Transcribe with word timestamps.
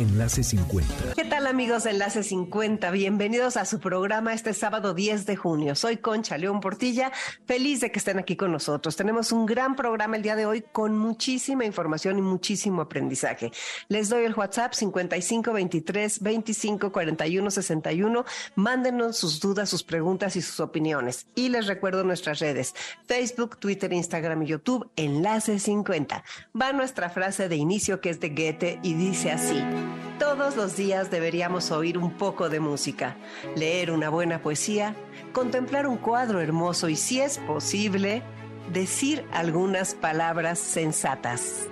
Enlace 0.00 0.42
50. 0.42 1.12
¿Qué 1.14 1.24
tal 1.24 1.46
amigos 1.46 1.84
de 1.84 1.90
Enlace 1.90 2.22
50? 2.22 2.90
Bienvenidos 2.90 3.58
a 3.58 3.66
su 3.66 3.80
programa 3.80 4.32
este 4.32 4.54
sábado 4.54 4.94
10 4.94 5.26
de 5.26 5.36
junio. 5.36 5.74
Soy 5.74 5.98
Concha 5.98 6.38
León 6.38 6.60
Portilla, 6.60 7.12
feliz 7.44 7.80
de 7.80 7.92
que 7.92 7.98
estén 7.98 8.18
aquí 8.18 8.34
con 8.34 8.50
nosotros. 8.50 8.96
Tenemos 8.96 9.30
un 9.30 9.44
gran 9.44 9.76
programa 9.76 10.16
el 10.16 10.22
día 10.22 10.36
de 10.36 10.46
hoy 10.46 10.64
con 10.72 10.96
muchísima 10.96 11.66
información 11.66 12.18
y 12.18 12.22
muchísimo 12.22 12.80
aprendizaje. 12.80 13.52
Les 13.88 14.08
doy 14.08 14.24
el 14.24 14.34
WhatsApp 14.34 14.72
55 14.72 15.52
23 15.52 16.20
25 16.20 16.92
41 16.92 17.50
61. 17.50 18.24
Mándenos 18.54 19.18
sus 19.18 19.38
dudas, 19.38 19.68
sus 19.68 19.82
preguntas 19.82 20.34
y 20.34 20.40
sus 20.40 20.60
opiniones. 20.60 21.26
Y 21.34 21.50
les 21.50 21.66
recuerdo 21.66 22.04
nuestras 22.04 22.38
redes, 22.38 22.74
Facebook, 23.06 23.58
Twitter, 23.58 23.92
Instagram 23.92 24.44
y 24.44 24.46
YouTube, 24.46 24.90
Enlace 24.96 25.58
50. 25.58 26.24
Va 26.58 26.72
nuestra 26.72 27.10
frase 27.10 27.50
de 27.50 27.56
inicio 27.56 28.00
que 28.00 28.08
es 28.08 28.18
de 28.18 28.30
Goethe 28.30 28.80
y 28.82 28.94
dice 28.94 29.30
así. 29.30 29.62
Todos 30.18 30.56
los 30.56 30.76
días 30.76 31.10
deberíamos 31.10 31.70
oír 31.70 31.96
un 31.96 32.12
poco 32.12 32.48
de 32.48 32.60
música, 32.60 33.16
leer 33.56 33.90
una 33.90 34.10
buena 34.10 34.42
poesía, 34.42 34.94
contemplar 35.32 35.86
un 35.86 35.96
cuadro 35.96 36.40
hermoso 36.40 36.88
y, 36.88 36.96
si 36.96 37.20
es 37.20 37.38
posible, 37.38 38.22
decir 38.72 39.24
algunas 39.32 39.94
palabras 39.94 40.58
sensatas. 40.58 41.68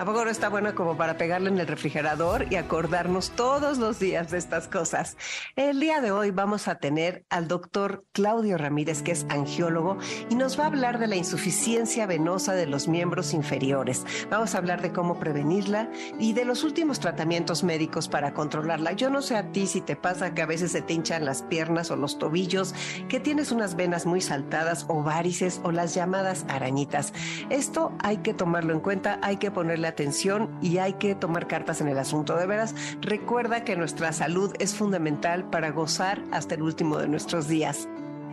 ¿A 0.00 0.06
poco 0.06 0.24
no 0.24 0.30
está 0.30 0.48
bueno 0.48 0.74
como 0.74 0.96
para 0.96 1.18
pegarle 1.18 1.50
en 1.50 1.58
el 1.58 1.66
refrigerador 1.66 2.46
y 2.48 2.56
acordarnos 2.56 3.32
todos 3.32 3.76
los 3.76 3.98
días 3.98 4.30
de 4.30 4.38
estas 4.38 4.66
cosas? 4.66 5.18
El 5.56 5.78
día 5.78 6.00
de 6.00 6.10
hoy 6.10 6.30
vamos 6.30 6.68
a 6.68 6.76
tener 6.76 7.26
al 7.28 7.48
doctor 7.48 8.06
Claudio 8.12 8.56
Ramírez, 8.56 9.02
que 9.02 9.12
es 9.12 9.26
angiólogo, 9.28 9.98
y 10.30 10.36
nos 10.36 10.58
va 10.58 10.64
a 10.64 10.68
hablar 10.68 11.00
de 11.00 11.06
la 11.06 11.16
insuficiencia 11.16 12.06
venosa 12.06 12.54
de 12.54 12.64
los 12.64 12.88
miembros 12.88 13.34
inferiores. 13.34 14.06
Vamos 14.30 14.54
a 14.54 14.58
hablar 14.58 14.80
de 14.80 14.90
cómo 14.90 15.20
prevenirla 15.20 15.90
y 16.18 16.32
de 16.32 16.46
los 16.46 16.64
últimos 16.64 16.98
tratamientos 16.98 17.62
médicos 17.62 18.08
para 18.08 18.32
controlarla. 18.32 18.92
Yo 18.92 19.10
no 19.10 19.20
sé 19.20 19.36
a 19.36 19.52
ti 19.52 19.66
si 19.66 19.82
te 19.82 19.96
pasa 19.96 20.32
que 20.32 20.40
a 20.40 20.46
veces 20.46 20.72
se 20.72 20.80
te 20.80 20.94
hinchan 20.94 21.26
las 21.26 21.42
piernas 21.42 21.90
o 21.90 21.96
los 21.96 22.18
tobillos, 22.18 22.74
que 23.10 23.20
tienes 23.20 23.52
unas 23.52 23.76
venas 23.76 24.06
muy 24.06 24.22
saltadas 24.22 24.86
o 24.88 25.02
varices 25.02 25.60
o 25.62 25.72
las 25.72 25.94
llamadas 25.94 26.46
arañitas. 26.48 27.12
Esto 27.50 27.92
hay 27.98 28.16
que 28.16 28.32
tomarlo 28.32 28.72
en 28.72 28.80
cuenta, 28.80 29.18
hay 29.20 29.36
que 29.36 29.50
ponerle 29.50 29.89
atención 29.90 30.50
y 30.62 30.78
hay 30.78 30.94
que 30.94 31.14
tomar 31.14 31.46
cartas 31.46 31.80
en 31.80 31.88
el 31.88 31.98
asunto. 31.98 32.36
De 32.36 32.46
veras, 32.46 32.74
recuerda 33.00 33.64
que 33.64 33.76
nuestra 33.76 34.12
salud 34.12 34.54
es 34.58 34.74
fundamental 34.74 35.48
para 35.50 35.70
gozar 35.70 36.22
hasta 36.32 36.54
el 36.54 36.62
último 36.62 36.98
de 36.98 37.08
nuestros 37.08 37.46
días. 37.48 37.88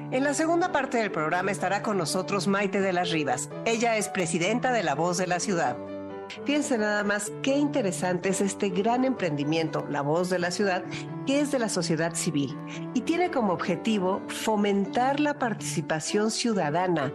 En 0.09 0.23
la 0.23 0.33
segunda 0.33 0.71
parte 0.71 0.97
del 0.97 1.11
programa 1.11 1.51
estará 1.51 1.81
con 1.81 1.97
nosotros 1.97 2.47
Maite 2.47 2.79
de 2.79 2.93
las 2.93 3.11
Rivas. 3.11 3.49
Ella 3.65 3.97
es 3.97 4.07
presidenta 4.07 4.71
de 4.71 4.81
La 4.81 4.95
Voz 4.95 5.17
de 5.17 5.27
la 5.27 5.41
Ciudad. 5.41 5.75
Fíjense 6.45 6.77
nada 6.77 7.03
más 7.03 7.31
qué 7.41 7.57
interesante 7.57 8.29
es 8.29 8.41
este 8.41 8.69
gran 8.69 9.05
emprendimiento, 9.05 9.85
La 9.89 10.01
Voz 10.01 10.29
de 10.29 10.39
la 10.39 10.51
Ciudad, 10.51 10.83
que 11.25 11.41
es 11.41 11.51
de 11.51 11.59
la 11.59 11.69
sociedad 11.69 12.15
civil 12.15 12.57
y 12.93 13.01
tiene 13.01 13.31
como 13.31 13.53
objetivo 13.53 14.21
fomentar 14.27 15.19
la 15.19 15.39
participación 15.39 16.31
ciudadana 16.31 17.11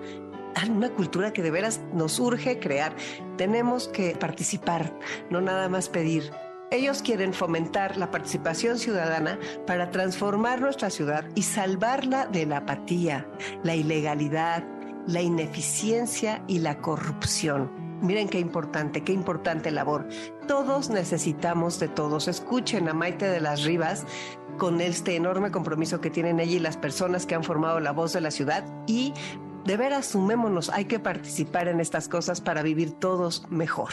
una 0.71 0.91
cultura 0.91 1.33
que 1.33 1.43
de 1.43 1.51
veras 1.51 1.81
nos 1.93 2.19
urge 2.19 2.59
crear. 2.59 2.95
Tenemos 3.37 3.89
que 3.89 4.17
participar, 4.17 4.93
no 5.31 5.41
nada 5.41 5.69
más 5.69 5.89
pedir. 5.89 6.31
Ellos 6.71 7.03
quieren 7.03 7.35
fomentar 7.35 7.99
la 7.99 8.11
participación 8.11 8.79
ciudadana 8.79 9.39
para 9.67 9.91
transformar 9.91 10.61
nuestra 10.61 10.89
ciudad 10.89 11.25
y 11.35 11.43
salvarla 11.43 12.27
de 12.27 12.47
la 12.47 12.59
apatía, 12.59 13.27
la 13.63 13.75
ilegalidad, 13.75 14.65
la 15.07 15.21
ineficiencia 15.21 16.43
y 16.49 16.61
la 16.61 16.79
corrupción. 16.79 17.71
Miren 18.01 18.29
qué 18.29 18.41
importante, 18.41 19.05
qué 19.05 19.13
importante 19.13 19.71
labor. 19.71 20.09
Todos 20.49 20.91
necesitamos 20.91 21.79
de 21.79 21.89
todos. 21.89 22.27
Escuchen 22.27 22.89
a 22.89 22.95
Maite 22.95 23.29
de 23.29 23.41
las 23.41 23.65
Rivas 23.65 24.07
con 24.59 24.81
este 24.81 25.15
enorme 25.15 25.51
compromiso 25.51 26.01
que 26.01 26.11
tienen 26.11 26.41
ella 26.41 26.57
y 26.57 26.59
las 26.59 26.77
personas 26.77 27.27
que 27.27 27.35
han 27.35 27.45
formado 27.45 27.81
la 27.81 27.93
voz 27.93 28.13
de 28.13 28.21
la 28.21 28.31
ciudad 28.31 28.65
y 28.87 29.13
de 29.65 29.77
veras 29.77 30.07
sumémonos, 30.07 30.71
hay 30.71 30.87
que 30.87 30.99
participar 30.99 31.69
en 31.69 31.81
estas 31.81 32.09
cosas 32.09 32.41
para 32.41 32.63
vivir 32.63 32.93
todos 32.93 33.47
mejor. 33.51 33.91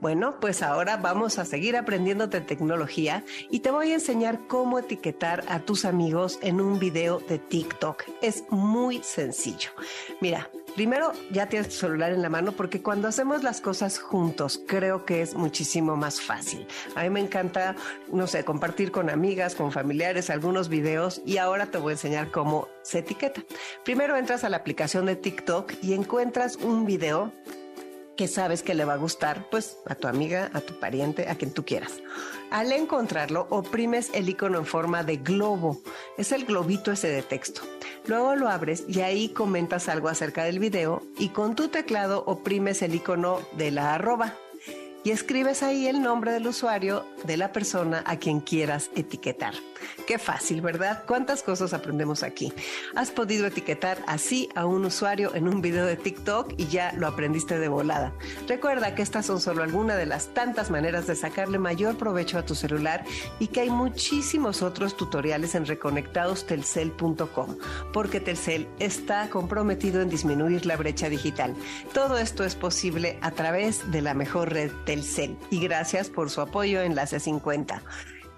Bueno, 0.00 0.38
pues 0.40 0.62
ahora 0.62 0.96
vamos 0.96 1.40
a 1.40 1.44
seguir 1.44 1.76
aprendiendo 1.76 2.28
de 2.28 2.40
tecnología 2.40 3.24
y 3.50 3.60
te 3.60 3.72
voy 3.72 3.90
a 3.90 3.94
enseñar 3.94 4.46
cómo 4.46 4.78
etiquetar 4.78 5.42
a 5.48 5.58
tus 5.58 5.84
amigos 5.84 6.38
en 6.40 6.60
un 6.60 6.78
video 6.78 7.18
de 7.18 7.38
TikTok. 7.38 8.04
Es 8.22 8.44
muy 8.48 9.02
sencillo. 9.02 9.70
Mira, 10.20 10.48
primero 10.76 11.10
ya 11.32 11.48
tienes 11.48 11.70
tu 11.70 11.74
celular 11.74 12.12
en 12.12 12.22
la 12.22 12.28
mano 12.28 12.52
porque 12.52 12.80
cuando 12.80 13.08
hacemos 13.08 13.42
las 13.42 13.60
cosas 13.60 13.98
juntos 13.98 14.62
creo 14.68 15.04
que 15.04 15.20
es 15.20 15.34
muchísimo 15.34 15.96
más 15.96 16.20
fácil. 16.20 16.68
A 16.94 17.02
mí 17.02 17.10
me 17.10 17.20
encanta, 17.20 17.74
no 18.12 18.28
sé, 18.28 18.44
compartir 18.44 18.92
con 18.92 19.10
amigas, 19.10 19.56
con 19.56 19.72
familiares 19.72 20.30
algunos 20.30 20.68
videos 20.68 21.22
y 21.26 21.38
ahora 21.38 21.66
te 21.66 21.78
voy 21.78 21.90
a 21.90 21.94
enseñar 21.94 22.30
cómo 22.30 22.68
se 22.82 23.00
etiqueta. 23.00 23.42
Primero 23.84 24.16
entras 24.16 24.44
a 24.44 24.48
la 24.48 24.58
aplicación 24.58 25.06
de 25.06 25.16
TikTok 25.16 25.72
y 25.82 25.94
encuentras 25.94 26.54
un 26.54 26.86
video 26.86 27.32
que 28.18 28.26
sabes 28.26 28.64
que 28.64 28.74
le 28.74 28.84
va 28.84 28.94
a 28.94 28.96
gustar, 28.96 29.48
pues 29.48 29.78
a 29.86 29.94
tu 29.94 30.08
amiga, 30.08 30.50
a 30.52 30.60
tu 30.60 30.80
pariente, 30.80 31.28
a 31.28 31.36
quien 31.36 31.52
tú 31.52 31.64
quieras. 31.64 31.92
Al 32.50 32.72
encontrarlo, 32.72 33.46
oprimes 33.48 34.10
el 34.12 34.28
icono 34.28 34.58
en 34.58 34.66
forma 34.66 35.04
de 35.04 35.18
globo. 35.18 35.80
Es 36.18 36.32
el 36.32 36.44
globito 36.44 36.90
ese 36.90 37.08
de 37.08 37.22
texto. 37.22 37.62
Luego 38.06 38.34
lo 38.34 38.48
abres 38.48 38.84
y 38.88 39.02
ahí 39.02 39.28
comentas 39.28 39.88
algo 39.88 40.08
acerca 40.08 40.42
del 40.42 40.58
video 40.58 41.00
y 41.16 41.28
con 41.28 41.54
tu 41.54 41.68
teclado 41.68 42.24
oprimes 42.26 42.82
el 42.82 42.96
icono 42.96 43.40
de 43.52 43.70
la 43.70 43.94
arroba 43.94 44.34
y 45.04 45.10
escribes 45.10 45.62
ahí 45.62 45.86
el 45.86 46.02
nombre 46.02 46.32
del 46.32 46.46
usuario 46.46 47.04
de 47.24 47.36
la 47.36 47.52
persona 47.52 48.02
a 48.06 48.16
quien 48.16 48.40
quieras 48.40 48.90
etiquetar. 48.96 49.54
Qué 50.06 50.18
fácil, 50.18 50.60
¿verdad? 50.60 51.04
¿Cuántas 51.06 51.42
cosas 51.42 51.72
aprendemos 51.72 52.22
aquí? 52.22 52.52
Has 52.96 53.10
podido 53.10 53.46
etiquetar 53.46 53.98
así 54.06 54.48
a 54.54 54.64
un 54.66 54.84
usuario 54.84 55.34
en 55.34 55.48
un 55.48 55.60
video 55.60 55.86
de 55.86 55.96
TikTok 55.96 56.54
y 56.56 56.66
ya 56.66 56.92
lo 56.94 57.06
aprendiste 57.06 57.58
de 57.58 57.68
volada. 57.68 58.12
Recuerda 58.46 58.94
que 58.94 59.02
estas 59.02 59.26
son 59.26 59.40
solo 59.40 59.62
algunas 59.62 59.98
de 59.98 60.06
las 60.06 60.34
tantas 60.34 60.70
maneras 60.70 61.06
de 61.06 61.14
sacarle 61.14 61.58
mayor 61.58 61.96
provecho 61.96 62.38
a 62.38 62.44
tu 62.44 62.54
celular 62.54 63.04
y 63.38 63.48
que 63.48 63.60
hay 63.60 63.70
muchísimos 63.70 64.62
otros 64.62 64.96
tutoriales 64.96 65.54
en 65.54 65.66
reconectadostelcel.com, 65.66 67.56
porque 67.92 68.20
Telcel 68.20 68.66
está 68.78 69.28
comprometido 69.30 70.00
en 70.00 70.10
disminuir 70.10 70.66
la 70.66 70.76
brecha 70.76 71.08
digital. 71.08 71.54
Todo 71.92 72.18
esto 72.18 72.44
es 72.44 72.54
posible 72.54 73.18
a 73.20 73.30
través 73.30 73.90
de 73.90 74.02
la 74.02 74.14
mejor 74.14 74.52
red 74.52 74.70
Y 75.50 75.60
gracias 75.60 76.08
por 76.08 76.30
su 76.30 76.40
apoyo 76.40 76.80
en 76.80 76.94
la 76.94 77.02
C50. 77.02 77.82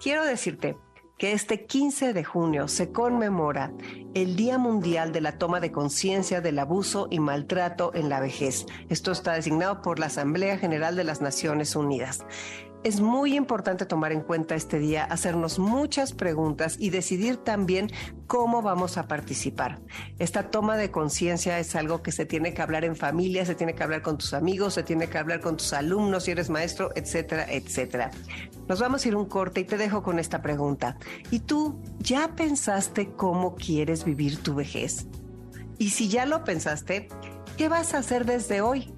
Quiero 0.03 0.25
decirte 0.25 0.77
que 1.17 1.33
este 1.33 1.65
15 1.65 2.13
de 2.13 2.25
junio 2.25 2.67
se 2.67 2.91
conmemora 2.91 3.73
el 4.15 4.35
Día 4.35 4.59
Mundial 4.59 5.13
de 5.13 5.21
la 5.21 5.39
Toma 5.39 5.61
de 5.61 5.71
Conciencia 5.71 6.41
del 6.41 6.59
Abuso 6.59 7.07
y 7.09 7.21
Maltrato 7.21 7.93
en 7.95 8.09
la 8.09 8.19
Vejez. 8.19 8.67
Esto 8.89 9.13
está 9.13 9.35
designado 9.35 9.81
por 9.81 10.01
la 10.01 10.07
Asamblea 10.07 10.59
General 10.59 10.97
de 10.97 11.05
las 11.05 11.21
Naciones 11.21 11.77
Unidas. 11.77 12.25
Es 12.83 13.03
muy 13.03 13.37
importante 13.37 13.85
tomar 13.85 14.11
en 14.11 14.23
cuenta 14.23 14.55
este 14.55 14.79
día, 14.79 15.05
hacernos 15.05 15.59
muchas 15.59 16.15
preguntas 16.15 16.77
y 16.79 16.89
decidir 16.89 17.37
también 17.37 17.91
cómo 18.27 18.63
vamos 18.63 18.97
a 18.97 19.07
participar. 19.07 19.83
Esta 20.19 20.51
toma 20.51 20.79
de 20.79 20.91
conciencia 20.91 21.59
es 21.59 21.77
algo 21.77 22.03
que 22.03 22.11
se 22.11 22.25
tiene 22.25 22.55
que 22.55 22.63
hablar 22.63 22.87
en 22.87 22.97
familia, 22.97 23.45
se 23.45 23.55
tiene 23.55 23.75
que 23.75 23.83
hablar 23.83 24.01
con 24.01 24.17
tus 24.17 24.33
amigos, 24.33 24.73
se 24.73 24.83
tiene 24.83 25.09
que 25.09 25.19
hablar 25.19 25.41
con 25.41 25.59
tus 25.59 25.75
alumnos 25.75 26.25
si 26.25 26.31
eres 26.31 26.49
maestro, 26.49 26.91
etcétera, 26.95 27.45
etcétera. 27.51 28.13
Nos 28.67 28.81
vamos 28.81 29.05
a 29.05 29.09
ir 29.09 29.15
un 29.15 29.27
corte 29.27 29.61
y 29.61 29.65
te 29.65 29.77
dejo 29.77 30.03
con 30.03 30.19
esta 30.19 30.41
pregunta. 30.41 30.97
¿Y 31.31 31.41
tú 31.41 31.83
ya 31.99 32.35
pensaste 32.35 33.11
cómo 33.13 33.57
quieres 33.57 34.05
vivir 34.05 34.43
tu 34.43 34.55
vejez? 34.55 35.07
Y 35.77 35.91
si 35.91 36.09
ya 36.09 36.25
lo 36.25 36.45
pensaste, 36.45 37.09
¿qué 37.59 37.69
vas 37.69 37.93
a 37.93 37.99
hacer 37.99 38.25
desde 38.25 38.63
hoy 38.63 38.95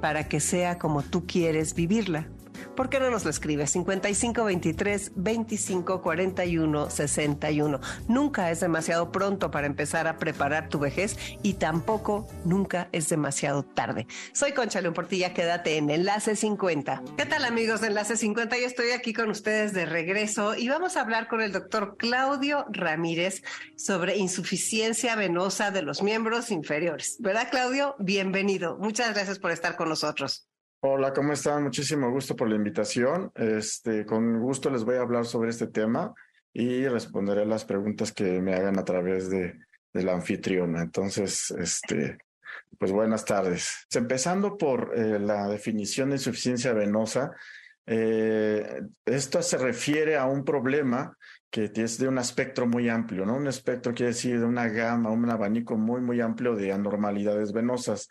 para 0.00 0.26
que 0.26 0.40
sea 0.40 0.78
como 0.78 1.02
tú 1.02 1.26
quieres 1.26 1.74
vivirla? 1.74 2.30
¿Por 2.76 2.88
qué 2.88 3.00
no 3.00 3.10
nos 3.10 3.24
lo 3.24 3.30
escribes? 3.30 3.70
5523 3.70 5.12
2541 5.14 6.90
61. 6.90 7.80
Nunca 8.08 8.50
es 8.50 8.60
demasiado 8.60 9.12
pronto 9.12 9.50
para 9.50 9.66
empezar 9.66 10.06
a 10.06 10.18
preparar 10.18 10.68
tu 10.68 10.78
vejez 10.78 11.16
y 11.42 11.54
tampoco 11.54 12.26
nunca 12.44 12.88
es 12.92 13.08
demasiado 13.08 13.62
tarde. 13.62 14.06
Soy 14.32 14.52
Concha 14.52 14.80
León 14.80 14.94
Portilla, 14.94 15.34
quédate 15.34 15.76
en 15.76 15.90
Enlace 15.90 16.36
50. 16.36 17.02
¿Qué 17.16 17.26
tal 17.26 17.44
amigos 17.44 17.80
de 17.80 17.88
Enlace 17.88 18.16
50? 18.16 18.58
Yo 18.58 18.66
estoy 18.66 18.90
aquí 18.90 19.12
con 19.12 19.30
ustedes 19.30 19.72
de 19.72 19.86
regreso 19.86 20.54
y 20.56 20.68
vamos 20.68 20.96
a 20.96 21.02
hablar 21.02 21.28
con 21.28 21.40
el 21.40 21.52
doctor 21.52 21.96
Claudio 21.96 22.66
Ramírez 22.70 23.42
sobre 23.76 24.16
insuficiencia 24.16 25.16
venosa 25.16 25.70
de 25.70 25.82
los 25.82 26.02
miembros 26.02 26.50
inferiores. 26.50 27.16
¿Verdad 27.20 27.48
Claudio? 27.50 27.94
Bienvenido. 27.98 28.76
Muchas 28.78 29.14
gracias 29.14 29.38
por 29.38 29.50
estar 29.50 29.76
con 29.76 29.88
nosotros. 29.88 30.49
Hola, 30.82 31.12
¿cómo 31.12 31.34
están? 31.34 31.62
Muchísimo 31.64 32.10
gusto 32.10 32.34
por 32.34 32.48
la 32.48 32.56
invitación. 32.56 33.30
Este, 33.34 34.06
con 34.06 34.40
gusto 34.40 34.70
les 34.70 34.82
voy 34.82 34.96
a 34.96 35.02
hablar 35.02 35.26
sobre 35.26 35.50
este 35.50 35.66
tema 35.66 36.14
y 36.54 36.88
responderé 36.88 37.44
las 37.44 37.66
preguntas 37.66 38.12
que 38.12 38.40
me 38.40 38.54
hagan 38.54 38.78
a 38.78 38.84
través 38.86 39.28
de, 39.28 39.58
de 39.92 40.02
la 40.02 40.14
anfitriona. 40.14 40.80
Entonces, 40.80 41.50
este, 41.50 42.16
pues 42.78 42.92
buenas 42.92 43.26
tardes. 43.26 43.86
Empezando 43.94 44.56
por 44.56 44.94
eh, 44.96 45.18
la 45.18 45.48
definición 45.48 46.08
de 46.08 46.16
insuficiencia 46.16 46.72
venosa, 46.72 47.32
eh, 47.84 48.80
esto 49.04 49.42
se 49.42 49.58
refiere 49.58 50.16
a 50.16 50.24
un 50.24 50.46
problema 50.46 51.14
que 51.50 51.70
es 51.74 51.98
de 51.98 52.08
un 52.08 52.16
espectro 52.16 52.66
muy 52.66 52.88
amplio, 52.88 53.26
¿no? 53.26 53.36
Un 53.36 53.48
espectro 53.48 53.92
quiere 53.92 54.12
decir 54.12 54.40
de 54.40 54.46
una 54.46 54.66
gama, 54.68 55.10
un 55.10 55.28
abanico 55.28 55.76
muy, 55.76 56.00
muy 56.00 56.22
amplio 56.22 56.56
de 56.56 56.72
anormalidades 56.72 57.52
venosas. 57.52 58.08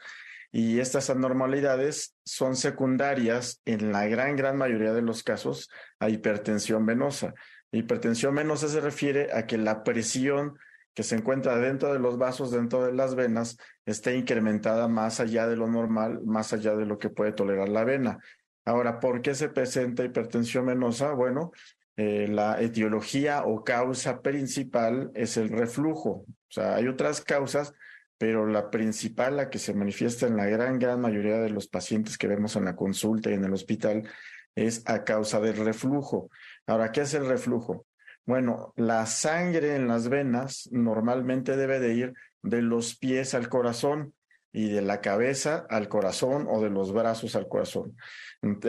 Y 0.52 0.80
estas 0.80 1.10
anormalidades 1.10 2.16
son 2.26 2.56
secundarias 2.56 3.62
en 3.66 3.92
la 3.92 4.08
gran, 4.08 4.36
gran 4.36 4.58
mayoría 4.58 4.94
de 4.94 5.02
los 5.02 5.24
casos 5.24 5.70
a 6.00 6.10
hipertensión 6.10 6.86
venosa. 6.86 7.34
Hipertensión 7.72 8.34
venosa 8.34 8.68
se 8.68 8.82
refiere 8.82 9.32
a 9.34 9.46
que 9.46 9.58
la 9.58 9.84
presión 9.84 10.58
que 10.96 11.04
se 11.04 11.16
encuentra 11.16 11.58
dentro 11.58 11.94
de 11.94 12.00
los 12.00 12.18
vasos, 12.18 12.52
dentro 12.52 12.84
de 12.84 12.94
las 12.94 13.16
venas, 13.16 13.58
esté 13.86 14.18
incrementada 14.18 14.88
más 14.88 15.20
allá 15.20 15.48
de 15.48 15.56
lo 15.56 15.68
normal, 15.68 16.20
más 16.26 16.52
allá 16.52 16.76
de 16.76 16.86
lo 16.86 16.98
que 16.98 17.10
puede 17.10 17.32
tolerar 17.32 17.70
la 17.70 17.84
vena. 17.84 18.20
Ahora, 18.66 19.00
¿por 19.00 19.22
qué 19.22 19.36
se 19.36 19.50
presenta 19.50 20.04
hipertensión 20.04 20.66
venosa? 20.66 21.14
Bueno, 21.14 21.52
eh, 21.96 22.28
la 22.28 22.62
etiología 22.62 23.44
o 23.46 23.64
causa 23.64 24.22
principal 24.22 25.12
es 25.14 25.38
el 25.38 25.50
reflujo. 25.50 26.26
O 26.28 26.52
sea, 26.52 26.76
hay 26.76 26.88
otras 26.88 27.22
causas, 27.22 27.74
pero 28.20 28.46
la 28.46 28.70
principal, 28.70 29.38
la 29.38 29.50
que 29.50 29.60
se 29.60 29.74
manifiesta 29.74 30.28
en 30.28 30.36
la 30.36 30.46
gran, 30.46 30.78
gran 30.78 31.00
mayoría 31.00 31.40
de 31.40 31.50
los 31.50 31.68
pacientes 31.68 32.18
que 32.18 32.28
vemos 32.28 32.58
en 32.58 32.66
la 32.66 32.76
consulta 32.76 33.32
y 33.32 33.36
en 33.36 33.46
el 33.46 33.54
hospital, 33.54 34.08
es 34.56 34.84
a 34.86 35.06
causa 35.06 35.40
del 35.40 35.56
reflujo. 35.56 36.30
Ahora, 36.68 36.92
¿qué 36.92 37.02
es 37.02 37.14
el 37.14 37.26
reflujo? 37.26 37.86
Bueno, 38.26 38.74
la 38.76 39.06
sangre 39.06 39.78
en 39.78 39.88
las 39.88 40.10
venas 40.10 40.68
normalmente 40.74 41.56
debe 41.56 41.80
de 41.80 41.94
ir 41.94 42.14
de 42.44 42.62
los 42.62 42.98
pies 42.98 43.34
al 43.34 43.48
corazón 43.48 44.14
y 44.52 44.70
de 44.70 44.82
la 44.82 45.00
cabeza 45.00 45.66
al 45.70 45.88
corazón 45.88 46.46
o 46.50 46.62
de 46.62 46.70
los 46.70 46.92
brazos 46.92 47.38
al 47.38 47.48
corazón. 47.48 47.96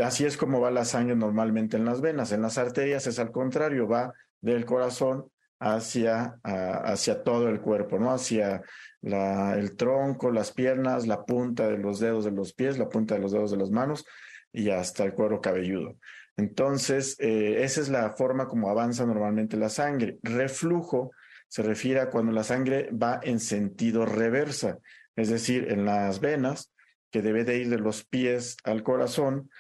Así 0.00 0.25
es 0.26 0.37
como 0.37 0.61
va 0.61 0.70
la 0.70 0.85
sangre 0.85 1.17
normalmente 1.17 1.76
en 1.76 1.85
las 1.85 2.00
venas. 2.00 2.31
En 2.31 2.43
las 2.43 2.56
arterias 2.56 3.08
es 3.08 3.19
al 3.19 3.32
contrario, 3.32 3.88
va 3.88 4.12
del 4.41 4.64
corazón 4.64 5.31
hacia, 5.60 6.40
hacia 6.42 7.22
todo 7.22 7.48
el 7.48 7.60
cuerpo, 7.60 7.98
¿no? 7.98 8.10
Hacia 8.10 8.62
el 9.02 9.76
tronco, 9.76 10.30
las 10.30 10.52
piernas, 10.52 11.06
la 11.06 11.24
punta 11.24 11.68
de 11.68 11.78
los 11.78 12.00
dedos 12.00 12.24
de 12.24 12.32
los 12.32 12.54
pies, 12.54 12.78
la 12.78 12.88
punta 12.88 13.14
de 13.14 13.20
los 13.20 13.32
dedos 13.32 13.50
de 13.50 13.58
las 13.58 13.70
manos 13.70 14.04
y 14.52 14.70
hasta 14.70 15.04
el 15.04 15.14
cuero 15.14 15.40
cabelludo. 15.40 15.96
Entonces, 16.36 17.16
eh, 17.20 17.62
esa 17.62 17.82
es 17.82 17.90
la 17.90 18.10
forma 18.10 18.48
como 18.48 18.70
avanza 18.70 19.04
normalmente 19.04 19.58
la 19.58 19.68
sangre. 19.68 20.18
Reflujo 20.22 21.10
se 21.48 21.62
refiere 21.62 22.00
a 22.00 22.10
cuando 22.10 22.32
la 22.32 22.44
sangre 22.44 22.88
va 22.90 23.20
en 23.22 23.40
sentido 23.40 24.06
reversa, 24.06 24.78
es 25.16 25.28
decir, 25.28 25.70
en 25.70 25.84
las 25.84 26.20
venas, 26.20 26.72
que 27.10 27.22
debe 27.22 27.44
de 27.44 27.58
ir 27.58 27.68
de 27.68 27.78
los 27.78 28.04
pies 28.04 28.56
al 28.64 28.82
corazón, 28.82 29.50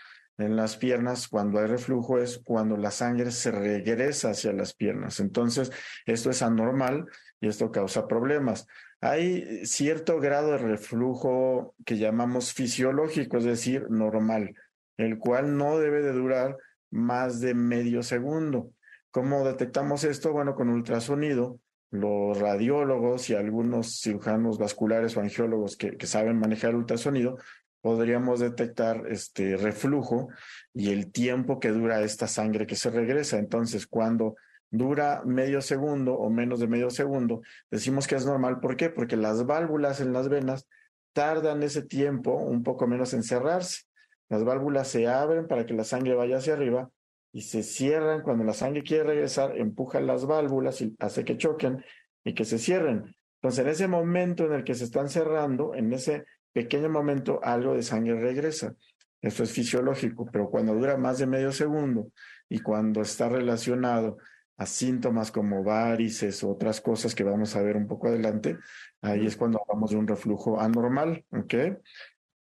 en 0.42 0.56
las 0.56 0.76
piernas, 0.76 1.28
cuando 1.28 1.58
hay 1.58 1.66
reflujo, 1.66 2.18
es 2.18 2.38
cuando 2.38 2.76
la 2.76 2.90
sangre 2.90 3.30
se 3.30 3.50
regresa 3.50 4.30
hacia 4.30 4.52
las 4.52 4.74
piernas. 4.74 5.20
Entonces, 5.20 5.72
esto 6.06 6.30
es 6.30 6.42
anormal 6.42 7.06
y 7.40 7.48
esto 7.48 7.70
causa 7.70 8.06
problemas. 8.06 8.66
Hay 9.00 9.64
cierto 9.64 10.20
grado 10.20 10.52
de 10.52 10.58
reflujo 10.58 11.74
que 11.84 11.98
llamamos 11.98 12.52
fisiológico, 12.52 13.38
es 13.38 13.44
decir, 13.44 13.90
normal, 13.90 14.54
el 14.96 15.18
cual 15.18 15.56
no 15.56 15.78
debe 15.78 16.02
de 16.02 16.12
durar 16.12 16.56
más 16.90 17.40
de 17.40 17.54
medio 17.54 18.02
segundo. 18.02 18.72
¿Cómo 19.10 19.44
detectamos 19.44 20.04
esto? 20.04 20.32
Bueno, 20.32 20.54
con 20.54 20.68
ultrasonido, 20.68 21.58
los 21.90 22.38
radiólogos 22.38 23.30
y 23.30 23.34
algunos 23.34 24.00
cirujanos 24.00 24.58
vasculares 24.58 25.16
o 25.16 25.20
angiólogos 25.20 25.76
que, 25.76 25.96
que 25.96 26.06
saben 26.06 26.38
manejar 26.38 26.74
ultrasonido 26.76 27.38
podríamos 27.80 28.40
detectar 28.40 29.04
este 29.08 29.56
reflujo 29.56 30.28
y 30.74 30.92
el 30.92 31.10
tiempo 31.10 31.60
que 31.60 31.70
dura 31.70 32.02
esta 32.02 32.26
sangre 32.26 32.66
que 32.66 32.76
se 32.76 32.90
regresa. 32.90 33.38
Entonces, 33.38 33.86
cuando 33.86 34.36
dura 34.70 35.22
medio 35.24 35.60
segundo 35.60 36.14
o 36.14 36.30
menos 36.30 36.60
de 36.60 36.68
medio 36.68 36.90
segundo, 36.90 37.42
decimos 37.70 38.06
que 38.06 38.16
es 38.16 38.26
normal. 38.26 38.60
¿Por 38.60 38.76
qué? 38.76 38.90
Porque 38.90 39.16
las 39.16 39.46
válvulas 39.46 40.00
en 40.00 40.12
las 40.12 40.28
venas 40.28 40.66
tardan 41.12 41.62
ese 41.62 41.82
tiempo 41.82 42.34
un 42.34 42.62
poco 42.62 42.86
menos 42.86 43.14
en 43.14 43.22
cerrarse. 43.22 43.82
Las 44.28 44.44
válvulas 44.44 44.88
se 44.88 45.08
abren 45.08 45.48
para 45.48 45.66
que 45.66 45.74
la 45.74 45.84
sangre 45.84 46.14
vaya 46.14 46.36
hacia 46.36 46.52
arriba 46.52 46.90
y 47.32 47.42
se 47.42 47.62
cierran 47.62 48.22
cuando 48.22 48.44
la 48.44 48.54
sangre 48.54 48.82
quiere 48.82 49.04
regresar, 49.04 49.56
empuja 49.56 50.00
las 50.00 50.26
válvulas 50.26 50.80
y 50.82 50.94
hace 50.98 51.24
que 51.24 51.36
choquen 51.36 51.84
y 52.24 52.34
que 52.34 52.44
se 52.44 52.58
cierren. 52.58 53.16
Entonces, 53.36 53.64
en 53.64 53.70
ese 53.70 53.88
momento 53.88 54.44
en 54.44 54.52
el 54.52 54.64
que 54.64 54.74
se 54.74 54.84
están 54.84 55.08
cerrando, 55.08 55.74
en 55.74 55.92
ese 55.92 56.26
pequeño 56.52 56.88
momento 56.88 57.40
algo 57.42 57.74
de 57.74 57.82
sangre 57.82 58.20
regresa. 58.20 58.74
Esto 59.22 59.42
es 59.42 59.52
fisiológico, 59.52 60.28
pero 60.30 60.48
cuando 60.48 60.74
dura 60.74 60.96
más 60.96 61.18
de 61.18 61.26
medio 61.26 61.52
segundo 61.52 62.10
y 62.48 62.60
cuando 62.60 63.02
está 63.02 63.28
relacionado 63.28 64.16
a 64.56 64.66
síntomas 64.66 65.30
como 65.30 65.62
varices 65.62 66.42
o 66.44 66.50
otras 66.50 66.80
cosas 66.80 67.14
que 67.14 67.24
vamos 67.24 67.56
a 67.56 67.62
ver 67.62 67.76
un 67.76 67.86
poco 67.86 68.08
adelante, 68.08 68.58
ahí 69.02 69.26
es 69.26 69.36
cuando 69.36 69.60
hablamos 69.60 69.90
de 69.90 69.96
un 69.96 70.06
reflujo 70.06 70.60
anormal, 70.60 71.24
¿ok? 71.30 71.54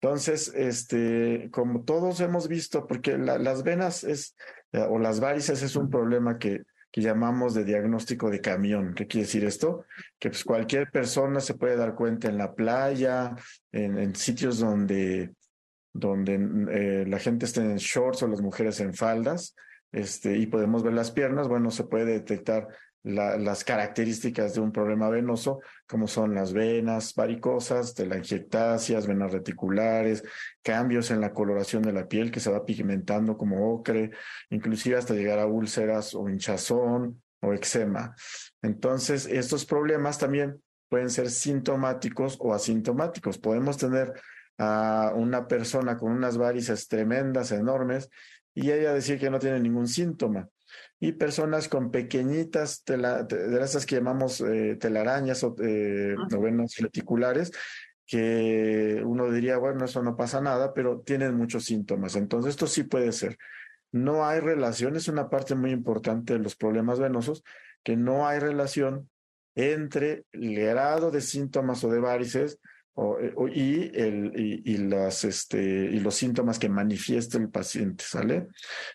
Entonces, 0.01 0.53
este, 0.55 1.49
como 1.51 1.83
todos 1.83 2.19
hemos 2.19 2.47
visto, 2.47 2.85
porque 2.85 3.17
las 3.17 3.63
venas 3.63 4.03
es, 4.03 4.35
eh, 4.71 4.85
o 4.87 4.99
las 4.99 5.19
varices 5.19 5.61
es 5.63 5.75
un 5.75 5.89
problema 5.89 6.37
que 6.37 6.63
que 6.95 7.01
llamamos 7.01 7.53
de 7.53 7.65
diagnóstico 7.65 8.29
de 8.29 8.39
camión. 8.39 8.93
¿Qué 8.93 9.05
quiere 9.05 9.25
decir 9.25 9.43
esto? 9.43 9.83
Que 10.17 10.29
pues 10.29 10.45
cualquier 10.45 10.89
persona 10.89 11.41
se 11.41 11.55
puede 11.55 11.75
dar 11.75 11.93
cuenta 11.93 12.29
en 12.29 12.37
la 12.37 12.53
playa, 12.55 13.35
en, 13.73 14.15
sitios 14.15 14.59
donde, 14.59 15.33
donde 15.93 16.35
eh, 16.71 17.05
la 17.05 17.19
gente 17.19 17.47
está 17.47 17.61
en 17.61 17.75
shorts 17.75 18.23
o 18.23 18.29
las 18.29 18.39
mujeres 18.39 18.79
en 18.79 18.93
faldas, 18.93 19.57
este, 19.91 20.37
y 20.37 20.45
podemos 20.45 20.83
ver 20.83 20.93
las 20.93 21.11
piernas, 21.11 21.49
bueno, 21.49 21.69
se 21.69 21.83
puede 21.83 22.05
detectar 22.05 22.69
las 23.05 23.63
características 23.63 24.55
de 24.55 24.61
un 24.61 24.71
problema 24.71 25.09
venoso, 25.09 25.61
como 25.87 26.07
son 26.07 26.33
las 26.33 26.53
venas 26.53 27.13
varicosas, 27.13 27.93
telangiectasias, 27.93 29.05
venas 29.05 29.31
reticulares, 29.31 30.23
cambios 30.63 31.11
en 31.11 31.21
la 31.21 31.31
coloración 31.31 31.83
de 31.83 31.93
la 31.93 32.07
piel 32.07 32.31
que 32.31 32.39
se 32.39 32.49
va 32.49 32.65
pigmentando 32.65 33.37
como 33.37 33.71
ocre, 33.71 34.09
inclusive 34.49 34.97
hasta 34.97 35.13
llegar 35.13 35.37
a 35.37 35.45
úlceras 35.45 36.15
o 36.15 36.27
hinchazón 36.27 37.21
o 37.41 37.53
eczema. 37.53 38.15
Entonces, 38.63 39.27
estos 39.27 39.65
problemas 39.67 40.17
también 40.17 40.59
pueden 40.89 41.11
ser 41.11 41.29
sintomáticos 41.29 42.37
o 42.39 42.55
asintomáticos. 42.55 43.37
Podemos 43.37 43.77
tener 43.77 44.13
a 44.57 45.11
una 45.15 45.47
persona 45.47 45.95
con 45.95 46.11
unas 46.11 46.39
varices 46.39 46.87
tremendas, 46.87 47.51
enormes, 47.51 48.09
y 48.55 48.71
ella 48.71 48.93
decir 48.93 49.19
que 49.19 49.29
no 49.29 49.37
tiene 49.37 49.59
ningún 49.59 49.87
síntoma 49.87 50.49
y 50.99 51.11
personas 51.13 51.67
con 51.67 51.91
pequeñitas 51.91 52.83
de 52.85 53.59
esas 53.61 53.85
que 53.85 53.95
llamamos 53.95 54.41
eh, 54.41 54.77
telarañas 54.79 55.43
o 55.43 55.55
eh, 55.61 56.15
venas 56.39 56.75
reticulares, 56.77 57.51
que 58.07 59.01
uno 59.03 59.31
diría, 59.31 59.57
bueno, 59.57 59.85
eso 59.85 60.01
no 60.03 60.15
pasa 60.15 60.39
nada, 60.39 60.73
pero 60.73 61.01
tienen 61.01 61.35
muchos 61.35 61.65
síntomas. 61.65 62.15
Entonces, 62.15 62.51
esto 62.51 62.67
sí 62.67 62.83
puede 62.83 63.11
ser. 63.11 63.37
No 63.91 64.25
hay 64.25 64.39
relación, 64.39 64.95
es 64.95 65.07
una 65.07 65.29
parte 65.29 65.55
muy 65.55 65.71
importante 65.71 66.33
de 66.33 66.39
los 66.39 66.55
problemas 66.55 66.99
venosos, 66.99 67.43
que 67.83 67.97
no 67.97 68.27
hay 68.27 68.39
relación 68.39 69.09
entre 69.55 70.25
el 70.33 70.55
grado 70.55 71.11
de 71.11 71.21
síntomas 71.21 71.83
o 71.83 71.89
de 71.89 71.99
varices 71.99 72.59
eh, 72.97 73.33
y, 73.53 73.97
el, 73.97 74.31
y, 74.35 74.77
las, 74.77 75.23
este, 75.23 75.61
y 75.61 75.99
los 75.99 76.15
síntomas 76.15 76.59
que 76.59 76.69
manifiesta 76.69 77.37
el 77.37 77.49
paciente, 77.49 78.03
¿sale? 78.05 78.47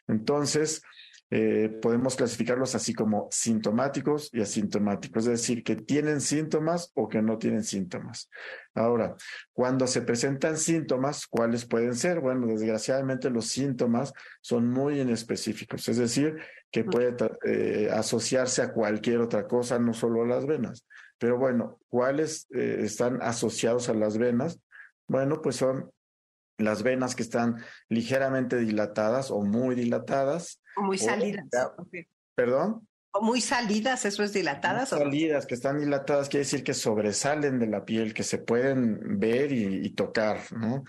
Entonces, 0.06 0.82
eh, 1.32 1.78
podemos 1.80 2.16
clasificarlos 2.16 2.74
así 2.74 2.92
como 2.92 3.28
sintomáticos 3.30 4.30
y 4.32 4.40
asintomáticos, 4.40 5.26
es 5.26 5.30
decir, 5.30 5.62
que 5.62 5.76
tienen 5.76 6.20
síntomas 6.20 6.90
o 6.94 7.08
que 7.08 7.22
no 7.22 7.38
tienen 7.38 7.62
síntomas. 7.62 8.28
Ahora, 8.74 9.14
cuando 9.52 9.86
se 9.86 10.02
presentan 10.02 10.56
síntomas, 10.56 11.26
¿cuáles 11.28 11.66
pueden 11.66 11.94
ser? 11.94 12.20
Bueno, 12.20 12.48
desgraciadamente 12.48 13.30
los 13.30 13.46
síntomas 13.46 14.12
son 14.40 14.68
muy 14.68 15.00
inespecíficos, 15.00 15.88
es 15.88 15.98
decir, 15.98 16.36
que 16.72 16.84
puede 16.84 17.14
eh, 17.44 17.88
asociarse 17.92 18.62
a 18.62 18.72
cualquier 18.72 19.20
otra 19.20 19.46
cosa, 19.46 19.78
no 19.78 19.94
solo 19.94 20.22
a 20.22 20.26
las 20.26 20.46
venas. 20.46 20.84
Pero 21.18 21.38
bueno, 21.38 21.78
¿cuáles 21.88 22.48
eh, 22.50 22.80
están 22.80 23.22
asociados 23.22 23.88
a 23.88 23.94
las 23.94 24.18
venas? 24.18 24.58
Bueno, 25.06 25.42
pues 25.42 25.56
son 25.56 25.90
las 26.60 26.82
venas 26.82 27.14
que 27.14 27.22
están 27.22 27.62
ligeramente 27.88 28.56
dilatadas 28.56 29.30
o 29.30 29.42
muy 29.42 29.74
dilatadas. 29.74 30.60
O 30.76 30.82
muy 30.82 30.98
salidas. 30.98 31.46
¿Perdón? 32.34 32.86
O 33.12 33.22
muy 33.22 33.40
salidas, 33.40 34.04
eso 34.04 34.22
es 34.22 34.32
dilatadas. 34.32 34.92
Muy 34.92 35.00
salidas, 35.00 35.46
que 35.46 35.54
están 35.54 35.80
dilatadas, 35.80 36.28
quiere 36.28 36.44
decir 36.44 36.62
que 36.62 36.74
sobresalen 36.74 37.58
de 37.58 37.66
la 37.66 37.84
piel, 37.84 38.14
que 38.14 38.22
se 38.22 38.38
pueden 38.38 39.18
ver 39.18 39.50
y, 39.50 39.90
tocar, 39.90 40.40
¿no? 40.52 40.84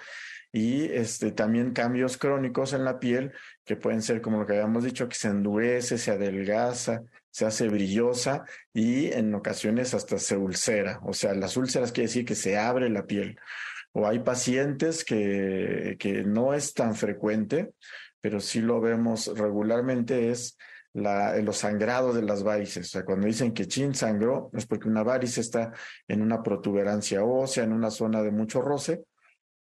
Y 0.54 0.84
este, 0.84 1.32
también 1.32 1.72
cambios 1.72 2.18
crónicos 2.18 2.74
en 2.74 2.86
la 2.86 3.00
piel, 3.00 3.32
que 3.66 3.76
pueden 3.76 4.04
ser 4.04 4.22
como 4.22 4.40
lo 4.40 4.46
que 4.46 4.54
habíamos 4.54 4.84
dicho, 4.84 5.10
que 5.10 5.16
se 5.16 5.30
endurece, 5.30 5.98
se 5.98 6.12
adelgaza, 6.12 7.02
se 7.32 7.46
hace 7.46 7.70
brillosa 7.70 8.44
y 8.74 9.12
en 9.14 9.34
ocasiones 9.34 9.94
hasta 9.94 10.20
se 10.20 10.38
ulcera. 10.38 11.00
O 11.04 11.14
sea, 11.14 11.34
las 11.34 11.58
úlceras 11.58 11.92
quiere 11.92 12.08
decir 12.08 12.26
que 12.26 12.36
se 12.36 12.58
abre 12.58 12.90
la 12.90 13.08
piel 13.08 13.40
o 13.94 14.08
hay 14.08 14.20
pacientes 14.20 15.04
que, 15.04 15.98
que 16.00 16.24
no 16.24 16.54
es 16.54 16.74
tan 16.74 16.96
frecuente, 16.96 17.74
pero 18.22 18.40
sí 18.40 18.62
lo 18.62 18.80
vemos 18.80 19.28
regularmente, 19.38 20.30
es 20.32 20.58
la, 20.94 21.36
los 21.38 21.58
sangrados 21.58 22.16
de 22.16 22.22
las 22.22 22.44
varices. 22.44 22.88
O 22.88 22.90
sea, 22.90 23.06
cuando 23.06 23.28
dicen 23.28 23.54
que 23.54 23.68
chin 23.68 23.94
sangró, 23.94 24.50
es 24.54 24.66
porque 24.66 24.88
una 24.88 25.04
varice 25.04 25.42
está 25.42 25.74
en 26.08 26.22
una 26.22 26.44
protuberancia 26.44 27.24
ósea, 27.24 27.64
en 27.64 27.74
una 27.74 27.92
zona 27.92 28.22
de 28.22 28.32
mucho 28.32 28.62
roce, 28.62 29.04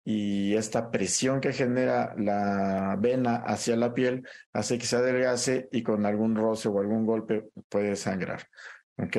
y 0.08 0.56
esta 0.56 0.92
presión 0.92 1.42
que 1.42 1.52
genera 1.52 2.14
la 2.16 2.96
vena 3.00 3.38
hacia 3.38 3.76
la 3.76 3.94
piel 3.96 4.28
hace 4.54 4.78
que 4.78 4.86
se 4.86 4.98
adelgace 4.98 5.68
y 5.72 5.82
con 5.82 6.06
algún 6.06 6.36
roce 6.36 6.70
o 6.70 6.80
algún 6.80 7.08
golpe 7.08 7.50
puede 7.70 7.96
sangrar. 7.96 8.48
¿Ok? 8.98 9.18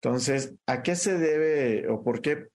Entonces, 0.00 0.54
¿a 0.66 0.82
qué 0.82 0.96
se 0.96 1.18
debe 1.18 1.88
o 1.88 2.02
por 2.02 2.22
qué 2.22 2.48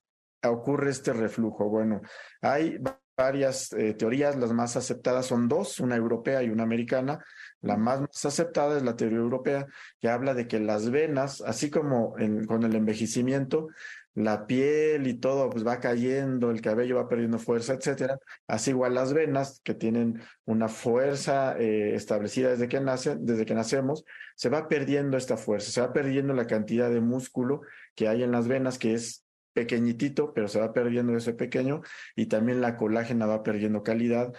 ocurre 0.49 0.91
este 0.91 1.13
reflujo? 1.13 1.69
Bueno, 1.69 2.01
hay 2.41 2.79
varias 3.17 3.71
eh, 3.73 3.93
teorías, 3.93 4.35
las 4.35 4.51
más 4.53 4.75
aceptadas 4.75 5.27
son 5.27 5.47
dos, 5.47 5.79
una 5.79 5.95
europea 5.95 6.41
y 6.43 6.49
una 6.49 6.63
americana. 6.63 7.23
La 7.61 7.77
más, 7.77 8.01
aceptada 8.25 8.77
es 8.77 8.83
la 8.83 8.95
teoría 8.95 9.19
europea, 9.19 9.67
que 9.99 10.09
habla 10.09 10.33
de 10.33 10.47
que 10.47 10.59
las 10.59 10.89
venas, 10.89 11.41
así 11.41 11.69
como 11.69 12.15
con 12.47 12.63
el 12.63 12.75
envejecimiento, 12.75 13.67
la 14.13 14.45
piel 14.45 15.07
y 15.07 15.13
todo 15.13 15.49
pues 15.49 15.65
va 15.65 15.79
cayendo, 15.79 16.51
el 16.51 16.61
cabello 16.61 16.97
va 16.97 17.07
perdiendo 17.07 17.39
fuerza, 17.39 17.73
etcétera. 17.73 18.19
Así 18.47 18.71
igual 18.71 18.95
las 18.95 19.13
venas 19.13 19.61
que 19.63 19.73
tienen 19.73 20.21
una 20.45 20.67
fuerza 20.67 21.57
eh, 21.57 21.95
establecida 21.95 22.49
desde 22.49 22.67
que 22.67 22.81
nacen, 22.81 23.25
desde 23.25 23.45
que 23.45 23.53
nacemos, 23.53 24.03
se 24.35 24.49
va 24.49 24.67
perdiendo 24.67 25.17
esta 25.17 25.37
fuerza, 25.37 25.71
se 25.71 25.81
va 25.81 25.93
perdiendo 25.93 26.33
la 26.33 26.47
cantidad 26.47 26.89
de 26.89 26.99
músculo 26.99 27.61
que 27.95 28.07
hay 28.07 28.23
en 28.23 28.31
las 28.31 28.47
venas, 28.47 28.77
que 28.77 28.93
es 28.95 29.23
pequeñitito, 29.53 30.33
pero 30.33 30.47
se 30.47 30.59
va 30.59 30.73
perdiendo 30.73 31.15
ese 31.15 31.33
pequeño, 31.33 31.81
y 32.15 32.27
también 32.27 32.61
la 32.61 32.77
colágena 32.77 33.25
va 33.25 33.43
perdiendo 33.43 33.83
calidad. 33.83 34.33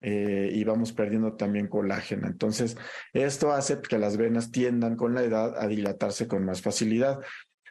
Eh, 0.00 0.50
y 0.52 0.62
vamos 0.62 0.92
perdiendo 0.92 1.32
también 1.34 1.66
colágeno. 1.66 2.28
Entonces, 2.28 2.76
esto 3.12 3.50
hace 3.50 3.80
que 3.80 3.98
las 3.98 4.16
venas 4.16 4.52
tiendan 4.52 4.94
con 4.94 5.12
la 5.12 5.24
edad 5.24 5.58
a 5.58 5.66
dilatarse 5.66 6.28
con 6.28 6.44
más 6.44 6.62
facilidad. 6.62 7.18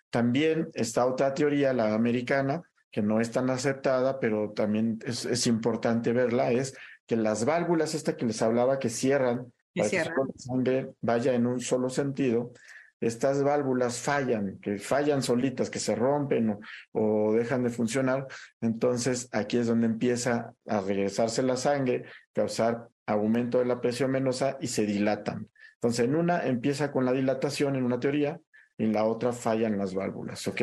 También 0.09 0.67
está 0.73 1.05
otra 1.05 1.33
teoría, 1.33 1.71
la 1.71 1.93
americana, 1.93 2.63
que 2.91 3.01
no 3.01 3.21
es 3.21 3.31
tan 3.31 3.49
aceptada, 3.49 4.19
pero 4.19 4.51
también 4.51 4.99
es, 5.05 5.47
importante 5.47 6.13
verla, 6.13 6.51
es 6.51 6.75
que 7.05 7.15
las 7.15 7.45
válvulas, 7.45 7.93
esta 7.93 8.17
que 8.17 8.25
les 8.25 8.41
hablaba, 8.41 8.79
que 8.79 8.89
cierran, 8.89 9.53
para 9.75 9.89
que 9.89 9.97
la 9.97 10.13
sangre 10.35 10.89
vaya 11.01 11.33
en 11.33 11.45
un 11.45 11.59
solo 11.59 11.89
sentido, 11.89 12.51
estas 12.99 13.43
válvulas 13.43 13.99
fallan, 13.99 14.59
que 14.59 14.79
fallan 14.79 15.21
solitas, 15.21 15.69
que 15.69 15.79
se 15.79 15.95
rompen 15.95 16.57
o, 16.91 17.33
dejan 17.33 17.63
de 17.63 17.69
funcionar, 17.69 18.27
entonces 18.61 19.29
aquí 19.31 19.57
es 19.57 19.67
donde 19.67 19.87
empieza 19.87 20.53
a 20.67 20.81
regresarse 20.81 21.43
la 21.43 21.57
sangre, 21.57 22.05
causar 22.33 22.87
aumento 23.05 23.59
de 23.59 23.65
la 23.65 23.81
presión 23.81 24.11
venosa 24.11 24.57
y 24.59 24.67
se 24.67 24.85
dilatan. 24.85 25.47
Entonces, 25.75 26.05
en 26.05 26.15
una 26.15 26.45
empieza 26.45 26.91
con 26.91 27.05
la 27.05 27.13
dilatación, 27.13 27.75
en 27.75 27.83
una 27.83 27.99
teoría, 27.99 28.39
y 28.77 28.85
en 28.85 28.93
la 28.93 29.05
otra 29.05 29.31
fallan 29.31 29.77
las 29.77 29.93
válvulas, 29.93 30.47
¿ok? 30.47 30.61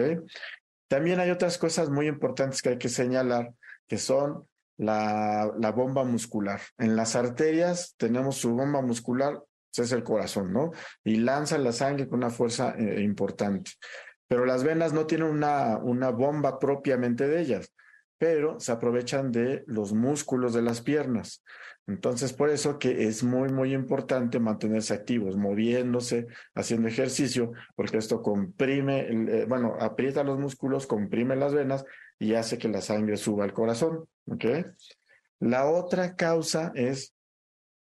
También 0.88 1.20
hay 1.20 1.30
otras 1.30 1.58
cosas 1.58 1.90
muy 1.90 2.06
importantes 2.06 2.62
que 2.62 2.70
hay 2.70 2.78
que 2.78 2.88
señalar, 2.88 3.52
que 3.88 3.98
son 3.98 4.46
la, 4.76 5.52
la 5.58 5.72
bomba 5.72 6.04
muscular. 6.04 6.60
En 6.78 6.96
las 6.96 7.16
arterias 7.16 7.94
tenemos 7.96 8.36
su 8.36 8.54
bomba 8.54 8.82
muscular 8.82 9.40
es 9.82 9.92
el 9.92 10.04
corazón, 10.04 10.52
¿no? 10.52 10.72
Y 11.04 11.16
lanza 11.16 11.58
la 11.58 11.72
sangre 11.72 12.08
con 12.08 12.18
una 12.18 12.30
fuerza 12.30 12.74
eh, 12.78 13.02
importante. 13.02 13.72
Pero 14.28 14.46
las 14.46 14.64
venas 14.64 14.92
no 14.92 15.06
tienen 15.06 15.28
una, 15.28 15.78
una 15.78 16.10
bomba 16.10 16.58
propiamente 16.58 17.28
de 17.28 17.40
ellas, 17.40 17.72
pero 18.18 18.58
se 18.60 18.72
aprovechan 18.72 19.32
de 19.32 19.64
los 19.66 19.92
músculos 19.92 20.54
de 20.54 20.62
las 20.62 20.80
piernas. 20.80 21.42
Entonces, 21.86 22.32
por 22.32 22.48
eso 22.48 22.78
que 22.78 23.06
es 23.06 23.22
muy, 23.22 23.50
muy 23.50 23.74
importante 23.74 24.40
mantenerse 24.40 24.94
activos, 24.94 25.36
moviéndose, 25.36 26.26
haciendo 26.54 26.88
ejercicio, 26.88 27.52
porque 27.76 27.98
esto 27.98 28.22
comprime, 28.22 29.06
eh, 29.10 29.44
bueno, 29.46 29.76
aprieta 29.78 30.24
los 30.24 30.38
músculos, 30.38 30.86
comprime 30.86 31.36
las 31.36 31.52
venas 31.52 31.84
y 32.18 32.34
hace 32.34 32.56
que 32.56 32.68
la 32.68 32.80
sangre 32.80 33.18
suba 33.18 33.44
al 33.44 33.52
corazón. 33.52 34.06
¿Ok? 34.26 34.44
La 35.40 35.66
otra 35.66 36.16
causa 36.16 36.72
es 36.74 37.14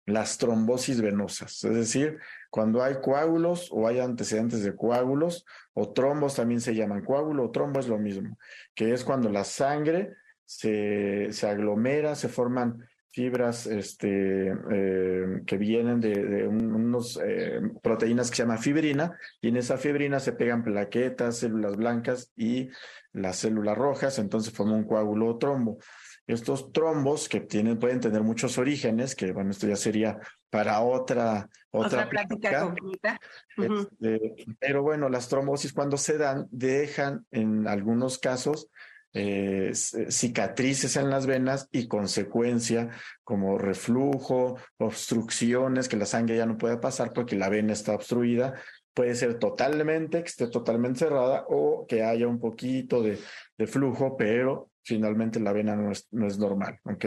las 0.07 0.39
trombosis 0.39 1.01
venosas, 1.01 1.63
es 1.65 1.75
decir, 1.75 2.19
cuando 2.51 2.83
hay 2.83 2.97
coágulos 3.01 3.69
o 3.71 3.87
hay 3.87 4.01
antecedentes 4.01 4.63
de 4.63 4.75
coágulos 4.75 5.45
o 5.75 5.93
trombos 5.93 6.35
también 6.35 6.61
se 6.61 6.75
llaman 6.75 7.05
coágulo 7.05 7.45
o 7.45 7.51
trombo 7.51 7.81
es 7.81 7.89
lo 7.89 7.99
mismo, 7.99 8.39
que 8.75 8.93
es 8.93 9.05
cuando 9.05 9.31
la 9.31 9.45
sangre 9.45 10.15
se, 10.45 11.29
se 11.31 11.49
aglomera, 11.49 12.15
se 12.15 12.29
forman 12.29 12.85
fibras 13.13 13.67
este, 13.67 14.55
eh, 14.71 15.43
que 15.47 15.59
vienen 15.59 16.01
de, 16.01 16.49
unos 16.49 17.21
eh, 17.23 17.61
proteínas 17.83 18.31
que 18.31 18.37
se 18.37 18.43
llaman 18.43 18.59
fibrina 18.59 19.19
y 19.41 19.49
en 19.49 19.59
esa 19.59 19.77
fibrina 19.77 20.19
se 20.19 20.33
pegan 20.33 20.65
plaquetas, 20.65 21.39
células 21.39 21.77
blancas 21.77 22.33
y 22.37 22.71
las 23.13 23.37
células 23.37 23.77
rojas, 23.77 24.19
entonces 24.19 24.53
forma 24.55 24.75
un 24.75 24.85
coágulo 24.85 25.29
o 25.29 25.39
trombo. 25.39 25.79
Estos 26.26 26.73
trombos 26.73 27.29
que 27.29 27.41
tienen, 27.41 27.79
pueden 27.79 28.00
tener 28.00 28.23
muchos 28.23 28.57
orígenes, 28.57 29.17
que 29.17 29.33
bueno, 29.33 29.50
esto 29.50 29.67
ya 29.67 29.76
sería 29.76 30.19
para 30.50 30.81
otra, 30.81 31.49
otra, 31.71 32.09
práctica 32.09 32.61
completa. 32.61 33.21
Este, 33.57 34.47
pero 34.61 34.83
bueno, 34.83 35.09
las 35.09 35.29
trombosis 35.29 35.73
cuando 35.73 35.97
se 35.97 36.19
dan 36.19 36.47
dejan 36.50 37.26
en 37.31 37.67
algunos 37.67 38.19
casos 38.19 38.69
eh, 39.14 39.73
cicatrices 39.75 40.97
en 40.97 41.11
las 41.11 41.26
venas 41.26 41.69
y 41.71 41.87
consecuencia 41.87 42.88
como 43.25 43.59
reflujo, 43.59 44.57
obstrucciones, 44.79 45.88
que 45.88 45.99
la 45.99 46.07
sangre 46.07 46.38
ya 46.38 46.47
no 46.47 46.57
puede 46.57 46.79
pasar 46.79 47.12
porque 47.12 47.37
la 47.37 47.50
vena 47.50 47.75
está 47.75 47.95
obstruida. 47.95 48.55
Puede 48.95 49.14
ser 49.14 49.38
totalmente, 49.38 50.23
que 50.23 50.29
esté 50.29 50.47
totalmente 50.49 51.00
cerrada 51.00 51.45
o 51.49 51.87
que 51.87 52.02
haya 52.02 52.26
un 52.26 52.38
poquito 52.38 53.02
de, 53.02 53.19
de 53.59 53.67
flujo, 53.67 54.17
pero 54.17 54.71
finalmente 54.85 55.41
la 55.41 55.53
vena 55.53 55.77
no 55.77 55.93
es, 55.93 56.09
no 56.11 56.27
es 56.27 56.39
normal, 56.39 56.79
¿ok? 56.85 57.05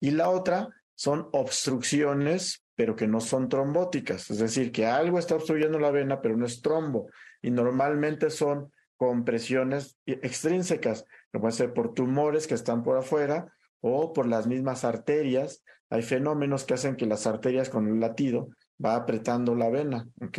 Y 0.00 0.10
la 0.10 0.30
otra 0.30 0.68
son 0.94 1.28
obstrucciones, 1.32 2.64
pero 2.74 2.96
que 2.96 3.06
no 3.06 3.20
son 3.20 3.48
trombóticas, 3.48 4.30
es 4.30 4.38
decir, 4.38 4.72
que 4.72 4.86
algo 4.86 5.18
está 5.18 5.34
obstruyendo 5.34 5.78
la 5.78 5.90
vena, 5.90 6.20
pero 6.20 6.36
no 6.36 6.46
es 6.46 6.62
trombo, 6.62 7.08
y 7.42 7.50
normalmente 7.50 8.30
son 8.30 8.72
compresiones 8.96 9.98
extrínsecas, 10.06 11.04
que 11.32 11.38
pueden 11.38 11.56
ser 11.56 11.72
por 11.74 11.94
tumores 11.94 12.46
que 12.46 12.54
están 12.54 12.82
por 12.82 12.96
afuera 12.96 13.52
o 13.80 14.12
por 14.12 14.26
las 14.26 14.46
mismas 14.46 14.84
arterias. 14.84 15.62
Hay 15.90 16.02
fenómenos 16.02 16.64
que 16.64 16.74
hacen 16.74 16.96
que 16.96 17.06
las 17.06 17.26
arterias 17.26 17.68
con 17.68 17.88
el 17.88 18.00
latido 18.00 18.48
va 18.82 18.94
apretando 18.94 19.54
la 19.54 19.68
vena, 19.68 20.08
¿ok? 20.20 20.38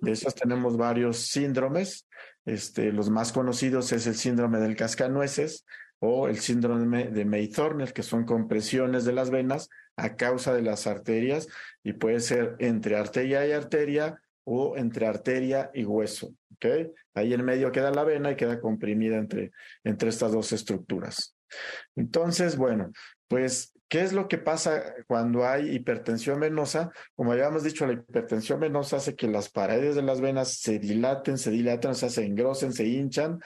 De 0.00 0.10
esos 0.10 0.34
tenemos 0.34 0.76
varios 0.76 1.18
síndromes. 1.18 2.08
Este, 2.46 2.92
los 2.92 3.10
más 3.10 3.32
conocidos 3.32 3.92
es 3.92 4.06
el 4.06 4.14
síndrome 4.14 4.58
del 4.58 4.76
cascanueces 4.76 5.66
o 5.98 6.28
el 6.28 6.38
síndrome 6.38 7.08
de 7.08 7.24
May-Thorner, 7.24 7.92
que 7.92 8.02
son 8.02 8.24
compresiones 8.24 9.04
de 9.04 9.12
las 9.12 9.30
venas 9.30 9.68
a 9.96 10.14
causa 10.14 10.54
de 10.54 10.62
las 10.62 10.86
arterias 10.86 11.48
y 11.82 11.94
puede 11.94 12.20
ser 12.20 12.54
entre 12.58 12.96
arteria 12.96 13.46
y 13.46 13.52
arteria 13.52 14.20
o 14.44 14.76
entre 14.76 15.06
arteria 15.06 15.70
y 15.74 15.84
hueso. 15.84 16.34
¿okay? 16.54 16.92
Ahí 17.14 17.34
en 17.34 17.44
medio 17.44 17.72
queda 17.72 17.90
la 17.90 18.04
vena 18.04 18.30
y 18.30 18.36
queda 18.36 18.60
comprimida 18.60 19.16
entre, 19.16 19.52
entre 19.84 20.08
estas 20.08 20.32
dos 20.32 20.52
estructuras. 20.52 21.34
Entonces, 21.96 22.56
bueno, 22.56 22.92
pues 23.28 23.75
¿qué 23.88 24.02
es 24.02 24.12
lo 24.12 24.28
que 24.28 24.38
pasa 24.38 24.94
cuando 25.06 25.46
hay 25.46 25.74
hipertensión 25.74 26.40
venosa? 26.40 26.90
Como 27.14 27.32
habíamos 27.32 27.62
dicho, 27.62 27.86
la 27.86 27.94
hipertensión 27.94 28.60
venosa 28.60 28.96
hace 28.96 29.14
que 29.14 29.28
las 29.28 29.48
paredes 29.48 29.94
de 29.94 30.02
las 30.02 30.20
venas 30.20 30.58
se 30.60 30.78
dilaten, 30.78 31.38
se 31.38 31.50
dilaten, 31.50 31.92
o 31.92 31.94
sea, 31.94 32.08
se 32.08 32.24
engrosen, 32.24 32.72
se 32.72 32.86
hinchan, 32.86 33.40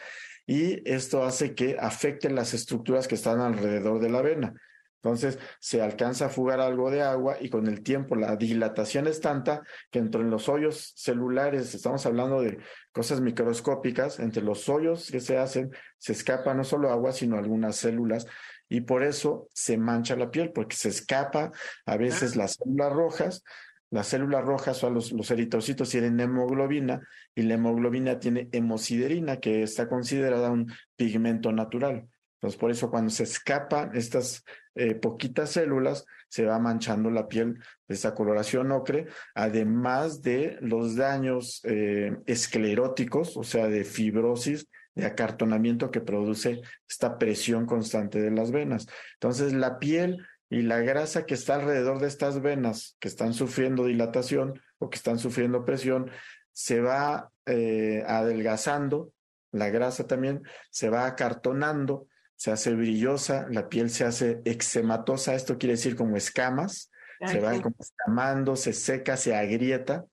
y 0.46 0.88
esto 0.90 1.24
hace 1.24 1.54
que 1.54 1.76
afecten 1.78 2.34
las 2.34 2.54
estructuras 2.54 3.06
que 3.06 3.14
están 3.14 3.40
alrededor 3.40 4.00
de 4.00 4.10
la 4.10 4.22
vena. 4.22 4.54
Entonces 5.02 5.38
se 5.60 5.80
alcanza 5.80 6.26
a 6.26 6.28
fugar 6.28 6.60
algo 6.60 6.90
de 6.90 7.00
agua 7.00 7.36
y 7.40 7.48
con 7.48 7.66
el 7.68 7.82
tiempo 7.82 8.16
la 8.16 8.36
dilatación 8.36 9.06
es 9.06 9.20
tanta 9.20 9.62
que 9.90 9.98
entre 9.98 10.22
los 10.22 10.48
hoyos 10.50 10.92
celulares, 10.94 11.74
estamos 11.74 12.04
hablando 12.04 12.42
de 12.42 12.58
cosas 12.92 13.22
microscópicas, 13.22 14.20
entre 14.20 14.42
los 14.42 14.68
hoyos 14.68 15.10
que 15.10 15.20
se 15.20 15.38
hacen 15.38 15.70
se 15.96 16.12
escapa 16.12 16.52
no 16.52 16.64
solo 16.64 16.90
agua, 16.90 17.12
sino 17.12 17.38
algunas 17.38 17.76
células 17.76 18.26
y 18.70 18.82
por 18.82 19.02
eso 19.02 19.48
se 19.52 19.76
mancha 19.76 20.14
la 20.14 20.30
piel, 20.30 20.52
porque 20.52 20.76
se 20.76 20.88
escapa 20.88 21.50
a 21.84 21.96
veces 21.96 22.36
las 22.36 22.54
células 22.54 22.92
rojas. 22.92 23.44
Las 23.90 24.06
células 24.06 24.44
rojas 24.44 24.76
son 24.76 24.94
los, 24.94 25.10
los 25.10 25.28
eritrocitos 25.32 25.90
tienen 25.90 26.20
hemoglobina 26.20 27.00
y 27.34 27.42
la 27.42 27.54
hemoglobina 27.54 28.20
tiene 28.20 28.48
hemosiderina, 28.52 29.38
que 29.40 29.64
está 29.64 29.88
considerada 29.88 30.52
un 30.52 30.72
pigmento 30.94 31.50
natural. 31.50 32.06
Entonces, 32.34 32.58
por 32.58 32.70
eso 32.70 32.90
cuando 32.90 33.10
se 33.10 33.24
escapan 33.24 33.90
estas 33.94 34.44
eh, 34.76 34.94
poquitas 34.94 35.50
células, 35.50 36.06
se 36.28 36.44
va 36.46 36.60
manchando 36.60 37.10
la 37.10 37.26
piel 37.26 37.58
de 37.88 37.94
esa 37.96 38.14
coloración 38.14 38.70
ocre, 38.70 39.08
además 39.34 40.22
de 40.22 40.58
los 40.60 40.94
daños 40.94 41.60
eh, 41.64 42.16
escleróticos, 42.26 43.36
o 43.36 43.42
sea, 43.42 43.66
de 43.66 43.82
fibrosis, 43.82 44.68
de 44.94 45.06
acartonamiento 45.06 45.90
que 45.90 46.00
produce 46.00 46.62
esta 46.88 47.18
presión 47.18 47.66
constante 47.66 48.20
de 48.20 48.30
las 48.30 48.50
venas. 48.50 48.86
Entonces, 49.14 49.52
la 49.52 49.78
piel 49.78 50.26
y 50.48 50.62
la 50.62 50.80
grasa 50.80 51.26
que 51.26 51.34
está 51.34 51.54
alrededor 51.54 52.00
de 52.00 52.08
estas 52.08 52.42
venas 52.42 52.96
que 52.98 53.08
están 53.08 53.34
sufriendo 53.34 53.84
dilatación 53.84 54.60
o 54.78 54.90
que 54.90 54.96
están 54.96 55.18
sufriendo 55.18 55.64
presión, 55.64 56.10
se 56.52 56.80
va 56.80 57.30
eh, 57.46 58.02
adelgazando, 58.06 59.12
la 59.52 59.70
grasa 59.70 60.06
también 60.06 60.42
se 60.70 60.90
va 60.90 61.06
acartonando 61.06 62.08
se 62.40 62.50
hace 62.50 62.72
brillosa, 62.72 63.46
la 63.50 63.68
piel 63.68 63.90
se 63.90 64.06
hace 64.06 64.40
eczematosa, 64.46 65.34
esto 65.34 65.58
quiere 65.58 65.74
decir 65.74 65.94
como 65.94 66.16
escamas, 66.16 66.90
se 67.26 67.38
va 67.38 67.52
como 67.60 67.76
escamando, 67.78 68.56
se 68.56 68.72
seca, 68.72 69.18
se 69.18 69.36
agrieta, 69.36 70.06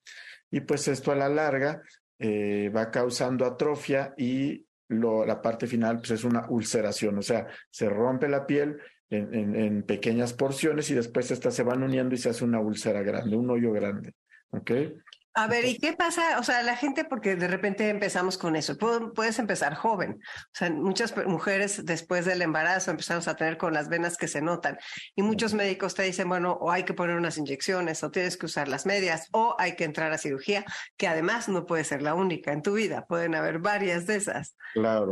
y 0.51 0.59
pues 0.59 0.89
esto 0.89 1.13
a 1.13 1.15
la 1.15 1.29
larga 1.29 1.81
eh, 2.19 2.69
va 2.75 2.91
causando 2.91 3.45
atrofia 3.45 4.13
y 4.17 4.66
la 4.89 5.41
parte 5.41 5.67
final 5.67 5.97
pues 5.97 6.11
es 6.11 6.23
una 6.23 6.45
ulceración, 6.49 7.17
o 7.17 7.21
sea, 7.21 7.47
se 7.69 7.89
rompe 7.89 8.27
la 8.27 8.45
piel 8.45 8.77
en, 9.09 9.55
en 9.55 9.83
pequeñas 9.83 10.33
porciones 10.33 10.89
y 10.89 10.93
después 10.93 11.31
estas 11.31 11.53
se 11.53 11.63
van 11.63 11.83
uniendo 11.83 12.15
y 12.15 12.17
se 12.17 12.29
hace 12.29 12.43
una 12.43 12.59
úlcera 12.59 13.01
grande, 13.01 13.35
un 13.35 13.49
hoyo 13.49 13.71
grande. 13.71 14.13
¿Ok? 14.51 14.71
A 15.37 15.45
ver, 15.45 15.65
¿y 15.65 15.77
qué 15.77 15.93
pasa? 15.93 16.39
O 16.39 16.43
sea, 16.43 16.63
la 16.63 16.75
gente, 16.75 17.05
porque 17.05 17.35
de 17.35 17.47
repente 17.47 17.89
empezamos 17.89 18.39
con 18.39 18.55
eso, 18.55 18.75
puedes 18.75 19.37
empezar 19.37 19.75
joven. 19.75 20.19
O 20.19 20.49
sea, 20.51 20.71
muchas 20.71 21.15
mujeres 21.27 21.85
después 21.85 22.25
del 22.25 22.41
embarazo 22.41 22.89
empezamos 22.89 23.27
a 23.27 23.35
tener 23.35 23.55
con 23.55 23.71
las 23.71 23.87
venas 23.87 24.17
que 24.17 24.27
se 24.27 24.41
notan. 24.41 24.79
Y 25.15 25.21
muchos 25.21 25.53
médicos 25.53 25.93
te 25.93 26.01
dicen, 26.01 26.27
bueno, 26.27 26.53
o 26.53 26.71
hay 26.71 26.85
que 26.85 26.95
poner 26.95 27.17
unas 27.17 27.37
inyecciones, 27.37 28.03
o 28.03 28.09
tienes 28.09 28.35
que 28.35 28.47
usar 28.47 28.67
las 28.67 28.87
medias, 28.87 29.27
o 29.31 29.55
hay 29.59 29.75
que 29.75 29.83
entrar 29.83 30.11
a 30.11 30.17
cirugía, 30.17 30.65
que 30.97 31.07
además 31.07 31.47
no 31.49 31.67
puede 31.67 31.83
ser 31.83 32.01
la 32.01 32.15
única 32.15 32.51
en 32.51 32.63
tu 32.63 32.73
vida. 32.73 33.05
Pueden 33.05 33.35
haber 33.35 33.59
varias 33.59 34.07
de 34.07 34.15
esas. 34.15 34.55
Claro. 34.73 35.11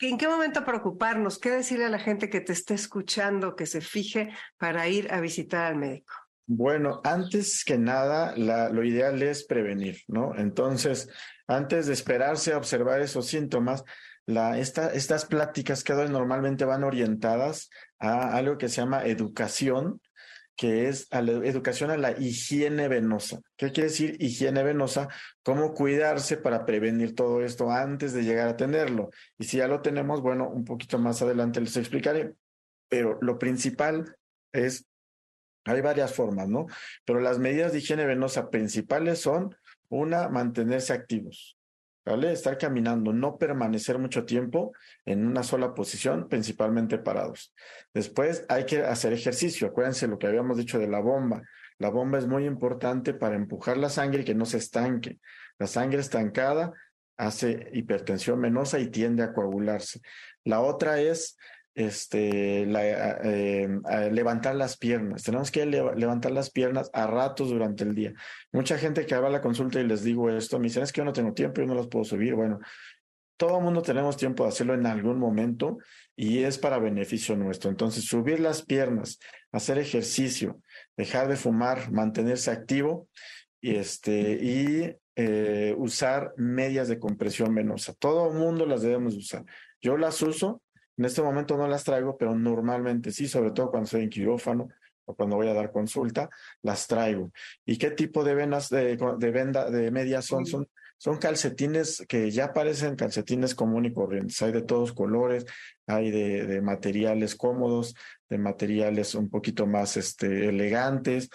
¿En 0.00 0.18
qué 0.18 0.28
momento 0.28 0.66
preocuparnos? 0.66 1.38
¿Qué 1.38 1.48
decirle 1.48 1.86
a 1.86 1.88
la 1.88 1.98
gente 1.98 2.28
que 2.28 2.42
te 2.42 2.52
esté 2.52 2.74
escuchando, 2.74 3.56
que 3.56 3.64
se 3.64 3.80
fije 3.80 4.34
para 4.58 4.86
ir 4.88 5.10
a 5.10 5.20
visitar 5.20 5.64
al 5.64 5.76
médico? 5.76 6.12
Bueno, 6.54 7.00
antes 7.02 7.64
que 7.64 7.78
nada, 7.78 8.36
lo 8.36 8.84
ideal 8.84 9.22
es 9.22 9.42
prevenir, 9.42 10.02
¿no? 10.06 10.36
Entonces, 10.36 11.08
antes 11.46 11.86
de 11.86 11.94
esperarse 11.94 12.52
a 12.52 12.58
observar 12.58 13.00
esos 13.00 13.26
síntomas, 13.26 13.84
estas 14.26 15.24
pláticas 15.24 15.82
que 15.82 15.94
normalmente 15.94 16.66
van 16.66 16.84
orientadas 16.84 17.70
a 17.98 18.36
algo 18.36 18.58
que 18.58 18.68
se 18.68 18.82
llama 18.82 19.06
educación, 19.06 20.02
que 20.54 20.88
es 20.88 21.08
educación 21.10 21.90
a 21.90 21.96
la 21.96 22.12
higiene 22.12 22.86
venosa. 22.86 23.40
¿Qué 23.56 23.72
quiere 23.72 23.88
decir 23.88 24.18
higiene 24.20 24.62
venosa? 24.62 25.08
Cómo 25.42 25.72
cuidarse 25.72 26.36
para 26.36 26.66
prevenir 26.66 27.14
todo 27.14 27.42
esto 27.42 27.70
antes 27.70 28.12
de 28.12 28.24
llegar 28.24 28.48
a 28.48 28.58
tenerlo. 28.58 29.08
Y 29.38 29.44
si 29.44 29.56
ya 29.56 29.68
lo 29.68 29.80
tenemos, 29.80 30.20
bueno, 30.20 30.50
un 30.50 30.66
poquito 30.66 30.98
más 30.98 31.22
adelante 31.22 31.62
les 31.62 31.78
explicaré. 31.78 32.34
Pero 32.90 33.18
lo 33.22 33.38
principal 33.38 34.18
es 34.52 34.84
hay 35.64 35.80
varias 35.80 36.12
formas, 36.14 36.48
¿no? 36.48 36.66
Pero 37.04 37.20
las 37.20 37.38
medidas 37.38 37.72
de 37.72 37.78
higiene 37.78 38.04
venosa 38.06 38.50
principales 38.50 39.20
son, 39.20 39.54
una, 39.88 40.28
mantenerse 40.28 40.92
activos, 40.92 41.58
¿vale? 42.04 42.32
Estar 42.32 42.58
caminando, 42.58 43.12
no 43.12 43.36
permanecer 43.36 43.98
mucho 43.98 44.24
tiempo 44.24 44.72
en 45.04 45.26
una 45.26 45.42
sola 45.42 45.74
posición, 45.74 46.28
principalmente 46.28 46.98
parados. 46.98 47.54
Después 47.92 48.44
hay 48.48 48.64
que 48.66 48.82
hacer 48.82 49.12
ejercicio. 49.12 49.68
Acuérdense 49.68 50.08
lo 50.08 50.18
que 50.18 50.26
habíamos 50.26 50.56
dicho 50.56 50.78
de 50.78 50.88
la 50.88 51.00
bomba. 51.00 51.42
La 51.78 51.90
bomba 51.90 52.18
es 52.18 52.26
muy 52.26 52.46
importante 52.46 53.12
para 53.12 53.36
empujar 53.36 53.76
la 53.76 53.88
sangre 53.88 54.22
y 54.22 54.24
que 54.24 54.34
no 54.34 54.46
se 54.46 54.58
estanque. 54.58 55.18
La 55.58 55.66
sangre 55.66 56.00
estancada 56.00 56.72
hace 57.16 57.68
hipertensión 57.72 58.40
venosa 58.40 58.78
y 58.78 58.88
tiende 58.88 59.22
a 59.22 59.32
coagularse. 59.32 60.00
La 60.44 60.60
otra 60.60 61.00
es 61.00 61.36
este, 61.74 62.62
eh, 62.62 63.68
levantar 64.10 64.54
las 64.54 64.76
piernas. 64.76 65.22
Tenemos 65.22 65.50
que 65.50 65.64
levantar 65.66 66.32
las 66.32 66.50
piernas 66.50 66.90
a 66.92 67.06
ratos 67.06 67.50
durante 67.50 67.84
el 67.84 67.94
día. 67.94 68.12
Mucha 68.52 68.78
gente 68.78 69.06
que 69.06 69.16
va 69.16 69.28
a 69.28 69.30
la 69.30 69.40
consulta 69.40 69.80
y 69.80 69.86
les 69.86 70.02
digo 70.02 70.30
esto, 70.30 70.58
me 70.58 70.64
dicen, 70.64 70.82
es 70.82 70.92
que 70.92 71.00
yo 71.00 71.04
no 71.04 71.12
tengo 71.12 71.32
tiempo, 71.32 71.60
yo 71.60 71.66
no 71.66 71.74
las 71.74 71.88
puedo 71.88 72.04
subir. 72.04 72.34
Bueno, 72.34 72.60
todo 73.36 73.58
el 73.58 73.64
mundo 73.64 73.82
tenemos 73.82 74.16
tiempo 74.16 74.44
de 74.44 74.50
hacerlo 74.50 74.74
en 74.74 74.86
algún 74.86 75.18
momento 75.18 75.78
y 76.14 76.44
es 76.44 76.58
para 76.58 76.78
beneficio 76.78 77.36
nuestro. 77.36 77.70
Entonces, 77.70 78.04
subir 78.04 78.38
las 78.38 78.62
piernas, 78.62 79.18
hacer 79.50 79.78
ejercicio, 79.78 80.60
dejar 80.96 81.28
de 81.28 81.36
fumar, 81.36 81.90
mantenerse 81.90 82.50
activo 82.50 83.08
y, 83.60 83.76
este, 83.76 84.38
y 84.40 84.96
eh, 85.16 85.74
usar 85.76 86.32
medias 86.36 86.88
de 86.88 86.98
compresión 86.98 87.54
venosa. 87.54 87.94
Todo 87.94 88.30
el 88.30 88.38
mundo 88.38 88.64
las 88.64 88.82
debemos 88.82 89.16
usar. 89.16 89.44
Yo 89.80 89.96
las 89.96 90.22
uso 90.22 90.61
en 90.96 91.04
este 91.04 91.22
momento 91.22 91.56
no 91.56 91.66
las 91.66 91.84
traigo, 91.84 92.16
pero 92.16 92.34
normalmente 92.34 93.10
sí, 93.12 93.28
sobre 93.28 93.50
todo 93.50 93.70
cuando 93.70 93.84
estoy 93.86 94.02
en 94.02 94.10
quirófano 94.10 94.68
o 95.04 95.14
cuando 95.14 95.36
voy 95.36 95.48
a 95.48 95.54
dar 95.54 95.72
consulta, 95.72 96.28
las 96.62 96.86
traigo. 96.86 97.32
¿Y 97.64 97.78
qué 97.78 97.90
tipo 97.90 98.22
de 98.24 98.34
venas 98.34 98.68
de, 98.68 98.96
de 98.96 99.30
venda 99.30 99.70
de 99.70 99.90
medias 99.90 100.26
son? 100.26 100.46
Son 100.46 100.68
son 101.02 101.18
calcetines 101.18 102.04
que 102.06 102.30
ya 102.30 102.52
parecen 102.52 102.94
calcetines 102.94 103.56
común 103.56 103.86
y 103.86 103.92
corrientes. 103.92 104.40
Hay 104.40 104.52
de 104.52 104.62
todos 104.62 104.92
colores, 104.92 105.44
hay 105.96 106.10
de, 106.10 106.60
materiales 106.62 107.34
cómodos, 107.34 107.94
de 108.28 108.38
materiales 108.38 109.14
un 109.14 109.28
poquito 109.28 109.66
más 109.66 109.96
este, 109.96 110.48
elegantes, 110.48 111.28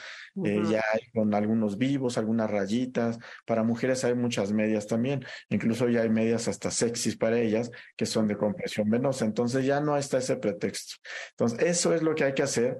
eh, 0.43 0.61
ya 0.69 0.83
hay 0.93 1.09
con 1.13 1.33
algunos 1.33 1.77
vivos, 1.77 2.17
algunas 2.17 2.49
rayitas. 2.49 3.19
Para 3.45 3.63
mujeres 3.63 4.03
hay 4.03 4.15
muchas 4.15 4.51
medias 4.51 4.87
también, 4.87 5.25
incluso 5.49 5.87
ya 5.89 6.01
hay 6.01 6.09
medias 6.09 6.47
hasta 6.47 6.71
sexys 6.71 7.17
para 7.17 7.39
ellas 7.39 7.71
que 7.95 8.05
son 8.05 8.27
de 8.27 8.37
compresión 8.37 8.89
venosa. 8.89 9.25
Entonces 9.25 9.65
ya 9.65 9.79
no 9.79 9.97
está 9.97 10.17
ese 10.17 10.37
pretexto. 10.37 10.95
Entonces, 11.31 11.59
eso 11.61 11.93
es 11.93 12.01
lo 12.01 12.15
que 12.15 12.23
hay 12.23 12.33
que 12.33 12.43
hacer 12.43 12.77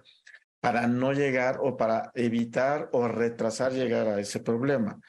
para 0.60 0.88
no 0.88 1.14
llegar 1.14 1.60
o 1.62 1.78
para 1.78 2.12
evitar 2.16 2.90
o 2.92 3.08
retrasar 3.08 3.72
llegar 3.72 4.08
a 4.08 4.20
ese 4.20 4.40
problema. 4.40 5.00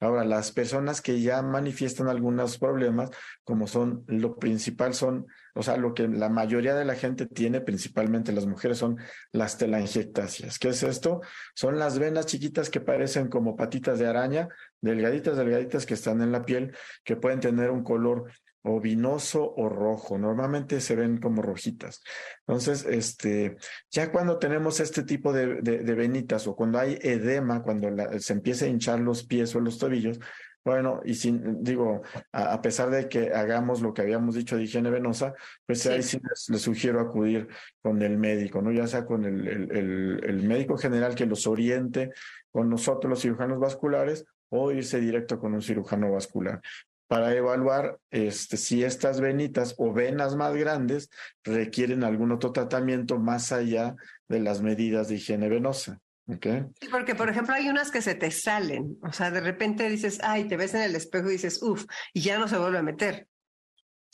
Ahora, 0.00 0.24
las 0.24 0.52
personas 0.52 1.00
que 1.00 1.20
ya 1.20 1.42
manifiestan 1.42 2.08
algunos 2.08 2.58
problemas, 2.58 3.10
como 3.42 3.66
son, 3.66 4.04
lo 4.06 4.38
principal 4.38 4.94
son, 4.94 5.26
o 5.58 5.62
sea, 5.64 5.76
lo 5.76 5.92
que 5.92 6.06
la 6.06 6.28
mayoría 6.28 6.76
de 6.76 6.84
la 6.84 6.94
gente 6.94 7.26
tiene, 7.26 7.60
principalmente 7.60 8.30
las 8.30 8.46
mujeres, 8.46 8.78
son 8.78 8.96
las 9.32 9.58
telangiectasias. 9.58 10.56
¿Qué 10.60 10.68
es 10.68 10.84
esto? 10.84 11.20
Son 11.52 11.80
las 11.80 11.98
venas 11.98 12.26
chiquitas 12.26 12.70
que 12.70 12.80
parecen 12.80 13.26
como 13.26 13.56
patitas 13.56 13.98
de 13.98 14.06
araña, 14.06 14.48
delgaditas, 14.80 15.36
delgaditas 15.36 15.84
que 15.84 15.94
están 15.94 16.22
en 16.22 16.30
la 16.30 16.44
piel, 16.44 16.76
que 17.02 17.16
pueden 17.16 17.40
tener 17.40 17.72
un 17.72 17.82
color 17.82 18.30
o 18.62 18.80
vinoso 18.80 19.52
o 19.56 19.68
rojo. 19.68 20.16
Normalmente 20.16 20.80
se 20.80 20.94
ven 20.94 21.18
como 21.18 21.42
rojitas. 21.42 22.02
Entonces, 22.46 22.86
este, 22.88 23.56
ya 23.90 24.12
cuando 24.12 24.38
tenemos 24.38 24.78
este 24.78 25.02
tipo 25.02 25.32
de, 25.32 25.60
de, 25.60 25.94
venitas 25.94 26.46
o 26.46 26.54
cuando 26.54 26.78
hay 26.78 27.00
edema, 27.02 27.64
cuando 27.64 27.88
se 28.20 28.32
empieza 28.32 28.64
a 28.64 28.68
hinchar 28.68 29.00
los 29.00 29.24
pies 29.24 29.56
o 29.56 29.60
los 29.60 29.78
tobillos, 29.78 30.20
bueno, 30.64 31.00
y 31.04 31.14
sin, 31.14 31.62
digo, 31.62 32.02
a, 32.32 32.60
pesar 32.60 32.90
de 32.90 33.08
que 33.08 33.32
hagamos 33.32 33.80
lo 33.80 33.94
que 33.94 34.02
habíamos 34.02 34.34
dicho 34.34 34.56
de 34.56 34.64
higiene 34.64 34.90
venosa, 34.90 35.34
pues 35.64 35.86
ahí 35.86 36.02
sí 36.02 36.20
les, 36.48 36.60
sugiero 36.60 37.00
acudir 37.00 37.48
con 37.80 38.02
el 38.02 38.18
médico, 38.18 38.60
¿no? 38.60 38.70
Ya 38.70 38.86
sea 38.86 39.06
con 39.06 39.24
el, 39.24 39.48
el, 39.48 40.20
el 40.24 40.42
médico 40.42 40.76
general 40.76 41.14
que 41.14 41.26
los 41.26 41.46
oriente, 41.46 42.10
con 42.50 42.68
nosotros 42.68 43.10
los 43.10 43.22
cirujanos 43.22 43.58
vasculares, 43.58 44.26
o 44.50 44.72
irse 44.72 45.00
directo 45.00 45.38
con 45.38 45.54
un 45.54 45.62
cirujano 45.62 46.12
vascular. 46.12 46.60
para 47.06 47.34
evaluar 47.34 47.98
este, 48.10 48.58
si 48.58 48.84
estas 48.84 49.20
venitas 49.22 49.74
o 49.78 49.94
venas 49.94 50.36
más 50.36 50.54
grandes 50.54 51.08
requieren 51.42 52.04
algún 52.04 52.32
otro 52.32 52.52
tratamiento 52.52 53.18
más 53.18 53.50
allá 53.50 53.96
de 54.28 54.40
las 54.40 54.60
medidas 54.60 55.08
de 55.08 55.14
higiene 55.14 55.48
venosa. 55.48 56.00
Porque, 56.90 57.14
por 57.14 57.30
ejemplo, 57.30 57.54
hay 57.54 57.68
unas 57.68 57.90
que 57.90 58.02
se 58.02 58.14
te 58.14 58.30
salen. 58.30 58.98
O 59.02 59.12
sea, 59.12 59.30
de 59.30 59.40
repente 59.40 59.88
dices, 59.88 60.18
ay, 60.22 60.46
te 60.46 60.56
ves 60.56 60.74
en 60.74 60.82
el 60.82 60.94
espejo 60.94 61.28
y 61.28 61.32
dices, 61.32 61.62
uff, 61.62 61.86
y 62.12 62.20
ya 62.20 62.38
no 62.38 62.48
se 62.48 62.58
vuelve 62.58 62.78
a 62.78 62.82
meter. 62.82 63.27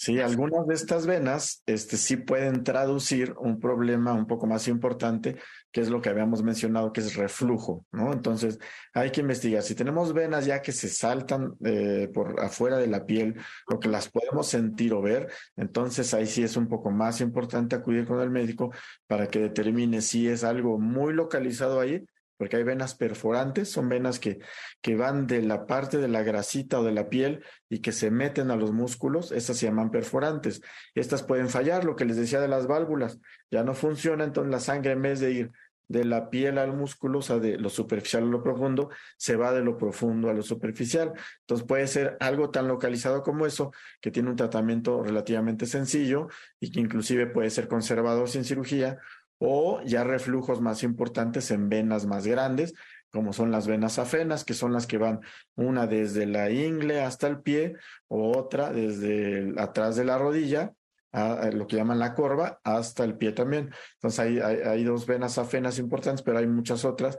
Sí, 0.04 0.20
algunas 0.20 0.66
de 0.66 0.74
estas 0.74 1.06
venas 1.06 1.62
este, 1.64 1.96
sí 1.96 2.18
pueden 2.18 2.62
traducir 2.62 3.34
un 3.38 3.58
problema 3.58 4.12
un 4.12 4.26
poco 4.26 4.46
más 4.46 4.68
importante, 4.68 5.36
que 5.72 5.80
es 5.80 5.88
lo 5.88 6.02
que 6.02 6.10
habíamos 6.10 6.42
mencionado, 6.42 6.92
que 6.92 7.00
es 7.00 7.14
reflujo, 7.16 7.86
¿no? 7.90 8.12
Entonces, 8.12 8.58
hay 8.92 9.10
que 9.12 9.22
investigar. 9.22 9.62
Si 9.62 9.74
tenemos 9.74 10.12
venas 10.12 10.44
ya 10.44 10.60
que 10.60 10.72
se 10.72 10.90
saltan 10.90 11.54
eh, 11.64 12.10
por 12.12 12.38
afuera 12.38 12.76
de 12.76 12.86
la 12.86 13.06
piel 13.06 13.36
o 13.66 13.80
que 13.80 13.88
las 13.88 14.10
podemos 14.10 14.46
sentir 14.46 14.92
o 14.92 15.00
ver, 15.00 15.32
entonces 15.56 16.12
ahí 16.12 16.26
sí 16.26 16.42
es 16.42 16.58
un 16.58 16.68
poco 16.68 16.90
más 16.90 17.22
importante 17.22 17.74
acudir 17.74 18.04
con 18.06 18.20
el 18.20 18.28
médico 18.28 18.74
para 19.06 19.28
que 19.28 19.38
determine 19.38 20.02
si 20.02 20.28
es 20.28 20.44
algo 20.44 20.78
muy 20.78 21.14
localizado 21.14 21.80
ahí 21.80 22.04
porque 22.44 22.56
hay 22.56 22.62
venas 22.62 22.94
perforantes, 22.94 23.70
son 23.70 23.88
venas 23.88 24.18
que, 24.18 24.38
que 24.82 24.96
van 24.96 25.26
de 25.26 25.40
la 25.40 25.64
parte 25.64 25.96
de 25.96 26.08
la 26.08 26.22
grasita 26.22 26.78
o 26.78 26.84
de 26.84 26.92
la 26.92 27.08
piel 27.08 27.42
y 27.70 27.78
que 27.78 27.90
se 27.90 28.10
meten 28.10 28.50
a 28.50 28.56
los 28.56 28.70
músculos, 28.70 29.32
estas 29.32 29.56
se 29.56 29.64
llaman 29.64 29.90
perforantes. 29.90 30.60
Estas 30.94 31.22
pueden 31.22 31.48
fallar, 31.48 31.84
lo 31.84 31.96
que 31.96 32.04
les 32.04 32.18
decía 32.18 32.42
de 32.42 32.48
las 32.48 32.66
válvulas, 32.66 33.18
ya 33.50 33.64
no 33.64 33.72
funciona, 33.72 34.24
entonces 34.24 34.50
la 34.50 34.60
sangre 34.60 34.92
en 34.92 35.00
vez 35.00 35.20
de 35.20 35.32
ir 35.32 35.52
de 35.88 36.04
la 36.04 36.28
piel 36.28 36.58
al 36.58 36.74
músculo, 36.76 37.20
o 37.20 37.22
sea, 37.22 37.38
de 37.38 37.56
lo 37.56 37.70
superficial 37.70 38.24
a 38.24 38.26
lo 38.26 38.42
profundo, 38.42 38.90
se 39.16 39.36
va 39.36 39.50
de 39.50 39.62
lo 39.62 39.78
profundo 39.78 40.28
a 40.28 40.34
lo 40.34 40.42
superficial. 40.42 41.14
Entonces 41.40 41.66
puede 41.66 41.86
ser 41.86 42.18
algo 42.20 42.50
tan 42.50 42.68
localizado 42.68 43.22
como 43.22 43.46
eso, 43.46 43.72
que 44.02 44.10
tiene 44.10 44.28
un 44.28 44.36
tratamiento 44.36 45.02
relativamente 45.02 45.64
sencillo 45.64 46.28
y 46.60 46.70
que 46.72 46.80
inclusive 46.80 47.26
puede 47.26 47.48
ser 47.48 47.68
conservado 47.68 48.26
sin 48.26 48.44
cirugía, 48.44 48.98
o 49.38 49.82
ya 49.82 50.04
reflujos 50.04 50.60
más 50.60 50.82
importantes 50.82 51.50
en 51.50 51.68
venas 51.68 52.06
más 52.06 52.26
grandes, 52.26 52.74
como 53.14 53.32
son 53.32 53.52
las 53.52 53.68
venas 53.68 54.00
afenas, 54.00 54.44
que 54.44 54.54
son 54.54 54.72
las 54.72 54.88
que 54.88 54.98
van 54.98 55.20
una 55.54 55.86
desde 55.86 56.26
la 56.26 56.50
ingle 56.50 57.00
hasta 57.00 57.28
el 57.28 57.40
pie, 57.40 57.76
o 58.08 58.36
otra 58.36 58.72
desde 58.72 59.54
atrás 59.56 59.94
de 59.96 60.04
la 60.04 60.18
rodilla, 60.18 60.72
a, 61.12 61.48
lo 61.52 61.68
que 61.68 61.76
llaman 61.76 62.00
la 62.00 62.12
corva, 62.14 62.58
hasta 62.64 63.04
el 63.04 63.16
pie 63.16 63.30
también. 63.30 63.70
Entonces 63.94 64.42
hay, 64.42 64.82
dos 64.82 65.06
venas 65.06 65.38
afenas 65.38 65.78
importantes, 65.78 66.22
pero 66.22 66.38
hay 66.38 66.48
muchas 66.48 66.84
otras 66.84 67.16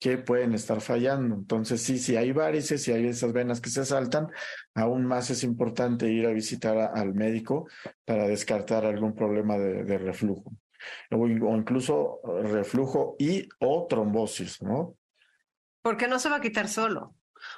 que 0.00 0.18
pueden 0.18 0.52
estar 0.52 0.80
fallando. 0.80 1.36
Entonces, 1.36 1.80
sí, 1.80 1.98
si 1.98 2.16
hay 2.16 2.32
varices, 2.32 2.82
si 2.82 2.90
hay 2.90 3.06
esas 3.06 3.32
venas 3.32 3.60
que 3.60 3.70
se 3.70 3.84
saltan, 3.84 4.26
aún 4.74 5.06
más 5.06 5.30
es 5.30 5.44
importante 5.44 6.10
ir 6.10 6.26
a 6.26 6.32
visitar 6.32 6.76
al 6.92 7.14
médico 7.14 7.68
para 8.04 8.26
descartar 8.26 8.84
algún 8.84 9.14
problema 9.14 9.56
de 9.58 9.96
reflujo 9.96 10.52
o, 11.10 11.26
incluso 11.26 12.20
reflujo 12.42 13.16
y 13.18 13.48
o 13.60 13.86
trombosis, 13.88 14.62
¿no? 14.62 14.96
Porque 15.82 16.08
no 16.08 16.18
se 16.18 16.28
va 16.28 16.36
a 16.36 16.40
quitar 16.40 16.68
solo. 16.68 17.14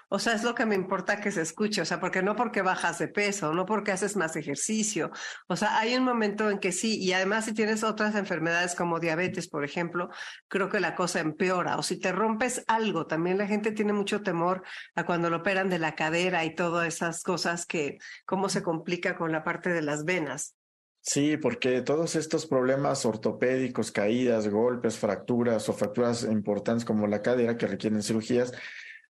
O 0.09 0.19
sea, 0.19 0.35
es 0.35 0.45
lo 0.45 0.55
que 0.55 0.67
me 0.67 0.75
importa 0.75 1.21
que 1.21 1.31
se 1.31 1.43
escuche, 1.43 1.81
o 1.83 1.85
sea, 1.85 2.01
porque 2.01 2.23
no 2.23 2.37
porque 2.37 2.63
bajas 2.63 2.99
de 2.99 3.09
peso, 3.09 3.53
no 3.53 3.67
porque 3.67 3.93
haces 3.93 4.17
más 4.17 4.37
ejercicio. 4.37 5.11
O 5.47 5.57
sea, 5.57 5.79
hay 5.79 5.97
un 5.97 6.05
momento 6.05 6.51
en 6.51 6.59
que 6.59 6.73
sí, 6.73 6.99
y 6.99 7.13
además 7.13 7.45
si 7.45 7.55
tienes 7.55 7.85
otras 7.85 8.15
enfermedades 8.15 8.75
como 8.75 9.01
diabetes, 9.01 9.49
por 9.49 9.65
ejemplo, 9.65 10.11
creo 10.49 10.69
que 10.69 10.81
la 10.81 10.95
cosa 10.95 11.21
empeora. 11.21 11.77
O 11.79 11.83
si 11.83 11.99
te 11.99 12.13
rompes 12.13 12.65
algo, 12.69 13.07
también 13.07 13.39
la 13.39 13.47
gente 13.47 13.73
tiene 13.73 13.93
mucho 13.93 14.23
temor 14.23 14.63
a 14.95 15.05
cuando 15.05 15.31
lo 15.31 15.39
operan 15.39 15.69
de 15.71 15.79
la 15.79 15.95
cadera 15.95 16.45
y 16.45 16.55
todas 16.55 16.87
esas 16.87 17.23
cosas 17.23 17.67
que, 17.67 17.99
cómo 18.27 18.49
se 18.49 18.63
complica 18.63 19.17
con 19.17 19.33
la 19.33 19.45
parte 19.45 19.71
de 19.71 19.83
las 19.83 20.05
venas. 20.05 20.58
Sí, 21.09 21.39
porque 21.39 21.81
todos 21.81 22.17
estos 22.17 22.45
problemas 22.45 23.07
ortopédicos, 23.07 23.91
caídas, 23.91 24.47
golpes, 24.49 24.99
fracturas 24.99 25.67
o 25.71 25.73
fracturas 25.73 26.25
importantes 26.25 26.85
como 26.85 27.07
la 27.07 27.23
cadera 27.23 27.57
que 27.57 27.67
requieren 27.67 28.03
cirugías, 28.03 28.53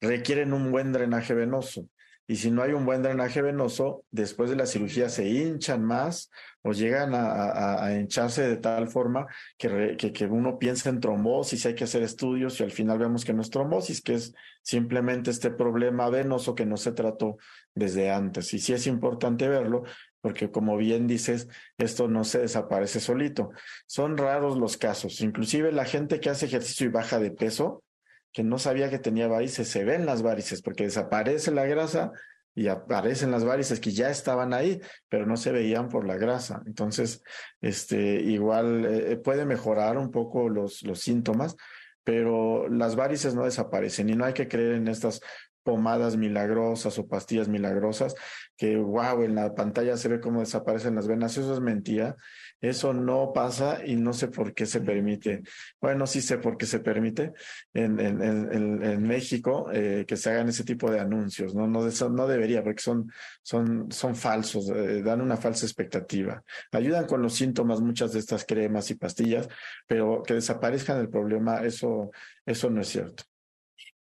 requieren 0.01 0.53
un 0.53 0.73
buen 0.73 0.93
drenaje 0.93 1.35
venoso. 1.35 1.89
Y 2.27 2.35
si 2.35 2.51
no 2.51 2.63
hay 2.63 2.73
un 2.73 2.85
buen 2.85 3.03
drenaje 3.05 3.43
venoso, 3.43 4.05
después 4.11 4.51
de 4.51 4.57
la 4.57 4.67
cirugía 4.67 5.09
se 5.09 5.29
hinchan 5.29 5.85
más 5.85 6.33
o 6.63 6.73
llegan 6.73 7.13
a, 7.15 7.95
hincharse 7.97 8.43
de 8.43 8.57
tal 8.57 8.89
forma 8.89 9.29
que, 9.57 9.97
que, 9.97 10.27
uno 10.27 10.59
piensa 10.59 10.91
en 10.91 10.99
trombosis, 10.99 11.65
hay 11.67 11.77
que 11.77 11.85
hacer 11.85 12.03
estudios 12.03 12.59
y 12.59 12.65
al 12.65 12.73
final 12.73 12.99
vemos 12.99 13.25
que 13.25 13.35
no 13.35 13.43
es 13.43 13.51
trombosis, 13.51 14.03
que 14.03 14.15
es 14.15 14.35
simplemente 14.63 15.31
este 15.31 15.53
problema 15.53 16.11
venoso 16.11 16.57
que 16.57 16.67
no 16.67 16.77
se 16.77 16.91
trató 16.91 17.37
desde 17.73 18.11
antes. 18.11 18.53
Y 18.53 18.59
sí 18.59 18.73
es 18.73 18.89
importante 18.89 19.47
verlo 19.47 19.85
porque 20.25 20.51
como 20.51 20.79
bien 20.79 21.07
dices, 21.07 21.49
esto 21.77 22.09
no 22.09 22.25
se 22.25 22.39
desaparece 22.39 22.99
solito. 22.99 23.51
Son 23.87 24.17
raros 24.17 24.57
los 24.57 24.79
casos, 24.79 25.21
inclusive 25.21 25.71
la 25.71 25.85
gente 25.85 26.19
que 26.19 26.31
hace 26.31 26.47
ejercicio 26.47 26.87
y 26.87 26.89
baja 26.91 27.19
de 27.19 27.31
peso, 27.31 27.85
que 28.33 28.43
no 28.43 28.59
sabía 28.59 28.89
que 28.89 28.99
tenía 28.99 29.29
varices, 29.29 29.69
se 29.69 29.85
ven 29.85 30.07
las 30.07 30.23
varices 30.23 30.63
porque 30.63 30.85
desaparece 30.85 31.51
la 31.51 31.67
grasa 31.67 32.11
y 32.55 32.69
aparecen 32.69 33.33
las 33.33 33.45
varices 33.45 33.81
que 33.81 33.91
ya 33.91 34.09
estaban 34.09 34.55
ahí, 34.55 34.81
pero 35.11 35.27
no 35.27 35.37
se 35.37 35.53
veían 35.53 35.91
por 35.91 36.07
la 36.07 36.17
grasa. 36.17 36.63
Entonces, 36.65 37.23
este, 37.61 38.23
igual 38.23 38.87
eh, 38.87 39.17
puede 39.19 39.45
mejorar 39.45 39.99
un 39.99 40.11
poco 40.11 40.49
los, 40.49 40.83
los 40.85 41.01
síntomas, 41.01 41.55
pero 42.03 42.67
las 42.71 42.97
varices 42.97 43.35
no 43.35 43.45
desaparecen 43.45 44.09
y 44.09 44.17
no 44.17 44.25
hay 44.25 44.33
que 44.33 44.49
creer 44.49 44.77
en 44.77 44.89
estas 44.89 45.21
pomadas 45.65 46.17
milagrosas 46.17 46.97
o 46.99 47.09
pastillas 47.09 47.49
milagrosas, 47.49 48.15
que 48.57 48.77
wow, 48.77 49.23
en 49.23 49.35
la 49.35 49.55
pantalla 49.55 49.97
se 49.97 50.09
ve 50.09 50.21
cómo 50.21 50.41
desaparecen 50.41 50.95
las 50.95 51.09
venas, 51.09 51.37
eso 51.37 51.53
es 51.53 51.61
mentira, 51.61 52.17
eso 52.61 52.95
no 52.95 53.33
pasa 53.35 53.81
y 53.85 53.97
no 53.97 54.13
sé 54.13 54.29
por 54.29 54.55
qué 54.55 54.67
se 54.67 54.81
permite. 54.81 55.43
Bueno, 55.81 56.07
sí 56.07 56.21
sé 56.21 56.39
por 56.39 56.57
qué 56.57 56.67
se 56.67 56.79
permite 56.79 57.33
en, 57.73 57.99
en, 57.99 58.23
en, 58.23 59.03
México 59.03 59.67
eh, 59.73 60.05
que 60.07 60.17
se 60.17 60.31
hagan 60.31 60.49
ese 60.49 60.65
tipo 60.65 60.91
de 60.91 61.01
anuncios, 61.01 61.55
no, 61.55 61.67
no, 61.67 61.81
no 62.11 62.27
debería, 62.27 62.63
porque 62.63 62.83
son, 62.83 63.11
son, 63.43 63.91
son 63.91 64.15
falsos, 64.15 64.71
eh, 64.71 65.03
dan 65.03 65.21
una 65.21 65.37
falsa 65.37 65.67
expectativa. 65.67 66.43
Ayudan 66.73 67.07
con 67.07 67.23
los 67.23 67.35
síntomas 67.35 67.81
muchas 67.81 68.13
de 68.13 68.21
estas 68.21 68.45
cremas 68.45 68.91
y 68.91 68.95
pastillas, 68.95 69.49
pero 69.87 70.23
que 70.23 70.35
desaparezcan 70.35 71.01
el 71.01 71.09
problema, 71.09 71.65
eso, 71.65 72.11
eso 72.47 72.71
no 72.71 72.81
es 72.81 72.89
cierto. 72.89 73.25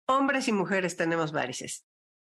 Hombres 0.06 0.48
y 0.48 0.52
mujeres 0.52 0.96
tenemos 0.96 1.32
varices. 1.32 1.84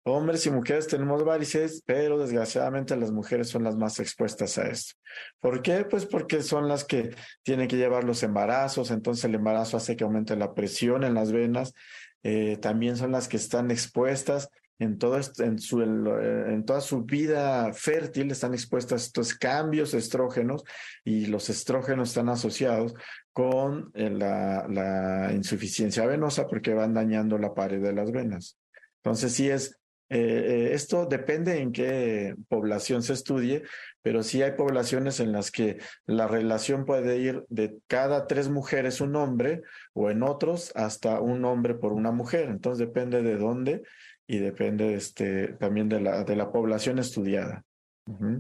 Hombres 0.06 0.46
y 0.46 0.52
mujeres 0.52 0.88
tenemos 0.88 1.24
varices, 1.24 1.82
pero 1.86 2.20
desgraciadamente 2.20 2.96
las 2.98 3.12
mujeres 3.12 3.48
son 3.48 3.64
las 3.64 3.78
más 3.78 4.00
expuestas 4.00 4.58
a 4.58 4.68
esto. 4.68 4.96
¿Por 5.40 5.62
qué? 5.62 5.86
Pues 5.86 6.06
porque 6.06 6.42
son 6.44 6.68
las 6.68 6.84
que 6.84 7.16
tienen 7.42 7.68
que 7.70 7.78
llevar 7.78 8.04
los 8.04 8.22
embarazos, 8.22 8.92
entonces 8.92 9.24
el 9.26 9.36
embarazo 9.36 9.78
hace 9.78 9.96
que 9.96 10.04
aumente 10.04 10.36
la 10.36 10.54
presión 10.54 11.04
en 11.06 11.14
las 11.14 11.32
venas, 11.32 11.74
eh, 12.22 12.58
también 12.58 12.98
son 12.98 13.14
las 13.14 13.28
que 13.28 13.38
están 13.38 13.72
expuestas 13.72 14.50
en, 14.84 14.98
todo 14.98 15.20
en, 15.40 15.60
su, 15.60 15.82
en 15.82 16.66
toda 16.66 16.82
su 16.82 17.04
vida 17.04 17.74
fértil, 17.74 18.32
están 18.32 18.54
expuestas 18.54 19.02
a 19.02 19.06
estos 19.06 19.34
cambios 19.34 19.94
estrógenos 19.94 20.64
y 21.04 21.26
los 21.28 21.50
estrógenos 21.50 22.10
están 22.10 22.30
asociados 22.30 22.94
con 23.34 23.92
eh, 23.96 24.10
la, 24.10 25.32
insuficiencia 25.34 26.06
venosa 26.06 26.48
porque 26.48 26.74
van 26.74 26.94
dañando 26.94 27.38
la 27.38 27.54
pared 27.54 27.82
de 27.82 27.94
las 27.94 28.12
venas. 28.12 28.58
Entonces, 28.98 29.34
sí 29.34 29.50
es, 29.50 29.80
eh, 30.10 30.20
eh, 30.20 30.70
esto 30.74 31.08
depende 31.08 31.60
en 31.60 31.72
qué 31.72 32.36
población 32.48 33.02
se 33.02 33.14
estudie, 33.14 33.64
pero 34.04 34.22
sí 34.22 34.44
hay 34.44 34.52
poblaciones 34.52 35.20
en 35.20 35.32
las 35.32 35.50
que 35.50 35.80
la 36.06 36.28
relación 36.28 36.86
puede 36.86 37.18
ir 37.18 37.44
de 37.50 37.78
cada 37.88 38.28
tres 38.28 38.50
mujeres 38.50 39.02
un 39.02 39.16
hombre 39.16 39.62
o 39.94 40.12
en 40.12 40.22
otros 40.22 40.72
hasta 40.76 41.20
un 41.20 41.44
hombre 41.46 41.74
por 41.74 41.94
una 41.94 42.12
mujer. 42.12 42.50
Entonces, 42.50 42.86
depende 42.86 43.24
de 43.24 43.38
dónde 43.38 43.82
y 44.28 44.38
depende 44.38 44.94
este, 44.94 45.50
también 45.60 45.90
de 45.90 46.00
la, 46.00 46.24
de 46.24 46.36
la 46.36 46.52
población 46.52 47.00
estudiada. 47.00 47.64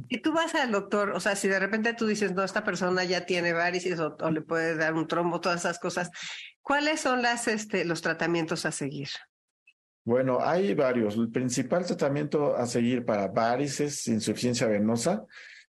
Y 0.10 0.22
tú 0.22 0.34
vas 0.34 0.54
al 0.56 0.72
doctor, 0.72 1.12
o 1.12 1.22
sea, 1.22 1.38
si 1.38 1.48
de 1.48 1.58
repente 1.58 1.93
tú 1.93 2.06
dices, 2.06 2.34
no, 2.34 2.43
esta 2.43 2.65
persona 2.65 3.06
ya 3.06 3.26
tiene 3.26 3.54
varices 3.54 3.98
o, 4.00 4.17
o 4.19 4.30
le 4.30 4.41
puede 4.41 4.76
dar 4.76 4.93
un 4.93 5.08
trombo, 5.08 5.39
todas 5.39 5.62
esas 5.62 5.80
cosas, 5.80 6.12
¿cuáles 6.62 7.00
son 7.00 7.22
las, 7.22 7.48
este, 7.48 7.86
los 7.86 8.02
tratamientos 8.02 8.65
a 8.65 8.74
seguir? 8.74 9.08
Bueno, 10.06 10.39
hay 10.41 10.74
varios. 10.74 11.15
El 11.15 11.32
principal 11.32 11.86
tratamiento 11.86 12.58
a 12.58 12.65
seguir 12.65 13.06
para 13.06 13.30
varices, 13.30 14.06
insuficiencia 14.08 14.67
venosa 14.67 15.24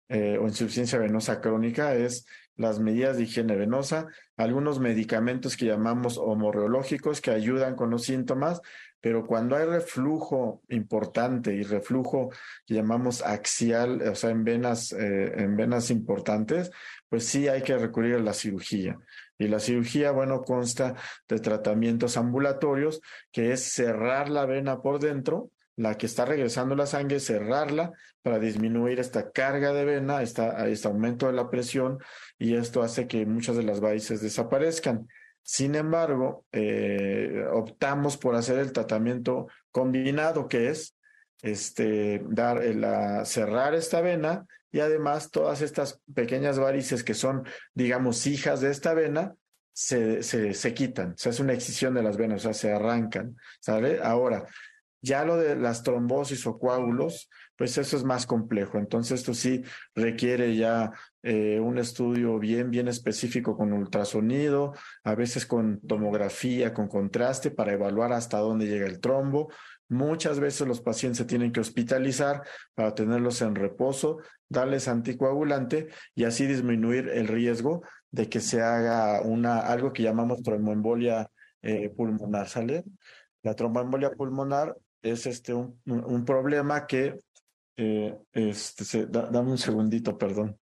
eh, 0.09 0.38
o 0.40 0.44
insuficiencia 0.44 0.98
venosa 0.98 1.42
crónica 1.42 1.94
es 1.94 2.27
las 2.57 2.81
medidas 2.81 3.16
de 3.16 3.25
higiene 3.25 3.57
venosa, 3.57 4.07
algunos 4.37 4.79
medicamentos 4.79 5.57
que 5.57 5.66
llamamos 5.66 6.16
homorreológicos 6.16 7.20
que 7.20 7.31
ayudan 7.31 7.77
con 7.77 7.90
los 7.90 8.05
síntomas, 8.05 8.62
pero 9.02 9.26
cuando 9.26 9.56
hay 9.56 9.66
reflujo 9.66 10.62
importante 10.68 11.52
y 11.52 11.62
reflujo 11.62 12.30
que 12.64 12.74
llamamos 12.74 13.20
axial, 13.20 14.00
o 14.00 14.14
sea, 14.14 14.30
en 14.30 14.44
venas, 14.44 14.92
eh, 14.92 15.32
en 15.36 15.56
venas 15.56 15.90
importantes, 15.90 16.70
pues 17.08 17.26
sí 17.26 17.48
hay 17.48 17.62
que 17.62 17.76
recurrir 17.76 18.14
a 18.14 18.20
la 18.20 18.32
cirugía. 18.32 18.98
Y 19.36 19.48
la 19.48 19.58
cirugía, 19.58 20.12
bueno, 20.12 20.42
consta 20.42 20.94
de 21.28 21.40
tratamientos 21.40 22.16
ambulatorios, 22.16 23.00
que 23.32 23.52
es 23.52 23.72
cerrar 23.72 24.30
la 24.30 24.46
vena 24.46 24.80
por 24.80 25.00
dentro 25.00 25.50
la 25.76 25.96
que 25.96 26.06
está 26.06 26.24
regresando 26.24 26.76
la 26.76 26.86
sangre, 26.86 27.18
cerrarla 27.18 27.92
para 28.22 28.38
disminuir 28.38 29.00
esta 29.00 29.30
carga 29.32 29.72
de 29.72 29.84
vena, 29.84 30.22
esta, 30.22 30.68
este 30.68 30.88
aumento 30.88 31.26
de 31.26 31.32
la 31.32 31.50
presión 31.50 31.98
y 32.38 32.54
esto 32.56 32.82
hace 32.82 33.06
que 33.08 33.26
muchas 33.26 33.56
de 33.56 33.62
las 33.62 33.80
varices 33.80 34.20
desaparezcan. 34.20 35.08
Sin 35.42 35.74
embargo, 35.74 36.46
eh, 36.52 37.44
optamos 37.52 38.16
por 38.16 38.35
hacer 38.37 38.59
el 38.59 38.72
tratamiento 38.72 39.48
combinado, 39.70 40.48
que 40.48 40.68
es 40.68 40.96
este, 41.42 42.22
dar, 42.28 42.64
la, 42.64 43.24
cerrar 43.24 43.74
esta 43.74 44.00
vena 44.00 44.46
y 44.70 44.81
además 44.81 45.31
todas 45.31 45.61
estas 45.61 46.00
pequeñas 46.14 46.59
varices 46.59 47.05
que 47.05 47.14
son, 47.14 47.44
digamos, 47.74 48.26
hijas 48.26 48.61
de 48.61 48.70
esta 48.70 48.94
vena, 48.94 49.35
se, 49.74 50.22
se, 50.22 50.55
se 50.55 50.74
quitan, 50.74 51.16
se 51.16 51.31
hace 51.31 51.42
una 51.42 51.55
excisión 51.55 51.94
de 51.94 52.02
las 52.02 52.16
venas, 52.16 52.40
o 52.40 52.42
sea, 52.44 52.55
se 52.55 52.72
arrancan. 52.72 53.37
Ahora, 54.02 54.46
ya 55.00 55.24
lo 55.24 55.37
de 55.37 55.57
las 55.57 55.83
trombosis 55.83 56.46
o 56.46 56.59
coágulos, 56.59 57.28
pues 57.57 57.76
eso 57.76 57.96
es 57.96 58.05
más 58.05 58.26
complejo. 58.26 58.78
Entonces, 58.78 59.20
esto 59.20 59.35
sí 59.35 59.62
requiere 59.94 60.57
ya 60.57 60.92
eh, 61.22 61.61
un 61.61 61.78
estudio 61.78 62.38
bien, 62.38 62.70
bien 62.70 62.88
específico 62.88 63.56
con 63.56 63.72
ultrasonido, 63.72 64.72
a 65.04 65.14
veces 65.14 65.46
con 65.46 65.80
tomografía, 65.80 66.74
con 66.74 66.88
contraste, 66.88 67.50
para 67.50 67.72
evaluar 67.72 68.12
hasta 68.12 68.38
dónde 68.38 68.66
llega 68.66 68.87
el 68.87 69.00
trombo. 69.00 69.52
Muchas 69.88 70.40
veces 70.40 70.66
los 70.66 70.80
pacientes 70.80 71.18
se 71.18 71.24
tienen 71.24 71.52
que 71.52 71.61
hospitalizar 71.61 72.42
para 72.74 72.94
tenerlos 72.94 73.42
en 73.42 73.54
reposo, 73.54 74.18
darles 74.48 74.88
anticoagulante 74.88 75.88
y 76.14 76.24
así 76.24 76.46
disminuir 76.46 77.08
el 77.08 77.28
riesgo 77.28 77.82
de 78.11 78.28
que 78.28 78.40
se 78.40 78.62
haga 78.62 79.20
una, 79.22 79.61
algo 79.61 79.92
que 79.92 80.02
llamamos 80.02 80.42
tromboembolia 80.42 81.30
eh, 81.62 81.90
pulmonar, 81.90 82.48
¿sale? 82.48 82.85
La 83.42 83.54
tromboembolia 83.54 84.11
pulmonar 84.11 84.76
es 85.02 85.26
este 85.26 85.54
un, 85.54 85.80
un 85.85 86.24
problema 86.24 86.87
que, 86.87 87.18
eh, 87.76 88.16
este, 88.32 88.85
se, 88.85 89.06
dame 89.06 89.50
un 89.50 89.58
segundito, 89.58 90.16
perdón. 90.16 90.58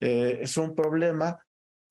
Eh, 0.00 0.38
es 0.42 0.56
un 0.56 0.74
problema 0.74 1.38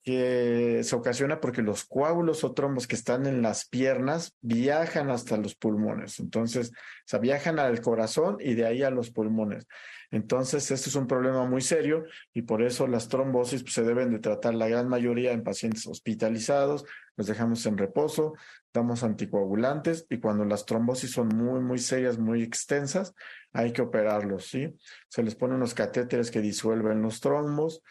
que 0.06 0.82
se 0.84 0.94
ocasiona 0.94 1.40
porque 1.40 1.62
los 1.62 1.84
coágulos 1.84 2.44
o 2.44 2.54
trombos 2.54 2.86
que 2.86 2.94
están 2.94 3.26
en 3.26 3.42
las 3.42 3.68
piernas 3.68 4.36
viajan 4.40 5.10
hasta 5.10 5.36
los 5.36 5.56
pulmones. 5.56 6.20
Entonces, 6.20 6.70
o 6.70 7.06
sea, 7.06 7.18
viajan 7.18 7.58
al 7.58 7.80
corazón 7.80 8.36
y 8.38 8.54
de 8.54 8.66
ahí 8.66 8.84
a 8.84 8.90
los 8.90 9.10
pulmones. 9.10 9.66
Entonces, 10.12 10.70
este 10.70 10.90
es 10.90 10.94
un 10.94 11.08
problema 11.08 11.44
muy 11.46 11.60
serio 11.60 12.04
y 12.32 12.42
por 12.42 12.62
eso 12.62 12.86
las 12.86 13.08
trombosis 13.08 13.62
pues, 13.62 13.74
se 13.74 13.82
deben 13.82 14.12
de 14.12 14.20
tratar 14.20 14.54
la 14.54 14.68
gran 14.68 14.88
mayoría 14.88 15.32
en 15.32 15.42
pacientes 15.42 15.88
hospitalizados, 15.88 16.84
los 17.16 17.26
dejamos 17.26 17.66
en 17.66 17.76
reposo, 17.76 18.34
damos 18.76 19.02
anticoagulantes 19.02 20.06
y 20.08 20.20
cuando 20.20 20.44
las 20.44 20.64
trombosis 20.64 21.10
son 21.10 21.28
muy, 21.28 21.60
muy 21.60 21.78
serias, 21.78 22.18
muy 22.18 22.42
extensas, 22.42 23.14
hay 23.52 23.72
que 23.72 23.82
operarlos, 23.82 24.46
¿sí? 24.46 24.76
Se 25.08 25.22
les 25.22 25.34
pone 25.34 25.54
unos 25.54 25.74
catéteres 25.74 26.30
que 26.30 26.40
disuelven 26.40 27.02
los 27.02 27.20
trombos, 27.20 27.82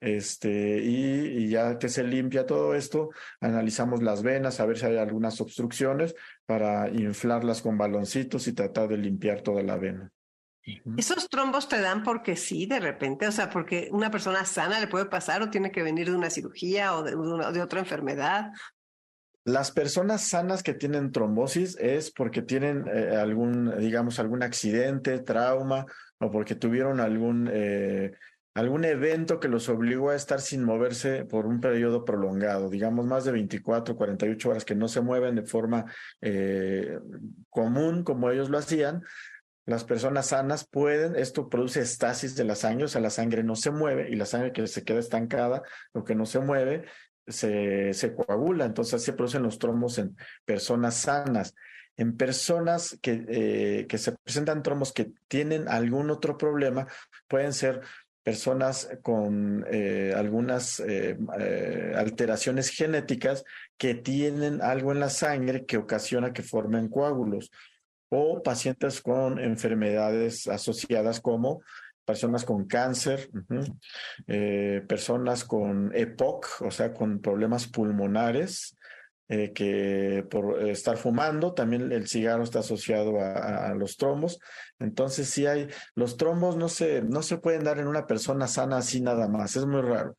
este, 0.00 0.82
y, 0.82 1.48
ya 1.48 1.78
que 1.78 1.88
se 1.88 2.04
limpia 2.04 2.44
todo 2.44 2.74
esto, 2.74 3.08
analizamos 3.40 4.02
las 4.02 4.22
venas, 4.22 4.60
a 4.60 4.66
ver 4.66 4.78
si 4.78 4.84
hay 4.84 4.98
algunas 4.98 5.40
obstrucciones 5.40 6.14
para 6.44 6.90
inflarlas 6.90 7.62
con 7.62 7.78
baloncitos 7.78 8.46
y 8.46 8.52
tratar 8.52 8.88
de 8.88 8.98
limpiar 8.98 9.40
toda 9.40 9.62
la 9.62 9.78
vena. 9.78 10.10
¿Esos 10.96 11.28
trombos 11.28 11.68
te 11.68 11.80
dan 11.80 12.02
porque 12.02 12.36
sí, 12.36 12.66
de 12.66 12.80
repente? 12.80 13.26
O 13.26 13.32
sea, 13.32 13.50
porque 13.50 13.88
una 13.92 14.10
persona 14.10 14.44
sana 14.44 14.80
le 14.80 14.88
puede 14.88 15.06
pasar 15.06 15.42
o 15.42 15.50
tiene 15.50 15.70
que 15.70 15.82
venir 15.82 16.10
de 16.10 16.16
una 16.16 16.30
cirugía 16.30 16.96
o 16.96 17.02
de, 17.02 17.12
de 17.52 17.62
otra 17.62 17.80
enfermedad. 17.80 18.50
Las 19.44 19.70
personas 19.70 20.26
sanas 20.28 20.62
que 20.62 20.74
tienen 20.74 21.12
trombosis 21.12 21.76
es 21.78 22.10
porque 22.10 22.42
tienen 22.42 22.84
eh, 22.88 23.16
algún, 23.16 23.78
digamos, 23.78 24.18
algún 24.18 24.42
accidente, 24.42 25.18
trauma 25.20 25.84
o 26.18 26.30
porque 26.30 26.54
tuvieron 26.54 27.00
algún 27.00 27.50
eh, 27.52 28.12
algún 28.54 28.84
evento 28.84 29.40
que 29.40 29.48
los 29.48 29.68
obligó 29.68 30.10
a 30.10 30.14
estar 30.14 30.40
sin 30.40 30.62
moverse 30.62 31.24
por 31.24 31.44
un 31.44 31.60
periodo 31.60 32.04
prolongado, 32.04 32.70
digamos 32.70 33.04
más 33.04 33.24
de 33.24 33.32
24, 33.32 33.96
48 33.96 34.48
horas 34.48 34.64
que 34.64 34.76
no 34.76 34.86
se 34.86 35.00
mueven 35.00 35.34
de 35.34 35.42
forma 35.42 35.86
eh, 36.20 36.98
común 37.50 38.04
como 38.04 38.30
ellos 38.30 38.50
lo 38.50 38.58
hacían, 38.58 39.02
las 39.66 39.82
personas 39.82 40.26
sanas 40.26 40.68
pueden, 40.68 41.16
esto 41.16 41.48
produce 41.48 41.80
estasis 41.80 42.36
de 42.36 42.44
la 42.44 42.54
sangre, 42.54 42.84
o 42.84 42.88
sea, 42.88 43.00
la 43.00 43.10
sangre 43.10 43.42
no 43.42 43.56
se 43.56 43.72
mueve 43.72 44.10
y 44.10 44.14
la 44.14 44.26
sangre 44.26 44.52
que 44.52 44.66
se 44.68 44.84
queda 44.84 45.00
estancada 45.00 45.62
o 45.92 46.04
que 46.04 46.14
no 46.14 46.24
se 46.24 46.38
mueve, 46.38 46.84
se, 47.26 48.14
coagula, 48.14 48.64
entonces 48.64 49.02
se 49.02 49.12
producen 49.12 49.42
los 49.42 49.58
trombos 49.58 49.98
en 49.98 50.16
personas 50.44 50.96
sanas. 50.96 51.54
En 51.96 52.16
personas 52.16 52.98
que, 53.00 53.24
eh, 53.28 53.86
que 53.88 53.98
se 53.98 54.12
presentan 54.12 54.64
trombos 54.64 54.92
que 54.92 55.12
tienen 55.28 55.68
algún 55.68 56.10
otro 56.10 56.36
problema, 56.36 56.88
pueden 57.28 57.52
ser 57.52 57.82
personas 58.24 58.88
con 59.02 59.64
eh, 59.70 60.12
algunas 60.16 60.80
eh, 60.80 61.16
alteraciones 61.94 62.70
genéticas 62.70 63.44
que 63.76 63.94
tienen 63.94 64.62
algo 64.62 64.92
en 64.92 64.98
la 64.98 65.10
sangre 65.10 65.66
que 65.66 65.76
ocasiona 65.76 66.32
que 66.32 66.42
formen 66.42 66.88
coágulos 66.88 67.52
o 68.08 68.42
pacientes 68.42 69.02
con 69.02 69.38
enfermedades 69.38 70.46
asociadas 70.46 71.20
como 71.20 71.62
personas 72.04 72.44
con 72.44 72.66
cáncer, 72.66 73.30
personas 74.88 75.44
con 75.44 75.90
EPOC, 75.94 76.62
o 76.62 76.70
sea, 76.70 76.92
con 76.92 77.20
problemas 77.20 77.66
pulmonares, 77.66 78.76
eh, 79.30 79.54
que 79.54 80.26
por 80.30 80.68
estar 80.68 80.98
fumando, 80.98 81.54
también 81.54 81.90
el 81.92 82.06
cigarro 82.08 82.44
está 82.44 82.58
asociado 82.58 83.20
a, 83.20 83.72
los 83.74 83.96
trombos. 83.96 84.38
Entonces, 84.78 85.30
sí 85.30 85.46
hay, 85.46 85.68
los 85.94 86.18
trombos 86.18 86.56
no 86.56 86.68
se, 86.68 87.00
no 87.00 87.22
se 87.22 87.38
pueden 87.38 87.64
dar 87.64 87.78
en 87.78 87.86
una 87.86 88.06
persona 88.06 88.46
sana 88.46 88.76
así 88.78 89.00
nada 89.00 89.26
más, 89.26 89.56
es 89.56 89.64
muy 89.64 89.80
raro. 89.80 90.16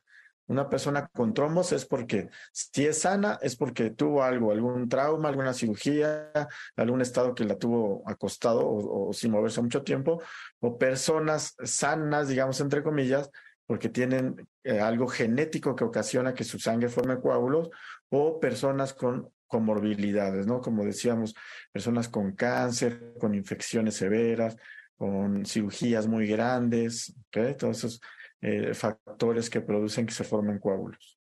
Una 0.48 0.68
persona 0.68 1.08
con 1.08 1.34
trombos 1.34 1.72
es 1.72 1.84
porque, 1.84 2.28
si 2.52 2.86
es 2.86 3.00
sana, 3.00 3.38
es 3.42 3.56
porque 3.56 3.90
tuvo 3.90 4.22
algo, 4.22 4.52
algún 4.52 4.88
trauma, 4.88 5.28
alguna 5.28 5.52
cirugía, 5.52 6.30
algún 6.76 7.00
estado 7.00 7.34
que 7.34 7.44
la 7.44 7.56
tuvo 7.56 8.02
acostado 8.06 8.60
o, 8.64 9.12
sin 9.12 9.32
moverse 9.32 9.60
mucho 9.60 9.82
tiempo, 9.82 10.22
o 10.60 10.78
personas 10.78 11.56
sanas, 11.64 12.28
digamos, 12.28 12.60
entre 12.60 12.82
comillas, 12.82 13.30
porque 13.66 13.88
tienen 13.88 14.46
eh, 14.62 14.78
algo 14.78 15.08
genético 15.08 15.74
que 15.74 15.84
ocasiona 15.84 16.34
que 16.34 16.44
su 16.44 16.60
sangre 16.60 16.88
forme 16.88 17.20
coágulos, 17.20 17.70
o 18.08 18.38
personas 18.38 18.94
con 18.94 19.28
comorbilidades, 19.48 20.46
¿no? 20.46 20.60
Como 20.60 20.84
decíamos, 20.84 21.34
personas 21.72 22.08
con 22.08 22.32
cáncer, 22.32 23.14
con 23.18 23.34
infecciones 23.34 23.96
severas, 23.96 24.56
con 24.96 25.44
cirugías 25.44 26.06
muy 26.06 26.26
grandes, 26.26 27.14
¿okay? 27.28 27.54
todos 27.54 27.78
esos 27.78 28.00
eh, 28.40 28.74
factores 28.74 29.50
que 29.50 29.60
producen 29.60 30.06
que 30.06 30.14
se 30.14 30.24
formen 30.24 30.58
coágulos. 30.58 31.18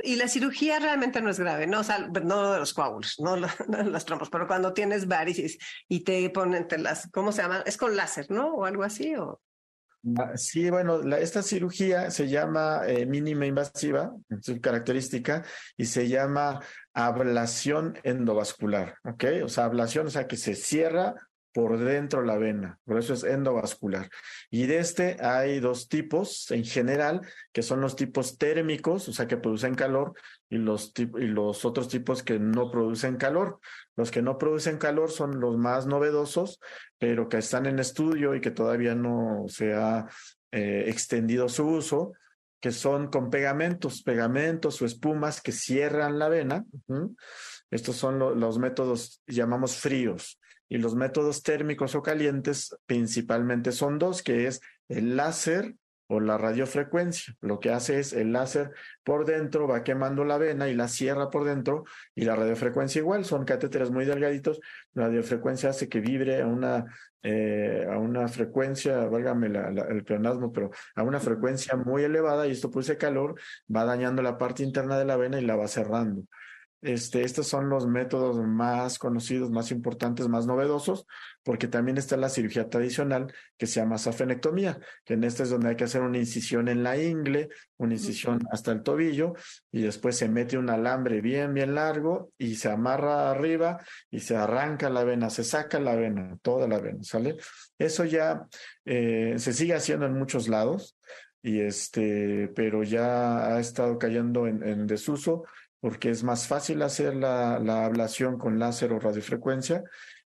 Y 0.00 0.14
la 0.14 0.28
cirugía 0.28 0.78
realmente 0.78 1.20
no 1.20 1.28
es 1.28 1.40
grave, 1.40 1.66
no, 1.66 1.80
o 1.80 1.84
sea, 1.84 1.98
no 1.98 2.52
de 2.52 2.60
los 2.60 2.72
coágulos, 2.72 3.16
no, 3.18 3.34
de 3.34 3.48
los 3.84 4.04
trombos, 4.04 4.30
pero 4.30 4.46
cuando 4.46 4.72
tienes 4.72 5.08
varices 5.08 5.58
y 5.88 6.04
te 6.04 6.30
ponen 6.30 6.68
te 6.68 6.78
las, 6.78 7.10
¿cómo 7.10 7.32
se 7.32 7.42
llama? 7.42 7.62
Es 7.66 7.76
con 7.76 7.96
láser, 7.96 8.30
¿no? 8.30 8.54
O 8.54 8.64
algo 8.64 8.84
así, 8.84 9.16
o 9.16 9.40
Ah, 10.16 10.36
sí, 10.36 10.70
bueno, 10.70 11.00
esta 11.16 11.42
cirugía 11.42 12.10
se 12.10 12.28
llama 12.28 12.82
eh, 12.86 13.04
mínima 13.04 13.46
invasiva, 13.46 14.14
su 14.40 14.60
característica, 14.60 15.44
y 15.76 15.86
se 15.86 16.08
llama 16.08 16.60
ablación 16.94 17.98
endovascular, 18.04 18.96
¿ok? 19.04 19.24
O 19.44 19.48
sea, 19.48 19.64
ablación, 19.64 20.06
o 20.06 20.10
sea, 20.10 20.28
que 20.28 20.36
se 20.36 20.54
cierra 20.54 21.14
por 21.52 21.78
dentro 21.78 22.22
la 22.22 22.36
vena, 22.36 22.78
por 22.84 22.98
eso 22.98 23.14
es 23.14 23.24
endovascular. 23.24 24.08
Y 24.50 24.66
de 24.66 24.78
este 24.78 25.16
hay 25.20 25.60
dos 25.60 25.88
tipos 25.88 26.50
en 26.50 26.64
general, 26.64 27.22
que 27.52 27.62
son 27.62 27.80
los 27.80 27.96
tipos 27.96 28.38
térmicos, 28.38 29.08
o 29.08 29.12
sea, 29.12 29.26
que 29.26 29.36
producen 29.36 29.74
calor, 29.74 30.14
y 30.50 30.58
los, 30.58 30.92
y 30.96 31.26
los 31.26 31.64
otros 31.64 31.88
tipos 31.88 32.22
que 32.22 32.38
no 32.38 32.70
producen 32.70 33.16
calor. 33.16 33.60
Los 33.96 34.10
que 34.10 34.22
no 34.22 34.38
producen 34.38 34.78
calor 34.78 35.10
son 35.10 35.40
los 35.40 35.56
más 35.56 35.86
novedosos, 35.86 36.60
pero 36.98 37.28
que 37.28 37.38
están 37.38 37.66
en 37.66 37.78
estudio 37.78 38.34
y 38.34 38.40
que 38.40 38.50
todavía 38.50 38.94
no 38.94 39.44
se 39.48 39.74
ha 39.74 40.06
eh, 40.52 40.84
extendido 40.86 41.48
su 41.48 41.66
uso, 41.66 42.12
que 42.60 42.72
son 42.72 43.08
con 43.08 43.30
pegamentos, 43.30 44.02
pegamentos 44.02 44.80
o 44.80 44.86
espumas 44.86 45.40
que 45.40 45.52
cierran 45.52 46.18
la 46.18 46.28
vena. 46.28 46.64
Estos 47.70 47.96
son 47.96 48.18
los 48.18 48.58
métodos, 48.58 49.22
llamamos 49.26 49.76
fríos. 49.76 50.37
Y 50.68 50.78
los 50.78 50.94
métodos 50.94 51.42
térmicos 51.42 51.94
o 51.94 52.02
calientes 52.02 52.76
principalmente 52.86 53.72
son 53.72 53.98
dos, 53.98 54.22
que 54.22 54.46
es 54.46 54.60
el 54.88 55.16
láser 55.16 55.74
o 56.08 56.20
la 56.20 56.38
radiofrecuencia. 56.38 57.34
Lo 57.40 57.60
que 57.60 57.70
hace 57.70 58.00
es 58.00 58.12
el 58.12 58.32
láser 58.32 58.72
por 59.04 59.26
dentro 59.26 59.68
va 59.68 59.84
quemando 59.84 60.24
la 60.24 60.38
vena 60.38 60.68
y 60.68 60.74
la 60.74 60.88
cierra 60.88 61.30
por 61.30 61.44
dentro 61.44 61.84
y 62.14 62.24
la 62.24 62.34
radiofrecuencia 62.34 63.00
igual, 63.00 63.24
son 63.24 63.44
catéteres 63.44 63.90
muy 63.90 64.06
delgaditos. 64.06 64.58
La 64.94 65.04
radiofrecuencia 65.06 65.70
hace 65.70 65.88
que 65.88 66.00
vibre 66.00 66.40
a 66.40 66.46
una, 66.46 66.86
eh, 67.22 67.86
a 67.90 67.98
una 67.98 68.26
frecuencia, 68.28 69.06
válgame 69.06 69.48
el 69.48 70.04
pleonasmo, 70.04 70.50
pero 70.50 70.70
a 70.96 71.02
una 71.02 71.20
frecuencia 71.20 71.76
muy 71.76 72.04
elevada 72.04 72.46
y 72.46 72.52
esto 72.52 72.70
produce 72.70 72.96
calor, 72.96 73.38
va 73.74 73.84
dañando 73.84 74.22
la 74.22 74.38
parte 74.38 74.62
interna 74.62 74.98
de 74.98 75.04
la 75.04 75.16
vena 75.16 75.38
y 75.38 75.44
la 75.44 75.56
va 75.56 75.68
cerrando. 75.68 76.22
Este, 76.80 77.22
estos 77.22 77.48
son 77.48 77.68
los 77.68 77.88
métodos 77.88 78.36
más 78.46 79.00
conocidos, 79.00 79.50
más 79.50 79.72
importantes, 79.72 80.28
más 80.28 80.46
novedosos, 80.46 81.06
porque 81.42 81.66
también 81.66 81.98
está 81.98 82.16
la 82.16 82.28
cirugía 82.28 82.68
tradicional 82.68 83.32
que 83.56 83.66
se 83.66 83.80
llama 83.80 83.98
safenectomía, 83.98 84.78
que 85.04 85.14
en 85.14 85.24
esta 85.24 85.42
es 85.42 85.50
donde 85.50 85.70
hay 85.70 85.76
que 85.76 85.84
hacer 85.84 86.02
una 86.02 86.18
incisión 86.18 86.68
en 86.68 86.84
la 86.84 86.96
ingle, 86.96 87.48
una 87.78 87.94
incisión 87.94 88.40
hasta 88.52 88.70
el 88.70 88.82
tobillo, 88.84 89.34
y 89.72 89.82
después 89.82 90.16
se 90.16 90.28
mete 90.28 90.56
un 90.56 90.70
alambre 90.70 91.20
bien, 91.20 91.52
bien 91.52 91.74
largo 91.74 92.32
y 92.38 92.54
se 92.54 92.70
amarra 92.70 93.30
arriba 93.30 93.80
y 94.10 94.20
se 94.20 94.36
arranca 94.36 94.88
la 94.88 95.02
vena, 95.02 95.30
se 95.30 95.42
saca 95.42 95.80
la 95.80 95.96
vena, 95.96 96.38
toda 96.42 96.68
la 96.68 96.78
vena, 96.78 97.02
¿sale? 97.02 97.38
Eso 97.76 98.04
ya 98.04 98.46
eh, 98.84 99.34
se 99.38 99.52
sigue 99.52 99.74
haciendo 99.74 100.06
en 100.06 100.12
muchos 100.12 100.48
lados 100.48 100.96
y 101.42 101.60
este, 101.60 102.52
pero 102.54 102.84
ya 102.84 103.54
ha 103.54 103.60
estado 103.60 103.98
cayendo 103.98 104.46
en 104.46 104.86
desuso 104.86 105.44
porque 105.80 106.10
es 106.10 106.24
más 106.24 106.46
fácil 106.46 106.82
hacer 106.82 107.14
la, 107.14 107.58
la 107.58 107.84
ablación 107.84 108.38
con 108.38 108.58
láser 108.58 108.92
o 108.92 108.98
radiofrecuencia 108.98 109.84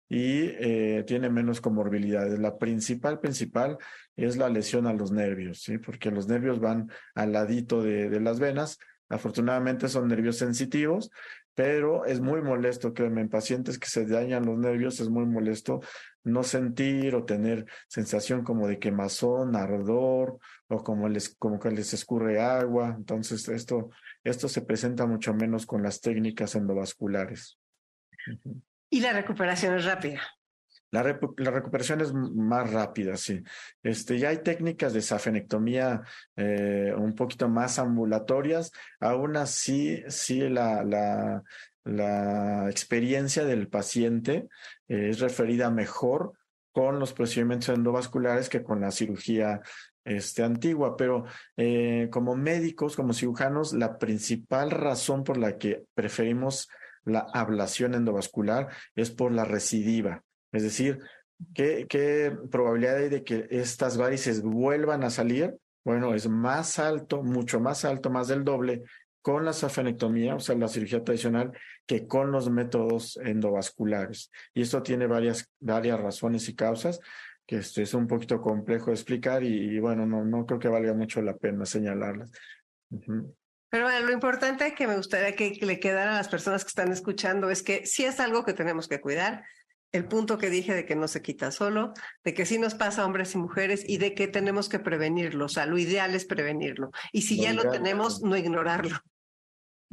y 0.07 0.43
eh, 0.59 1.03
tiene 1.07 1.29
menos 1.29 1.61
comorbilidades. 1.61 2.37
La 2.39 2.57
principal, 2.57 3.19
principal 3.19 3.77
es 4.17 4.35
la 4.35 4.49
lesión 4.49 4.85
a 4.85 4.93
los 4.93 5.11
nervios, 5.11 5.61
¿sí? 5.61 5.77
porque 5.77 6.11
los 6.11 6.27
nervios 6.27 6.59
van 6.59 6.91
al 7.15 7.31
ladito 7.31 7.81
de, 7.81 8.09
de 8.09 8.19
las 8.19 8.39
venas. 8.39 8.77
Afortunadamente 9.07 9.87
son 9.87 10.07
nervios 10.07 10.37
sensitivos, 10.37 11.11
pero 11.55 12.05
es 12.05 12.21
muy 12.21 12.41
molesto, 12.41 12.93
que 12.93 13.03
en 13.03 13.29
pacientes 13.29 13.77
que 13.77 13.87
se 13.87 14.05
dañan 14.05 14.45
los 14.45 14.57
nervios 14.57 14.99
es 14.99 15.09
muy 15.09 15.25
molesto 15.25 15.81
no 16.23 16.43
sentir 16.43 17.15
o 17.15 17.25
tener 17.25 17.65
sensación 17.87 18.43
como 18.43 18.67
de 18.67 18.79
quemazón, 18.79 19.55
ardor 19.55 20.37
o 20.67 20.83
como, 20.83 21.09
les, 21.09 21.35
como 21.35 21.59
que 21.59 21.71
les 21.71 21.93
escurre 21.93 22.39
agua. 22.39 22.95
Entonces, 22.97 23.47
esto, 23.49 23.89
esto 24.23 24.47
se 24.47 24.61
presenta 24.61 25.05
mucho 25.05 25.33
menos 25.33 25.65
con 25.65 25.83
las 25.83 25.99
técnicas 25.99 26.55
endovasculares. 26.55 27.59
Y 28.89 29.01
la 29.01 29.13
recuperación 29.13 29.75
es 29.75 29.85
rápida. 29.85 30.21
La, 30.91 31.03
recuperación 31.03 32.01
es 32.01 32.13
más 32.13 32.69
rápida, 32.71 33.15
sí. 33.15 33.41
Este, 33.81 34.19
ya 34.19 34.29
hay 34.29 34.43
técnicas 34.43 34.93
de 34.93 35.01
safenectomía 35.01 36.01
eh, 36.35 36.93
un 36.97 37.15
poquito 37.15 37.47
más 37.47 37.79
ambulatorias. 37.79 38.71
Aún 38.99 39.37
así, 39.37 40.03
sí, 40.09 40.49
la, 40.49 40.83
la, 40.83 41.43
la 41.85 42.69
experiencia 42.69 43.45
del 43.45 43.69
paciente 43.69 44.49
eh, 44.89 45.09
es 45.09 45.19
referida 45.19 45.71
mejor 45.71 46.33
con 46.73 46.99
los 46.99 47.13
procedimientos 47.13 47.69
endovasculares 47.69 48.49
que 48.49 48.63
con 48.63 48.81
la 48.81 48.91
cirugía 48.91 49.61
este, 50.03 50.43
antigua, 50.43 50.97
pero 50.97 51.25
eh, 51.57 52.09
como 52.11 52.35
médicos, 52.35 52.95
como 52.95 53.13
cirujanos, 53.13 53.73
la 53.73 53.97
principal 53.97 54.71
razón 54.71 55.23
por 55.23 55.37
la 55.37 55.57
que 55.57 55.83
preferimos 55.93 56.69
la 57.03 57.27
ablación 57.33 57.93
endovascular 57.93 58.69
es 58.95 59.11
por 59.11 59.31
la 59.31 59.43
recidiva, 59.43 60.23
es 60.51 60.63
decir, 60.63 60.99
¿qué, 61.53 62.35
probabilidad 62.49 62.97
hay 62.97 63.09
de 63.09 63.23
que 63.23 63.47
estas 63.49 63.97
varices 63.97 64.41
vuelvan 64.41 65.03
a 65.03 65.09
salir? 65.09 65.55
Bueno, 65.83 66.13
es 66.13 66.27
más 66.27 66.79
alto, 66.79 67.23
mucho 67.23 67.59
más 67.59 67.85
alto, 67.85 68.09
más 68.09 68.27
del 68.27 68.43
doble 68.43 68.83
con 69.21 69.45
la 69.45 69.53
safenectomía, 69.53 70.35
o 70.35 70.39
sea, 70.39 70.55
la 70.55 70.67
cirugía 70.67 71.03
tradicional, 71.03 71.51
que 71.85 72.07
con 72.07 72.31
los 72.31 72.49
métodos 72.49 73.17
endovasculares. 73.17 74.31
Y 74.53 74.63
esto 74.63 74.81
tiene 74.81 75.05
varias, 75.05 75.47
varias 75.59 75.99
razones 75.99 76.49
y 76.49 76.55
causas 76.55 76.99
que 77.45 77.57
esto 77.57 77.81
es 77.81 77.93
un 77.93 78.07
poquito 78.07 78.39
complejo 78.39 78.87
de 78.87 78.93
explicar 78.93 79.43
y, 79.43 79.77
bueno, 79.79 80.05
no, 80.05 80.23
no 80.23 80.45
creo 80.45 80.57
que 80.57 80.69
valga 80.69 80.93
mucho 80.93 81.21
la 81.21 81.35
pena 81.35 81.65
señalarlas. 81.65 82.31
Pero 82.89 83.83
bueno, 83.83 84.05
lo 84.05 84.13
importante 84.13 84.73
que 84.73 84.87
me 84.87 84.95
gustaría 84.95 85.35
que, 85.35 85.57
le 85.61 85.79
quedara 85.79 86.13
a 86.13 86.17
las 86.17 86.29
personas 86.29 86.63
que 86.63 86.69
están 86.69 86.93
escuchando 86.93 87.49
es 87.49 87.61
que 87.61 87.85
sí 87.85 88.05
es 88.05 88.21
algo 88.21 88.45
que 88.45 88.53
tenemos 88.53 88.87
que 88.87 89.01
cuidar. 89.01 89.43
El 89.91 90.05
punto 90.05 90.37
que 90.37 90.49
dije 90.49 90.73
de 90.73 90.85
que 90.85 90.95
no 90.95 91.07
se 91.07 91.21
quita 91.21 91.51
solo, 91.51 91.93
de 92.23 92.33
que 92.33 92.45
sí 92.45 92.57
nos 92.57 92.75
pasa 92.75 93.01
a 93.01 93.05
hombres 93.05 93.35
y 93.35 93.37
mujeres 93.37 93.83
y 93.87 93.97
de 93.97 94.13
que 94.13 94.27
tenemos 94.27 94.69
que 94.69 94.79
prevenirlo. 94.79 95.45
O 95.45 95.49
sea, 95.49 95.65
lo 95.65 95.77
ideal 95.77 96.15
es 96.15 96.25
prevenirlo. 96.25 96.91
Y 97.11 97.23
si 97.23 97.41
ya 97.41 97.53
lo 97.53 97.69
tenemos, 97.69 98.21
no 98.21 98.37
ignorarlo. 98.37 98.97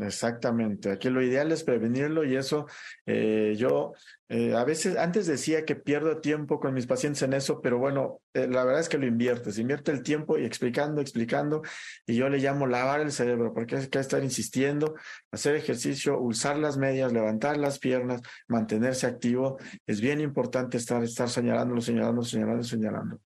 Exactamente, 0.01 0.93
aquí 0.93 1.11
lo 1.11 1.21
ideal 1.21 1.51
es 1.51 1.65
prevenirlo 1.65 2.25
y 2.25 2.37
eso 2.37 2.67
eh, 3.05 3.55
yo 3.59 3.95
eh, 4.29 4.55
a 4.55 4.63
veces 4.63 4.97
antes 4.97 5.27
decía 5.27 5.65
que 5.65 5.75
pierdo 5.75 6.21
tiempo 6.21 6.61
con 6.61 6.73
mis 6.73 6.87
pacientes 6.87 7.23
en 7.23 7.33
eso, 7.33 7.61
pero 7.61 7.79
bueno, 7.79 8.21
eh, 8.33 8.47
la 8.47 8.63
verdad 8.63 8.81
es 8.81 8.89
que 8.89 8.99
lo 8.99 9.07
inviertes, 9.07 9.59
invierte 9.59 9.91
el 9.91 10.05
tiempo 10.05 10.39
y 10.39 10.45
explicando, 10.45 11.01
explicando 11.01 11.63
y 12.07 12.15
yo 12.15 12.29
le 12.29 12.39
llamo 12.39 12.69
lavar 12.69 13.01
el 13.01 13.11
cerebro 13.11 13.53
porque 13.53 13.75
hay 13.75 13.89
que 13.89 13.99
estar 13.99 14.23
insistiendo, 14.23 14.95
hacer 15.33 15.57
ejercicio, 15.57 16.21
usar 16.21 16.59
las 16.59 16.77
medias, 16.77 17.13
levantar 17.13 17.57
las 17.57 17.81
piernas, 17.81 18.23
mantenerse 18.47 19.09
activo, 19.09 19.59
es 19.85 20.01
bien 20.01 20.21
importante 20.21 20.77
estar, 20.77 21.03
estar 21.03 21.29
señalándolo, 21.29 21.81
señalando, 21.81 22.23
señalando, 22.23 22.63
señalando. 22.63 23.21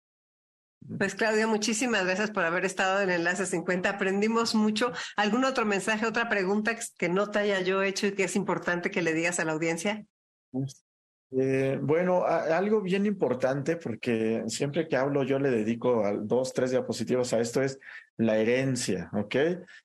Pues 0.98 1.16
Claudia, 1.16 1.48
muchísimas 1.48 2.06
gracias 2.06 2.32
por 2.32 2.44
haber 2.44 2.66
estado 2.66 3.02
en 3.02 3.10
Enlace 3.10 3.46
50. 3.46 3.90
Aprendimos 3.90 4.56
mucho. 4.56 4.92
¿Algún 5.16 5.46
otro 5.46 5.66
mensaje, 5.66 6.06
otra 6.06 6.28
pregunta 6.28 6.76
que 6.98 7.10
no 7.10 7.30
te 7.30 7.40
haya 7.40 7.62
yo 7.62 7.84
hecho 7.84 8.08
y 8.08 8.14
que 8.14 8.24
es 8.24 8.36
importante 8.36 8.92
que 8.92 9.02
le 9.02 9.14
digas 9.14 9.40
a 9.40 9.46
la 9.46 9.54
audiencia? 9.54 10.06
Pues, 10.52 10.84
eh, 11.32 11.80
bueno, 11.82 12.26
algo 12.26 12.82
bien 12.82 13.06
importante, 13.06 13.78
porque 13.78 14.44
siempre 14.48 14.88
que 14.88 14.98
hablo 14.98 15.24
yo 15.24 15.40
le 15.40 15.50
dedico 15.50 16.04
a 16.04 16.14
dos, 16.14 16.52
tres 16.54 16.72
diapositivas 16.72 17.32
a 17.32 17.40
esto, 17.40 17.62
es 17.62 17.80
la 18.18 18.38
herencia, 18.38 19.10
¿ok? 19.14 19.36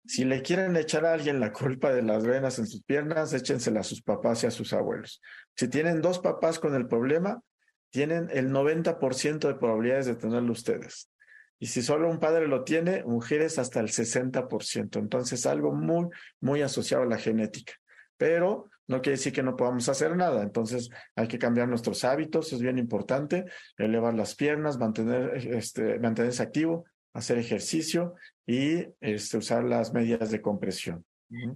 Si 0.04 0.24
le 0.24 0.42
quieren 0.42 0.76
echar 0.76 1.06
a 1.06 1.12
alguien 1.12 1.38
la 1.38 1.52
culpa 1.52 1.92
de 1.92 2.02
las 2.02 2.26
venas 2.26 2.58
en 2.58 2.66
sus 2.66 2.82
piernas, 2.82 3.32
échensela 3.32 3.80
a 3.80 3.84
sus 3.84 4.02
papás 4.02 4.42
y 4.42 4.48
a 4.48 4.50
sus 4.50 4.72
abuelos. 4.72 5.22
Si 5.54 5.68
tienen 5.68 6.02
dos 6.02 6.18
papás 6.18 6.58
con 6.58 6.74
el 6.74 6.88
problema, 6.88 7.40
tienen 7.96 8.28
el 8.30 8.50
90% 8.50 9.48
de 9.48 9.54
probabilidades 9.54 10.04
de 10.04 10.16
tenerlo 10.16 10.52
ustedes. 10.52 11.10
Y 11.58 11.68
si 11.68 11.80
solo 11.80 12.10
un 12.10 12.20
padre 12.20 12.46
lo 12.46 12.62
tiene, 12.62 13.02
mujeres 13.04 13.58
hasta 13.58 13.80
el 13.80 13.88
60%. 13.88 14.98
Entonces, 14.98 15.46
algo 15.46 15.72
muy, 15.72 16.08
muy 16.38 16.60
asociado 16.60 17.04
a 17.04 17.06
la 17.06 17.16
genética. 17.16 17.72
Pero 18.18 18.68
no 18.86 19.00
quiere 19.00 19.16
decir 19.16 19.32
que 19.32 19.42
no 19.42 19.56
podamos 19.56 19.88
hacer 19.88 20.14
nada. 20.14 20.42
Entonces, 20.42 20.90
hay 21.14 21.26
que 21.26 21.38
cambiar 21.38 21.68
nuestros 21.68 22.04
hábitos, 22.04 22.52
es 22.52 22.60
bien 22.60 22.76
importante, 22.76 23.46
elevar 23.78 24.12
las 24.12 24.34
piernas, 24.34 24.76
mantener, 24.76 25.34
este, 25.34 25.98
mantenerse 25.98 26.42
activo, 26.42 26.84
hacer 27.14 27.38
ejercicio 27.38 28.14
y 28.46 28.84
este, 29.00 29.38
usar 29.38 29.64
las 29.64 29.94
medidas 29.94 30.30
de 30.30 30.42
compresión. 30.42 31.02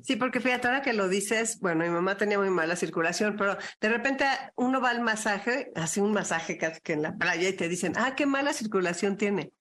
Sí, 0.02 0.16
porque 0.16 0.40
fíjate, 0.40 0.66
ahora 0.66 0.82
que 0.82 0.92
lo 0.92 1.08
dices, 1.08 1.60
bueno, 1.60 1.84
mi 1.84 1.90
mamá 1.90 2.16
tenía 2.16 2.38
muy 2.38 2.50
mala 2.50 2.74
circulación, 2.74 3.36
pero 3.36 3.56
de 3.80 3.88
repente 3.88 4.24
uno 4.56 4.80
va 4.80 4.90
al 4.90 5.00
masaje, 5.00 5.70
hace 5.76 6.00
un 6.00 6.12
masaje 6.12 6.58
que 6.58 6.92
en 6.92 7.02
la 7.02 7.16
playa 7.16 7.48
y 7.48 7.52
te 7.52 7.68
dicen, 7.68 7.92
ah, 7.96 8.14
qué 8.16 8.26
mala 8.26 8.52
circulación 8.52 9.16
tiene. 9.16 9.52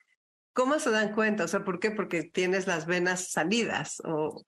¿Cómo 0.54 0.80
se 0.80 0.90
dan 0.90 1.14
cuenta? 1.14 1.44
O 1.44 1.48
sea, 1.48 1.64
¿por 1.64 1.80
qué? 1.80 1.92
Porque 1.92 2.24
tienes 2.24 2.66
las 2.66 2.88
venas 2.88 3.32
salidas 3.32 4.02
o 4.04 4.44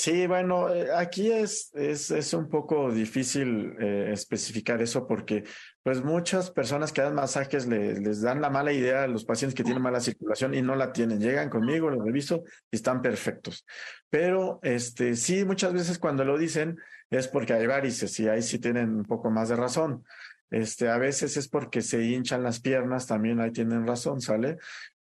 Sí, 0.00 0.26
bueno, 0.26 0.72
eh, 0.72 0.88
aquí 0.96 1.30
es, 1.30 1.74
es, 1.74 2.10
es 2.10 2.32
un 2.32 2.48
poco 2.48 2.90
difícil 2.90 3.76
eh, 3.78 4.08
especificar 4.14 4.80
eso 4.80 5.06
porque 5.06 5.44
pues 5.82 6.02
muchas 6.02 6.50
personas 6.50 6.90
que 6.90 7.02
dan 7.02 7.14
masajes 7.14 7.66
les 7.66 8.22
dan 8.22 8.40
la 8.40 8.48
mala 8.48 8.72
idea 8.72 9.02
a 9.02 9.08
los 9.08 9.26
pacientes 9.26 9.54
que 9.54 9.62
tienen 9.62 9.82
mala 9.82 10.00
circulación 10.00 10.54
y 10.54 10.62
no 10.62 10.74
la 10.74 10.94
tienen. 10.94 11.20
Llegan 11.20 11.50
conmigo, 11.50 11.90
los 11.90 12.02
reviso 12.02 12.44
y 12.70 12.76
están 12.76 13.02
perfectos. 13.02 13.66
Pero 14.08 14.58
este 14.62 15.16
sí, 15.16 15.44
muchas 15.44 15.74
veces 15.74 15.98
cuando 15.98 16.24
lo 16.24 16.38
dicen 16.38 16.78
es 17.10 17.28
porque 17.28 17.52
hay 17.52 17.66
varices 17.66 18.18
y 18.20 18.28
ahí 18.28 18.40
sí 18.40 18.58
tienen 18.58 18.94
un 18.94 19.04
poco 19.04 19.30
más 19.30 19.50
de 19.50 19.56
razón. 19.56 20.06
Este, 20.50 20.88
a 20.88 20.96
veces 20.96 21.36
es 21.36 21.46
porque 21.46 21.82
se 21.82 22.02
hinchan 22.02 22.42
las 22.42 22.60
piernas, 22.60 23.06
también 23.06 23.38
ahí 23.38 23.50
tienen 23.50 23.86
razón, 23.86 24.22
¿sale? 24.22 24.56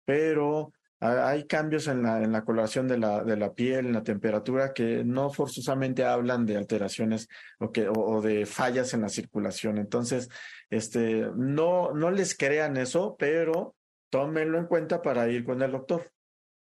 Pero 0.06 0.72
hay 1.04 1.46
cambios 1.46 1.88
en 1.88 2.04
la, 2.04 2.24
en 2.24 2.32
la 2.32 2.46
coloración 2.46 2.88
de 2.88 2.98
la, 2.98 3.24
de 3.24 3.36
la 3.36 3.54
piel, 3.54 3.88
en 3.88 3.94
la 3.94 4.04
temperatura, 4.04 4.74
que 4.74 5.04
no 5.04 5.30
forzosamente 5.30 6.06
hablan 6.06 6.46
de 6.46 6.56
alteraciones 6.56 7.28
o, 7.60 7.72
que, 7.72 7.90
o, 7.90 8.22
de 8.22 8.46
fallas 8.46 8.94
en 8.94 9.02
la 9.02 9.10
circulación. 9.10 9.78
Entonces, 9.78 10.30
este, 10.70 11.28
no, 11.36 11.94
no 11.94 12.10
les 12.10 12.38
crean 12.38 12.78
eso, 12.78 13.18
pero 13.20 13.76
tómenlo 14.10 14.58
en 14.58 14.68
cuenta 14.68 15.02
para 15.02 15.28
ir 15.28 15.44
con 15.44 15.62
el 15.62 15.72
doctor. 15.72 16.10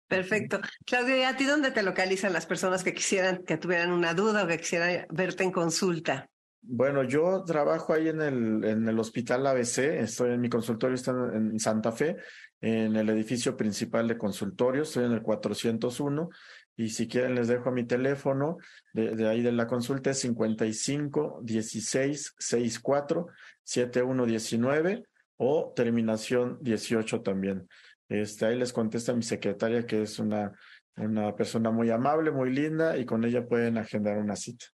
Perfecto. 0.08 0.60
Claudia, 0.86 1.18
¿y 1.18 1.24
a 1.24 1.38
ti 1.38 1.46
dónde 1.46 1.72
te 1.72 1.84
localizan 1.84 2.34
las 2.34 2.46
personas 2.46 2.84
que 2.84 2.94
quisieran, 2.94 3.44
que 3.46 3.58
tuvieran 3.58 3.92
una 3.92 4.14
duda 4.14 4.44
o 4.44 4.48
que 4.48 4.58
quisieran 4.58 5.06
verte 5.10 5.44
en 5.44 5.52
consulta? 5.52 6.30
Bueno, 6.62 7.04
yo 7.04 7.44
trabajo 7.46 7.94
ahí 7.94 8.10
en 8.10 8.22
el, 8.22 8.64
en 8.66 8.88
el 8.90 9.00
hospital 9.00 9.48
ABC, 9.48 9.78
estoy 10.02 10.34
en 10.34 10.42
mi 10.42 10.50
consultorio, 10.50 10.96
está 10.96 11.12
en 11.12 11.58
Santa 11.60 11.94
Fe, 11.94 12.18
en 12.62 12.96
el 12.96 13.10
edificio 13.10 13.56
principal 13.56 14.08
de 14.08 14.18
consultorio, 14.18 14.84
estoy 14.84 15.06
en 15.06 15.12
el 15.12 15.22
401 15.22 16.30
y 16.76 16.90
si 16.90 17.08
quieren 17.08 17.36
les 17.36 17.48
dejo 17.48 17.72
mi 17.72 17.86
teléfono 17.86 18.58
de, 18.94 19.28
ahí 19.28 19.42
de 19.42 19.52
la 19.52 19.68
consulta 19.68 20.12
es 20.12 20.20
55 20.20 21.42
16 21.44 22.36
64 22.38 23.28
7119 23.64 25.04
o 25.38 25.74
terminación 25.76 26.58
18 26.62 27.22
también. 27.22 27.68
Este, 28.10 28.46
ahí 28.46 28.58
les 28.58 28.74
contesta 28.74 29.14
mi 29.14 29.24
secretaria 29.24 29.86
que 29.86 30.04
es 30.04 30.20
una, 30.20 30.54
una 30.96 31.36
persona 31.36 31.72
muy 31.72 31.90
amable, 31.90 32.32
muy 32.32 32.52
linda 32.52 32.98
y 32.98 33.06
con 33.06 33.24
ella 33.26 33.46
pueden 33.46 33.78
agendar 33.78 34.18
una 34.18 34.36
cita. 34.36 34.68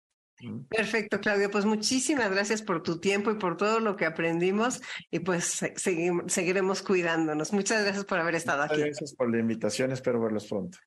Perfecto, 0.69 1.21
Claudio. 1.21 1.51
Pues 1.51 1.65
muchísimas 1.65 2.31
gracias 2.31 2.63
por 2.63 2.83
tu 2.83 2.99
tiempo 2.99 3.31
y 3.31 3.35
por 3.35 3.57
todo 3.57 3.81
lo 3.81 3.97
que 3.97 4.07
aprendimos 4.07 4.81
y 5.11 5.21
pues 5.21 5.61
seguiremos 6.27 6.83
cuidándonos. 6.83 7.53
Muchas 7.53 7.83
gracias 7.83 8.05
por 8.05 8.19
haber 8.19 8.35
estado 8.35 8.63
aquí. 8.63 8.81
Gracias 8.81 9.15
por 9.15 9.31
la 9.31 9.39
invitación, 9.39 9.93
espero 9.93 10.21
verlos 10.21 10.47
pronto. 10.47 10.79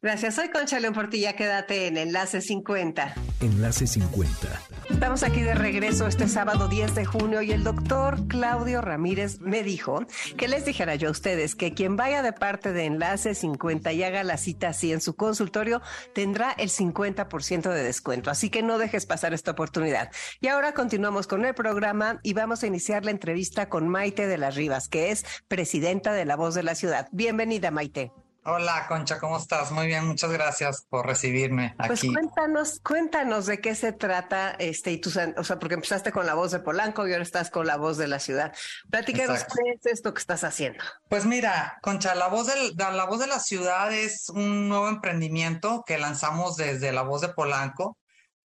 Gracias, 0.00 0.36
soy 0.36 0.48
Concha 0.50 0.78
León 0.78 0.94
Portilla, 0.94 1.34
quédate 1.34 1.88
en 1.88 1.96
Enlace 1.96 2.40
50. 2.40 3.14
Enlace 3.40 3.84
50. 3.84 4.48
Estamos 4.88 5.24
aquí 5.24 5.42
de 5.42 5.56
regreso 5.56 6.06
este 6.06 6.28
sábado 6.28 6.68
10 6.68 6.94
de 6.94 7.04
junio 7.04 7.42
y 7.42 7.50
el 7.50 7.64
doctor 7.64 8.28
Claudio 8.28 8.80
Ramírez 8.80 9.40
me 9.40 9.64
dijo 9.64 10.06
que 10.36 10.46
les 10.46 10.64
dijera 10.64 10.94
yo 10.94 11.08
a 11.08 11.10
ustedes 11.10 11.56
que 11.56 11.74
quien 11.74 11.96
vaya 11.96 12.22
de 12.22 12.32
parte 12.32 12.72
de 12.72 12.84
Enlace 12.84 13.34
50 13.34 13.92
y 13.92 14.04
haga 14.04 14.22
la 14.22 14.36
cita 14.36 14.68
así 14.68 14.92
en 14.92 15.00
su 15.00 15.16
consultorio 15.16 15.82
tendrá 16.14 16.52
el 16.52 16.68
50% 16.68 17.68
de 17.68 17.82
descuento, 17.82 18.30
así 18.30 18.50
que 18.50 18.62
no 18.62 18.78
dejes 18.78 19.04
pasar 19.04 19.34
esta 19.34 19.50
oportunidad. 19.50 20.12
Y 20.40 20.46
ahora 20.46 20.74
continuamos 20.74 21.26
con 21.26 21.44
el 21.44 21.54
programa 21.54 22.20
y 22.22 22.34
vamos 22.34 22.62
a 22.62 22.68
iniciar 22.68 23.04
la 23.04 23.10
entrevista 23.10 23.68
con 23.68 23.88
Maite 23.88 24.28
de 24.28 24.38
las 24.38 24.54
Rivas, 24.54 24.88
que 24.88 25.10
es 25.10 25.24
presidenta 25.48 26.12
de 26.12 26.24
La 26.24 26.36
Voz 26.36 26.54
de 26.54 26.62
la 26.62 26.76
Ciudad. 26.76 27.08
Bienvenida, 27.10 27.72
Maite. 27.72 28.12
Hola, 28.50 28.86
Concha, 28.88 29.18
¿cómo 29.18 29.36
estás? 29.36 29.72
Muy 29.72 29.86
bien, 29.88 30.06
muchas 30.06 30.30
gracias 30.32 30.86
por 30.88 31.04
recibirme 31.04 31.74
pues 31.76 31.98
aquí. 31.98 32.08
Pues 32.10 32.22
cuéntanos, 32.22 32.80
cuéntanos 32.80 33.44
de 33.44 33.60
qué 33.60 33.74
se 33.74 33.92
trata, 33.92 34.52
este, 34.52 34.90
y 34.90 34.98
tú, 34.98 35.10
o 35.36 35.44
sea, 35.44 35.58
porque 35.58 35.74
empezaste 35.74 36.12
con 36.12 36.24
la 36.24 36.32
voz 36.32 36.52
de 36.52 36.60
Polanco 36.60 37.06
y 37.06 37.12
ahora 37.12 37.24
estás 37.24 37.50
con 37.50 37.66
la 37.66 37.76
voz 37.76 37.98
de 37.98 38.08
la 38.08 38.18
ciudad. 38.18 38.54
Platícanos 38.88 39.44
qué 39.44 39.72
es 39.72 39.92
esto 39.92 40.14
que 40.14 40.20
estás 40.20 40.44
haciendo. 40.44 40.82
Pues 41.10 41.26
mira, 41.26 41.76
Concha, 41.82 42.14
la 42.14 42.28
voz 42.28 42.46
de 42.46 42.72
la 42.74 43.04
voz 43.04 43.18
de 43.18 43.26
la 43.26 43.38
ciudad 43.38 43.92
es 43.92 44.30
un 44.30 44.70
nuevo 44.70 44.88
emprendimiento 44.88 45.84
que 45.86 45.98
lanzamos 45.98 46.56
desde 46.56 46.90
la 46.90 47.02
voz 47.02 47.20
de 47.20 47.28
Polanco. 47.28 47.98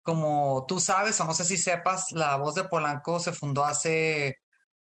Como 0.03 0.65
tú 0.67 0.79
sabes, 0.79 1.19
o 1.19 1.25
no 1.25 1.33
sé 1.33 1.45
si 1.45 1.57
sepas, 1.57 2.11
la 2.11 2.35
voz 2.35 2.53
de 2.53 2.65
Polanco 2.65 3.19
se 3.19 3.31
fundó 3.31 3.65
hace 3.65 4.37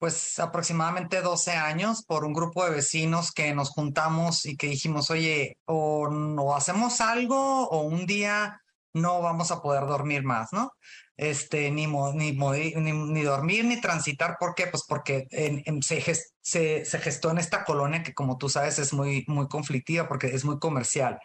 pues 0.00 0.38
aproximadamente 0.38 1.20
12 1.20 1.52
años 1.52 2.02
por 2.06 2.24
un 2.24 2.32
grupo 2.32 2.64
de 2.64 2.70
vecinos 2.70 3.32
que 3.32 3.54
nos 3.54 3.68
juntamos 3.68 4.46
y 4.46 4.56
que 4.56 4.68
dijimos, 4.68 5.10
oye, 5.10 5.58
o 5.66 6.08
no 6.08 6.56
hacemos 6.56 7.02
algo 7.02 7.68
o 7.68 7.82
un 7.82 8.06
día 8.06 8.62
no 8.94 9.20
vamos 9.20 9.50
a 9.50 9.60
poder 9.60 9.86
dormir 9.86 10.24
más, 10.24 10.54
¿no? 10.54 10.72
Este, 11.18 11.70
ni, 11.70 11.86
ni, 11.86 12.32
ni, 12.32 13.22
dormir 13.22 13.66
ni 13.66 13.78
transitar. 13.78 14.38
¿Por 14.40 14.54
qué? 14.54 14.68
Pues 14.68 14.84
porque 14.88 15.26
se, 15.82 16.84
se, 16.84 16.98
gestó 16.98 17.30
en 17.30 17.38
esta 17.38 17.62
colonia 17.64 18.02
que, 18.02 18.14
como 18.14 18.38
tú 18.38 18.48
sabes, 18.48 18.78
es 18.78 18.94
muy, 18.94 19.26
muy 19.28 19.48
conflictiva 19.48 20.08
porque 20.08 20.28
es 20.28 20.46
muy 20.46 20.58
comercial. 20.58 21.18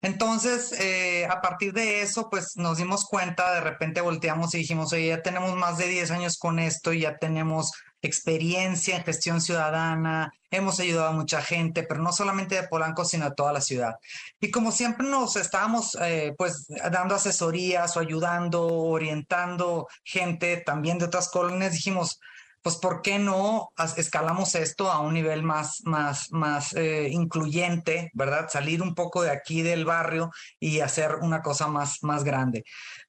Entonces, 0.00 0.72
eh, 0.80 1.26
a 1.26 1.42
partir 1.42 1.74
de 1.74 2.00
eso, 2.00 2.30
pues 2.30 2.56
nos 2.56 2.78
dimos 2.78 3.04
cuenta, 3.04 3.54
de 3.54 3.60
repente 3.60 4.00
volteamos 4.00 4.54
y 4.54 4.58
dijimos, 4.58 4.94
oye, 4.94 5.08
ya 5.08 5.22
tenemos 5.22 5.54
más 5.56 5.76
de 5.76 5.88
10 5.88 6.10
años 6.10 6.38
con 6.38 6.58
esto, 6.58 6.94
ya 6.94 7.18
tenemos 7.18 7.72
experiencia 8.06 8.96
en 8.96 9.04
gestión 9.04 9.40
ciudadana, 9.40 10.32
hemos 10.50 10.78
ayudado 10.78 11.08
a 11.08 11.12
mucha 11.12 11.40
gente, 11.42 11.82
pero 11.82 12.00
no 12.02 12.12
solamente 12.12 12.54
de 12.54 12.68
Polanco, 12.68 13.04
sino 13.04 13.28
de 13.28 13.34
toda 13.34 13.52
la 13.52 13.60
ciudad. 13.60 13.96
Y 14.40 14.50
como 14.50 14.72
siempre 14.72 15.06
nos 15.06 15.36
estábamos 15.36 15.96
eh, 16.00 16.34
pues 16.36 16.66
dando 16.92 17.14
asesorías 17.14 17.96
o 17.96 18.00
ayudando, 18.00 18.66
orientando 18.66 19.88
gente 20.04 20.58
también 20.58 20.98
de 20.98 21.06
otras 21.06 21.28
colonias, 21.28 21.72
dijimos, 21.72 22.20
pues 22.64 22.76
¿por 22.76 23.02
qué 23.02 23.18
no 23.18 23.72
escalamos 23.98 24.54
esto 24.54 24.90
a 24.90 25.00
un 25.00 25.12
nivel 25.12 25.42
más, 25.42 25.82
más, 25.84 26.32
más 26.32 26.74
eh, 26.74 27.08
incluyente, 27.10 28.10
¿verdad? 28.14 28.48
Salir 28.50 28.80
un 28.80 28.94
poco 28.94 29.22
de 29.22 29.30
aquí 29.30 29.60
del 29.60 29.84
barrio 29.84 30.30
y 30.58 30.80
hacer 30.80 31.16
una 31.16 31.42
cosa 31.42 31.68
más, 31.68 32.02
más 32.02 32.24
grande. 32.24 32.64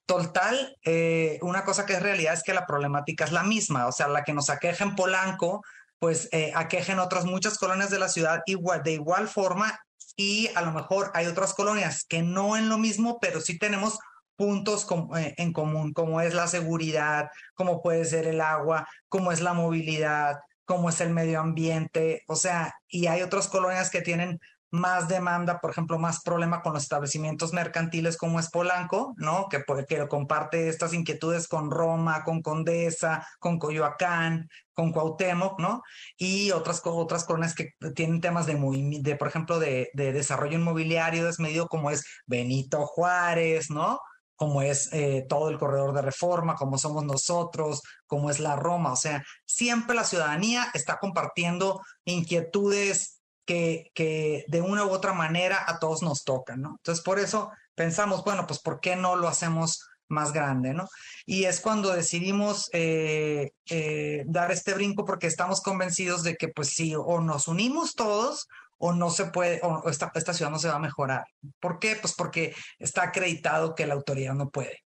Total, 0.06 0.78
eh, 0.84 1.40
una 1.42 1.64
cosa 1.64 1.86
que 1.86 1.94
es 1.94 2.02
realidad 2.02 2.34
es 2.34 2.44
que 2.44 2.54
la 2.54 2.68
problemática 2.68 3.24
es 3.24 3.32
la 3.32 3.44
misma, 3.44 3.88
o 3.88 3.92
sea, 3.92 4.08
la 4.08 4.24
que 4.24 4.34
nos 4.34 4.52
aqueja 4.52 4.84
en 4.84 4.96
Polanco, 4.96 5.64
pues 5.98 6.30
eh, 6.32 6.52
aqueja 6.56 6.94
en 6.94 7.00
otras 7.00 7.26
muchas 7.26 7.58
colonias 7.58 7.90
de 7.90 7.98
la 7.98 8.10
ciudad 8.10 8.42
de 8.46 8.92
igual 8.92 9.28
forma 9.28 9.80
y 10.16 10.50
a 10.56 10.62
lo 10.62 10.72
mejor 10.72 11.12
hay 11.16 11.26
otras 11.26 11.56
colonias 11.56 12.06
que 12.08 12.22
no 12.22 12.56
en 12.56 12.70
lo 12.70 12.78
mismo, 12.78 13.18
pero 13.20 13.42
sí 13.42 13.58
tenemos 13.58 13.98
puntos 14.36 14.86
eh, 15.18 15.34
en 15.38 15.54
común, 15.54 15.94
como 15.94 16.22
es 16.22 16.34
la 16.34 16.48
seguridad, 16.48 17.30
como 17.56 17.82
puede 17.82 18.06
ser 18.06 18.28
el 18.28 18.42
agua, 18.42 18.88
como 19.10 19.32
es 19.32 19.42
la 19.42 19.54
movilidad, 19.54 20.38
como 20.66 20.90
es 20.90 21.02
el 21.02 21.12
medio 21.12 21.40
ambiente, 21.40 22.24
o 22.28 22.36
sea, 22.36 22.74
y 22.88 23.08
hay 23.08 23.22
otras 23.22 23.48
colonias 23.48 23.90
que 23.90 24.02
tienen 24.02 24.40
más 24.72 25.08
demanda, 25.08 25.60
por 25.60 25.72
ejemplo, 25.72 25.98
más 25.98 26.22
problema 26.22 26.62
con 26.62 26.74
los 26.74 26.84
establecimientos 26.84 27.54
mercantiles 27.54 28.18
como 28.18 28.40
es 28.40 28.50
Polanco, 28.50 29.14
¿no? 29.18 29.48
Que, 29.50 29.64
que 29.88 30.08
comparte 30.08 30.70
estas 30.70 30.94
inquietudes 30.94 31.48
con 31.48 31.72
Roma, 31.72 32.24
con 32.24 32.42
Condesa, 32.42 33.26
con 33.40 33.58
Coyoacán, 33.60 34.50
con 34.74 34.92
Cuauhtémoc, 34.92 35.60
¿no? 35.60 35.82
Y 36.18 36.52
otras, 36.52 36.82
otras 36.84 37.24
colonias 37.26 37.56
que 37.56 37.72
tienen 37.96 38.22
temas 38.22 38.46
de, 38.46 38.56
de 39.02 39.16
por 39.16 39.28
ejemplo, 39.28 39.60
de, 39.60 39.90
de 39.94 40.14
desarrollo 40.14 40.58
inmobiliario 40.58 41.26
desmedido 41.26 41.68
como 41.68 41.92
es 41.92 42.04
Benito 42.26 42.86
Juárez, 42.86 43.70
¿no? 43.70 44.00
como 44.36 44.62
es 44.62 44.90
eh, 44.92 45.26
todo 45.30 45.50
el 45.50 45.58
corredor 45.58 45.94
de 45.94 46.02
reforma, 46.02 46.56
como 46.56 46.78
somos 46.78 47.06
nosotros, 47.06 47.82
como 48.06 48.30
es 48.30 48.40
la 48.40 48.56
Roma. 48.56 48.92
O 48.92 48.96
sea, 48.96 49.24
siempre 49.46 49.96
la 49.96 50.04
ciudadanía 50.04 50.68
está 50.74 50.98
compartiendo 51.00 51.82
inquietudes 52.04 53.15
que, 53.46 54.46
de 54.48 54.62
una 54.62 54.86
u 54.86 54.90
otra 54.90 55.14
manera 55.14 55.64
a 55.68 55.80
todos 55.80 56.02
nos 56.02 56.24
tocan, 56.24 56.62
¿no? 56.62 56.76
Entonces, 56.78 57.04
por 57.04 57.20
eso 57.20 57.52
pensamos, 57.76 58.24
bueno, 58.24 58.46
pues 58.48 58.60
¿por 58.60 58.80
qué 58.80 58.96
no 58.96 59.16
lo 59.16 59.28
hacemos 59.28 59.88
más 60.08 60.34
grande, 60.34 60.74
¿no? 60.74 60.88
Y 61.26 61.46
es 61.46 61.62
cuando 61.62 61.94
decidimos 61.94 62.70
eh, 62.74 63.52
eh, 63.70 64.24
dar 64.28 64.52
este 64.52 64.74
brinco 64.74 65.06
porque 65.06 65.28
estamos 65.28 65.62
convencidos 65.62 66.24
de 66.24 66.36
que 66.36 66.50
pues 66.50 66.70
sí, 66.70 66.94
o 66.96 67.22
nos 67.22 67.48
unimos 67.48 67.96
todos 67.96 68.48
o 68.78 68.94
no 68.94 69.10
se 69.10 69.26
puede, 69.26 69.62
o 69.64 69.90
esta, 69.90 70.12
esta 70.16 70.34
ciudad 70.34 70.52
no 70.52 70.60
se 70.60 70.68
va 70.68 70.76
a 70.76 70.80
mejorar. 70.80 71.26
¿Por 71.60 71.80
qué? 71.80 71.96
Pues 71.96 72.14
porque 72.14 72.54
está 72.78 73.04
acreditado 73.04 73.74
que 73.74 73.88
la 73.88 73.96
autoridad 73.96 74.34
no 74.34 74.50
puede. 74.50 74.84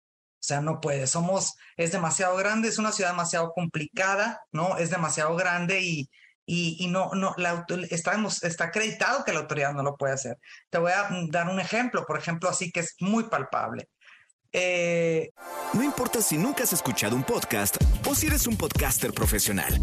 O 0.43 0.45
sea, 0.45 0.61
no 0.61 0.81
puede. 0.81 1.07
Somos, 1.07 1.53
es 1.77 1.91
demasiado 1.91 2.35
grande, 2.35 2.67
es 2.69 2.77
una 2.77 2.91
ciudad 2.91 3.11
demasiado 3.11 3.51
complicada, 3.53 4.41
¿no? 4.51 4.77
Es 4.77 4.89
demasiado 4.89 5.35
grande 5.35 5.81
y, 5.81 6.09
y, 6.45 6.87
no, 6.87 7.11
no, 7.13 7.33
la, 7.37 7.65
está, 7.89 8.15
está 8.41 8.65
acreditado 8.65 9.23
que 9.23 9.33
la 9.33 9.39
autoridad 9.39 9.73
no 9.73 9.83
lo 9.83 9.95
puede 9.95 10.13
hacer. 10.13 10.37
Te 10.69 10.77
voy 10.77 10.91
a 10.91 11.07
dar 11.29 11.47
un 11.49 11.59
ejemplo, 11.59 12.05
por 12.05 12.17
ejemplo, 12.17 12.49
así 12.49 12.71
que 12.71 12.81
es 12.81 12.95
muy 12.99 13.25
palpable. 13.25 13.89
Eh, 14.51 15.31
no 15.73 15.83
importa 15.83 16.21
si 16.21 16.37
nunca 16.37 16.63
has 16.63 16.73
escuchado 16.73 17.15
un 17.15 17.23
podcast 17.23 17.77
o 18.07 18.13
si 18.13 18.27
eres 18.27 18.45
un 18.45 18.55
podcaster 18.55 19.11
profesional. 19.11 19.81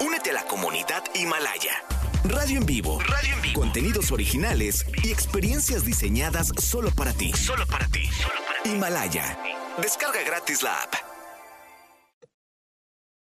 Únete 0.00 0.30
a 0.30 0.34
la 0.34 0.44
comunidad 0.44 1.02
Himalaya. 1.14 1.82
Radio 2.24 2.58
en 2.58 2.66
vivo. 2.66 3.00
Radio 3.00 3.34
en 3.34 3.42
vivo. 3.42 3.60
Contenidos 3.60 4.12
originales 4.12 4.84
y 5.02 5.10
experiencias 5.10 5.84
diseñadas 5.84 6.52
solo 6.58 6.90
para 6.90 7.12
ti. 7.12 7.32
Solo 7.32 7.66
para 7.66 7.86
ti. 7.86 8.04
Solo 8.06 8.40
para 8.46 8.62
ti. 8.62 8.70
Himalaya. 8.70 9.38
Descarga 9.78 10.22
gratis 10.22 10.62
la 10.62 10.74
app 10.82 11.15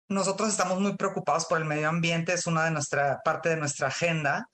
nosotros 0.08 0.50
estamos 0.50 0.80
muy 0.80 0.96
preocupados 0.96 1.46
por 1.46 1.58
el 1.60 1.66
medio 1.66 1.90
ambiente, 1.90 2.34
es 2.34 2.48
una 2.48 2.66
de 2.66 2.72
nuestra 2.72 3.22
parte 3.24 3.50
de 3.50 3.58
nuestra 3.58 3.88
agenda. 3.88 4.50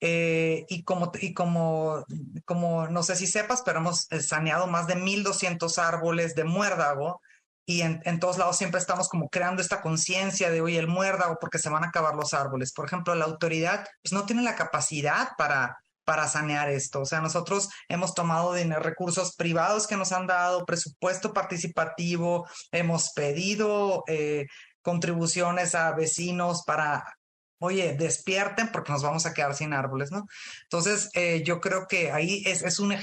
Eh, 0.00 0.64
y 0.68 0.84
como, 0.84 1.10
y 1.20 1.34
como, 1.34 2.04
como, 2.44 2.86
no 2.86 3.02
sé 3.02 3.16
si 3.16 3.26
sepas, 3.26 3.62
pero 3.64 3.80
hemos 3.80 4.06
eh, 4.12 4.20
saneado 4.20 4.68
más 4.68 4.86
de 4.86 4.94
1.200 4.96 5.76
árboles 5.78 6.36
de 6.36 6.44
muérdago 6.44 7.20
y 7.66 7.82
en, 7.82 8.00
en, 8.04 8.20
todos 8.20 8.38
lados 8.38 8.56
siempre 8.56 8.80
estamos 8.80 9.08
como 9.08 9.28
creando 9.28 9.60
esta 9.60 9.82
conciencia 9.82 10.50
de, 10.50 10.60
oye, 10.60 10.78
el 10.78 10.86
muérdago, 10.86 11.36
porque 11.40 11.58
se 11.58 11.68
van 11.68 11.84
a 11.84 11.88
acabar 11.88 12.14
los 12.14 12.32
árboles. 12.32 12.72
Por 12.72 12.86
ejemplo, 12.86 13.14
la 13.14 13.26
autoridad 13.26 13.86
pues, 14.02 14.12
no 14.12 14.24
tiene 14.24 14.42
la 14.42 14.56
capacidad 14.56 15.30
para, 15.36 15.76
para 16.08 16.26
sanear 16.26 16.70
esto. 16.70 17.02
O 17.02 17.04
sea, 17.04 17.20
nosotros 17.20 17.68
hemos 17.86 18.14
tomado 18.14 18.54
dinero, 18.54 18.80
recursos 18.80 19.36
privados 19.36 19.86
que 19.86 19.98
nos 19.98 20.12
han 20.12 20.26
dado, 20.26 20.64
presupuesto 20.64 21.34
participativo, 21.34 22.48
hemos 22.72 23.10
pedido 23.10 24.02
eh, 24.06 24.46
contribuciones 24.82 25.74
a 25.74 25.92
vecinos 25.92 26.62
para, 26.66 27.18
oye, 27.58 27.94
despierten 27.98 28.70
porque 28.72 28.92
nos 28.92 29.02
vamos 29.02 29.26
a 29.26 29.34
quedar 29.34 29.54
sin 29.54 29.72
árboles, 29.72 30.10
¿no? 30.10 30.26
Entonces, 30.64 31.10
eh, 31.14 31.42
yo 31.44 31.60
creo 31.60 31.86
que 31.88 32.12
ahí 32.12 32.42
es, 32.46 32.62
es 32.62 32.78
un, 32.78 32.94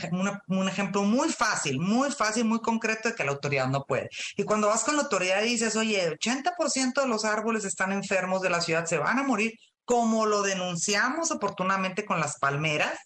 un, 0.47 0.69
ejemplo 0.69 1.03
muy 1.03 1.29
fácil, 1.29 1.79
muy 1.79 2.11
fácil, 2.11 2.45
muy 2.45 2.59
concreto 2.59 3.09
de 3.09 3.15
que 3.15 3.23
la 3.23 3.31
autoridad 3.31 3.67
no 3.67 3.83
puede. 3.85 4.09
Y 4.37 4.43
cuando 4.43 4.67
vas 4.67 4.83
con 4.83 4.95
la 4.95 5.03
autoridad 5.03 5.43
y 5.43 5.49
dices, 5.49 5.75
oye, 5.75 6.17
80% 6.17 7.01
de 7.01 7.07
los 7.07 7.25
árboles 7.25 7.65
están 7.65 7.91
enfermos 7.91 8.41
de 8.41 8.49
la 8.49 8.61
ciudad, 8.61 8.85
se 8.85 8.97
van 8.97 9.19
a 9.19 9.23
morir, 9.23 9.53
como 9.83 10.25
lo 10.25 10.41
denunciamos 10.41 11.31
oportunamente 11.31 12.05
con 12.05 12.19
las 12.19 12.39
palmeras, 12.39 12.97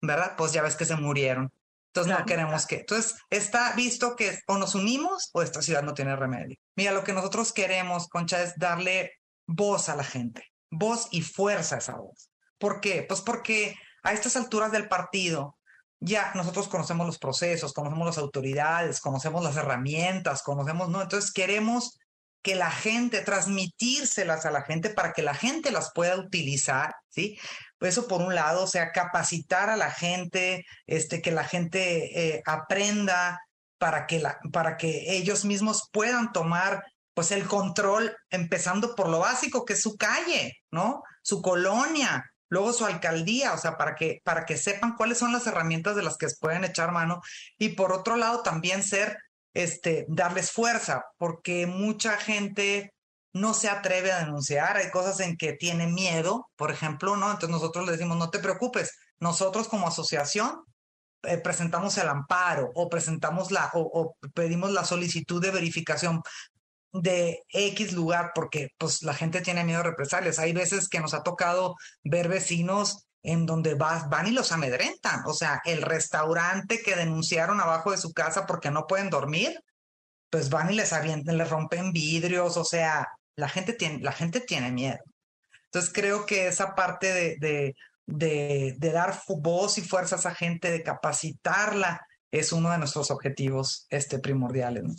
¿verdad? 0.00 0.34
Pues 0.36 0.52
ya 0.52 0.62
ves 0.62 0.76
que 0.76 0.84
se 0.84 0.96
murieron. 0.96 1.52
Entonces 1.94 2.18
no 2.18 2.26
queremos 2.26 2.66
que. 2.66 2.78
Entonces 2.78 3.14
está 3.30 3.72
visto 3.74 4.16
que 4.16 4.36
o 4.48 4.58
nos 4.58 4.74
unimos 4.74 5.30
o 5.32 5.42
esta 5.42 5.62
ciudad 5.62 5.84
no 5.84 5.94
tiene 5.94 6.16
remedio. 6.16 6.56
Mira, 6.74 6.90
lo 6.90 7.04
que 7.04 7.12
nosotros 7.12 7.52
queremos, 7.52 8.08
Concha, 8.08 8.42
es 8.42 8.54
darle 8.56 9.12
voz 9.46 9.88
a 9.88 9.94
la 9.94 10.02
gente, 10.02 10.42
voz 10.70 11.06
y 11.12 11.22
fuerza 11.22 11.76
a 11.76 11.78
esa 11.78 11.94
voz. 11.94 12.30
¿Por 12.58 12.80
qué? 12.80 13.04
Pues 13.08 13.20
porque 13.20 13.76
a 14.02 14.12
estas 14.12 14.34
alturas 14.34 14.72
del 14.72 14.88
partido, 14.88 15.56
ya 16.00 16.32
nosotros 16.34 16.66
conocemos 16.66 17.06
los 17.06 17.18
procesos, 17.20 17.72
conocemos 17.72 18.06
las 18.06 18.18
autoridades, 18.18 19.00
conocemos 19.00 19.44
las 19.44 19.56
herramientas, 19.56 20.42
conocemos, 20.42 20.88
¿no? 20.88 21.00
Entonces 21.00 21.32
queremos 21.32 21.96
que 22.42 22.56
la 22.56 22.72
gente, 22.72 23.20
transmitírselas 23.20 24.46
a 24.46 24.50
la 24.50 24.62
gente 24.62 24.90
para 24.90 25.12
que 25.12 25.22
la 25.22 25.34
gente 25.34 25.70
las 25.70 25.92
pueda 25.94 26.16
utilizar, 26.16 26.94
¿sí? 27.08 27.38
Eso 27.80 28.08
por 28.08 28.22
un 28.22 28.34
lado, 28.34 28.64
o 28.64 28.66
sea, 28.66 28.92
capacitar 28.92 29.70
a 29.70 29.76
la 29.76 29.90
gente, 29.90 30.64
este, 30.86 31.20
que 31.20 31.32
la 31.32 31.44
gente 31.44 32.36
eh, 32.36 32.42
aprenda 32.46 33.40
para 33.78 34.06
que, 34.06 34.18
la, 34.18 34.38
para 34.52 34.76
que 34.76 35.16
ellos 35.16 35.44
mismos 35.44 35.88
puedan 35.92 36.32
tomar 36.32 36.84
pues 37.14 37.30
el 37.30 37.46
control, 37.46 38.16
empezando 38.30 38.94
por 38.94 39.08
lo 39.08 39.20
básico, 39.20 39.64
que 39.64 39.74
es 39.74 39.82
su 39.82 39.96
calle, 39.96 40.54
¿no? 40.72 41.02
Su 41.22 41.42
colonia, 41.42 42.24
luego 42.48 42.72
su 42.72 42.84
alcaldía, 42.84 43.52
o 43.52 43.58
sea, 43.58 43.76
para 43.76 43.94
que, 43.94 44.20
para 44.24 44.44
que 44.44 44.56
sepan 44.56 44.96
cuáles 44.96 45.18
son 45.18 45.32
las 45.32 45.46
herramientas 45.46 45.94
de 45.94 46.02
las 46.02 46.16
que 46.16 46.26
pueden 46.40 46.64
echar 46.64 46.90
mano. 46.90 47.20
Y 47.56 47.70
por 47.70 47.92
otro 47.92 48.16
lado, 48.16 48.42
también 48.42 48.82
ser, 48.82 49.16
este, 49.54 50.06
darles 50.08 50.50
fuerza, 50.50 51.04
porque 51.18 51.66
mucha 51.66 52.16
gente 52.16 52.93
no 53.34 53.52
se 53.52 53.68
atreve 53.68 54.12
a 54.12 54.20
denunciar, 54.20 54.76
hay 54.76 54.90
cosas 54.90 55.20
en 55.20 55.36
que 55.36 55.52
tiene 55.54 55.88
miedo, 55.88 56.48
por 56.56 56.70
ejemplo, 56.70 57.16
¿no? 57.16 57.26
Entonces 57.26 57.50
nosotros 57.50 57.84
le 57.84 57.92
decimos, 57.92 58.16
no 58.16 58.30
te 58.30 58.38
preocupes, 58.38 58.92
nosotros 59.18 59.68
como 59.68 59.88
asociación 59.88 60.64
eh, 61.24 61.38
presentamos 61.38 61.98
el 61.98 62.08
amparo 62.08 62.70
o 62.74 62.88
presentamos 62.88 63.50
la 63.50 63.70
o, 63.74 64.16
pedimos 64.34 64.70
la 64.70 64.84
solicitud 64.84 65.42
de 65.42 65.50
verificación 65.50 66.22
de 66.92 67.42
X 67.48 67.92
lugar 67.92 68.30
porque 68.34 68.68
pues 68.78 69.02
la 69.02 69.14
gente 69.14 69.40
tiene 69.40 69.64
miedo 69.64 69.78
de 69.82 69.90
represalias. 69.90 70.38
Hay 70.38 70.52
veces 70.52 70.88
que 70.88 71.00
nos 71.00 71.12
ha 71.12 71.24
tocado 71.24 71.74
ver 72.04 72.28
vecinos 72.28 73.06
en 73.22 73.46
donde 73.46 73.74
van 73.74 74.26
y 74.26 74.30
los 74.30 74.52
amedrentan. 74.52 75.22
O 75.26 75.32
sea, 75.32 75.60
el 75.64 75.82
restaurante 75.82 76.82
que 76.82 76.94
denunciaron 76.94 77.60
abajo 77.60 77.90
de 77.90 77.96
su 77.98 78.12
casa 78.12 78.46
porque 78.46 78.70
no 78.70 78.86
pueden 78.86 79.10
dormir, 79.10 79.58
pues 80.30 80.50
van 80.50 80.70
y 80.70 80.76
les 80.76 80.92
les 81.24 81.50
rompen 81.50 81.92
vidrios. 81.92 82.56
O 82.56 82.64
sea, 82.64 83.08
la 83.36 83.48
gente 83.48 83.72
tiene, 83.72 84.00
la 84.00 84.12
gente 84.12 84.40
tiene 84.40 84.70
miedo. 84.70 84.98
Entonces 85.66 85.92
creo 85.92 86.24
que 86.26 86.46
esa 86.46 86.74
parte 86.74 87.12
de, 87.12 87.74
de, 88.06 88.76
de, 88.78 88.90
dar 88.92 89.20
voz 89.28 89.78
y 89.78 89.80
fuerza 89.80 90.16
a 90.16 90.18
esa 90.18 90.34
gente, 90.34 90.70
de 90.70 90.82
capacitarla, 90.82 92.00
es 92.30 92.52
uno 92.52 92.70
de 92.70 92.78
nuestros 92.78 93.10
objetivos 93.10 93.86
este, 93.90 94.18
primordiales. 94.18 94.84
¿no? 94.84 94.94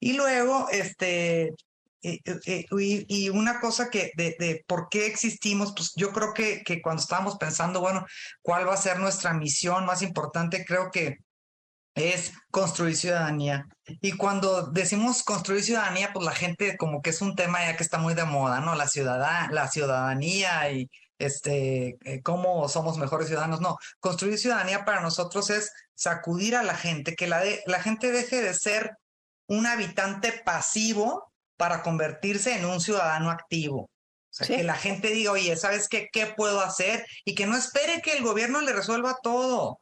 Y 0.00 0.12
luego, 0.14 0.68
este, 0.70 1.54
eh, 2.02 2.20
eh, 2.24 2.40
eh, 2.46 2.66
y, 3.08 3.28
una 3.30 3.60
cosa 3.60 3.90
que 3.90 4.12
de, 4.16 4.36
de, 4.38 4.64
por 4.66 4.88
qué 4.88 5.06
existimos, 5.06 5.72
pues 5.74 5.92
yo 5.96 6.12
creo 6.12 6.32
que, 6.32 6.62
que 6.62 6.80
cuando 6.80 7.02
estábamos 7.02 7.36
pensando, 7.38 7.80
bueno, 7.80 8.06
cuál 8.42 8.68
va 8.68 8.74
a 8.74 8.78
ser 8.78 8.98
nuestra 8.98 9.34
misión 9.34 9.84
más 9.84 10.02
importante, 10.02 10.64
creo 10.64 10.90
que 10.90 11.18
es 11.98 12.32
construir 12.50 12.96
ciudadanía. 12.96 13.66
Y 14.00 14.12
cuando 14.12 14.66
decimos 14.66 15.22
construir 15.22 15.62
ciudadanía, 15.62 16.12
pues 16.12 16.24
la 16.24 16.32
gente 16.32 16.76
como 16.76 17.02
que 17.02 17.10
es 17.10 17.20
un 17.20 17.34
tema 17.34 17.60
ya 17.60 17.76
que 17.76 17.82
está 17.82 17.98
muy 17.98 18.14
de 18.14 18.24
moda, 18.24 18.60
¿no? 18.60 18.74
La, 18.74 18.88
ciudad 18.88 19.48
la 19.50 19.68
ciudadanía 19.68 20.70
y 20.70 20.90
este, 21.18 21.98
cómo 22.22 22.68
somos 22.68 22.98
mejores 22.98 23.28
ciudadanos. 23.28 23.60
No, 23.60 23.76
construir 24.00 24.38
ciudadanía 24.38 24.84
para 24.84 25.00
nosotros 25.00 25.50
es 25.50 25.72
sacudir 25.94 26.56
a 26.56 26.62
la 26.62 26.74
gente, 26.74 27.14
que 27.14 27.26
la, 27.26 27.40
de, 27.40 27.62
la 27.66 27.82
gente 27.82 28.12
deje 28.12 28.40
de 28.40 28.54
ser 28.54 28.96
un 29.48 29.66
habitante 29.66 30.32
pasivo 30.44 31.32
para 31.56 31.82
convertirse 31.82 32.56
en 32.56 32.64
un 32.64 32.80
ciudadano 32.80 33.30
activo. 33.30 33.80
O 33.80 33.90
sea, 34.30 34.46
que 34.46 34.62
la 34.62 34.76
gente 34.76 35.08
diga, 35.08 35.32
oye, 35.32 35.56
¿sabes 35.56 35.88
qué? 35.88 36.08
¿Qué 36.12 36.26
puedo 36.26 36.60
hacer? 36.60 37.04
Y 37.24 37.34
que 37.34 37.46
no 37.46 37.56
espere 37.56 38.00
que 38.02 38.12
el 38.12 38.22
gobierno 38.22 38.60
le 38.60 38.72
resuelva 38.72 39.16
todo. 39.22 39.80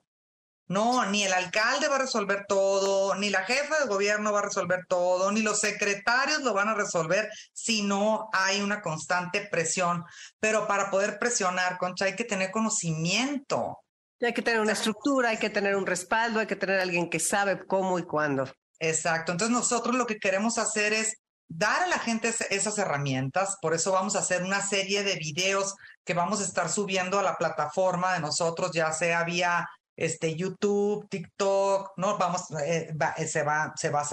No, 0.69 1.07
ni 1.07 1.23
el 1.23 1.33
alcalde 1.33 1.89
va 1.89 1.97
a 1.97 2.01
resolver 2.01 2.45
todo, 2.49 3.15
ni 3.15 3.31
la 3.31 3.45
jefa 3.45 3.79
de 3.79 3.87
gobierno 3.87 4.33
va 4.33 4.41
a 4.41 4.47
resolver 4.47 4.85
todo, 4.89 5.31
ni 5.31 5.43
los 5.43 5.61
secretarios 5.61 6.43
lo 6.43 6.55
van 6.55 6.69
a 6.69 6.75
resolver 6.75 7.31
si 7.53 7.83
no 7.83 8.29
hay 8.33 8.61
una 8.61 8.83
constante 8.83 9.47
presión. 9.49 10.05
Pero 10.41 10.67
para 10.67 10.91
poder 10.91 11.19
presionar, 11.19 11.79
Concha, 11.79 12.07
hay 12.07 12.17
que 12.17 12.25
tener 12.25 12.51
conocimiento. 12.51 13.79
Hay 14.21 14.35
que 14.35 14.43
tener 14.43 14.61
una 14.61 14.73
estructura, 14.73 15.29
hay 15.29 15.39
que 15.39 15.51
tener 15.51 15.77
un 15.77 15.87
respaldo, 15.87 16.41
hay 16.41 16.47
que 16.47 16.57
tener 16.57 16.81
alguien 16.81 17.11
que 17.11 17.21
sabe 17.21 17.65
cómo 17.67 17.99
y 17.99 18.05
cuándo. 18.05 18.51
Exacto. 18.81 19.33
Entonces 19.33 19.55
nosotros 19.55 19.95
lo 19.95 20.07
que 20.07 20.19
queremos 20.19 20.59
hacer 20.59 20.93
es 20.93 21.17
dar 21.49 21.83
a 21.83 21.87
la 21.87 21.99
gente 21.99 22.35
esas 22.51 22.79
herramientas. 22.79 23.57
Por 23.61 23.75
eso 23.75 23.93
vamos 23.93 24.17
a 24.17 24.21
hacer 24.21 24.43
una 24.43 24.61
serie 24.63 25.05
de 25.05 25.17
videos 25.17 25.75
que 26.05 26.15
vamos 26.15 26.41
a 26.41 26.45
estar 26.45 26.69
subiendo 26.69 27.19
a 27.19 27.23
la 27.23 27.37
plataforma 27.37 28.15
de 28.15 28.21
nosotros, 28.21 28.73
ya 28.73 28.93
sea 28.93 29.25
vía 29.25 29.69
este 29.97 30.35
YouTube, 30.37 31.09
TikTok, 31.09 31.93
no 31.97 32.19
vamos, 32.19 32.43
eh, 32.65 32.95
eh, 33.17 33.27
se 33.27 33.43
va, 33.43 33.73
se 33.77 33.91
va, 33.91 34.05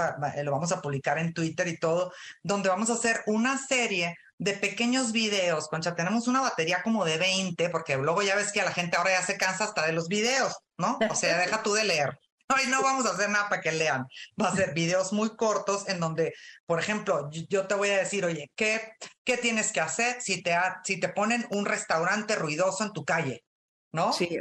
lo 0.44 0.52
vamos 0.52 0.72
a 0.72 0.82
publicar 0.82 1.18
en 1.18 1.34
Twitter 1.34 1.68
y 1.68 1.78
todo, 1.78 2.14
donde 2.42 2.70
vamos 2.70 2.90
a 2.90 2.94
hacer 2.94 3.22
una 3.28 3.58
serie 3.58 4.16
de 4.38 4.54
pequeños 4.54 5.12
videos. 5.12 5.68
Concha, 5.68 5.96
tenemos 5.96 6.28
una 6.28 6.42
batería 6.42 6.82
como 6.84 7.06
de 7.06 7.18
20, 7.18 7.70
porque 7.70 7.98
luego 7.98 8.22
ya 8.22 8.36
ves 8.36 8.52
que 8.52 8.62
a 8.62 8.66
la 8.66 8.72
gente 8.72 8.98
ahora 8.98 9.12
ya 9.12 9.26
se 9.26 9.38
cansa 9.38 9.66
hasta 9.66 9.86
de 9.86 9.94
los 9.94 10.08
videos, 10.08 10.54
¿no? 10.78 10.98
O 11.10 11.16
sea, 11.16 11.38
deja 11.38 11.64
tú 11.64 11.74
de 11.74 11.84
leer. 11.84 12.18
Hoy 12.50 12.68
no 12.70 12.84
vamos 12.84 13.06
a 13.06 13.12
hacer 13.12 13.30
nada 13.30 13.50
para 13.50 13.62
que 13.62 13.72
lean. 13.72 14.06
Va 14.40 14.50
a 14.50 14.56
ser 14.56 14.74
videos 14.74 15.14
muy 15.14 15.36
cortos 15.36 15.88
en 15.88 16.00
donde, 16.00 16.34
por 16.66 16.80
ejemplo, 16.80 17.30
yo 17.32 17.68
te 17.68 17.76
voy 17.76 17.90
a 17.90 17.98
decir, 17.98 18.26
oye, 18.26 18.52
¿qué, 18.56 18.94
qué 19.24 19.38
tienes 19.38 19.72
que 19.72 19.80
hacer 19.80 20.22
si 20.22 20.44
te, 20.44 20.56
si 20.84 21.00
te 21.00 21.10
ponen 21.10 21.48
un 21.52 21.66
restaurante 21.66 22.36
ruidoso 22.36 22.84
en 22.84 22.92
tu 22.92 23.06
calle? 23.06 23.44
¿No? 23.92 24.12
Sí. 24.12 24.40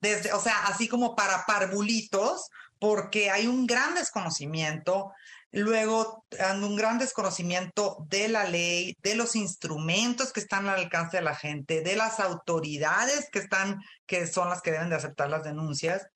Desde, 0.00 0.32
o 0.32 0.40
sea, 0.40 0.66
así 0.66 0.88
como 0.88 1.16
para 1.16 1.44
parvulitos, 1.46 2.48
porque 2.78 3.30
hay 3.30 3.46
un 3.46 3.66
gran 3.66 3.94
desconocimiento, 3.94 5.12
luego 5.52 6.24
un 6.54 6.76
gran 6.76 6.98
desconocimiento 6.98 8.04
de 8.08 8.28
la 8.28 8.44
ley, 8.44 8.94
de 9.02 9.14
los 9.14 9.36
instrumentos 9.36 10.32
que 10.32 10.40
están 10.40 10.68
al 10.68 10.80
alcance 10.80 11.16
de 11.16 11.22
la 11.22 11.34
gente, 11.34 11.80
de 11.80 11.96
las 11.96 12.20
autoridades 12.20 13.28
que 13.30 13.38
están, 13.38 13.80
que 14.06 14.26
son 14.26 14.50
las 14.50 14.60
que 14.60 14.72
deben 14.72 14.90
de 14.90 14.96
aceptar 14.96 15.30
las 15.30 15.44
denuncias. 15.44 16.06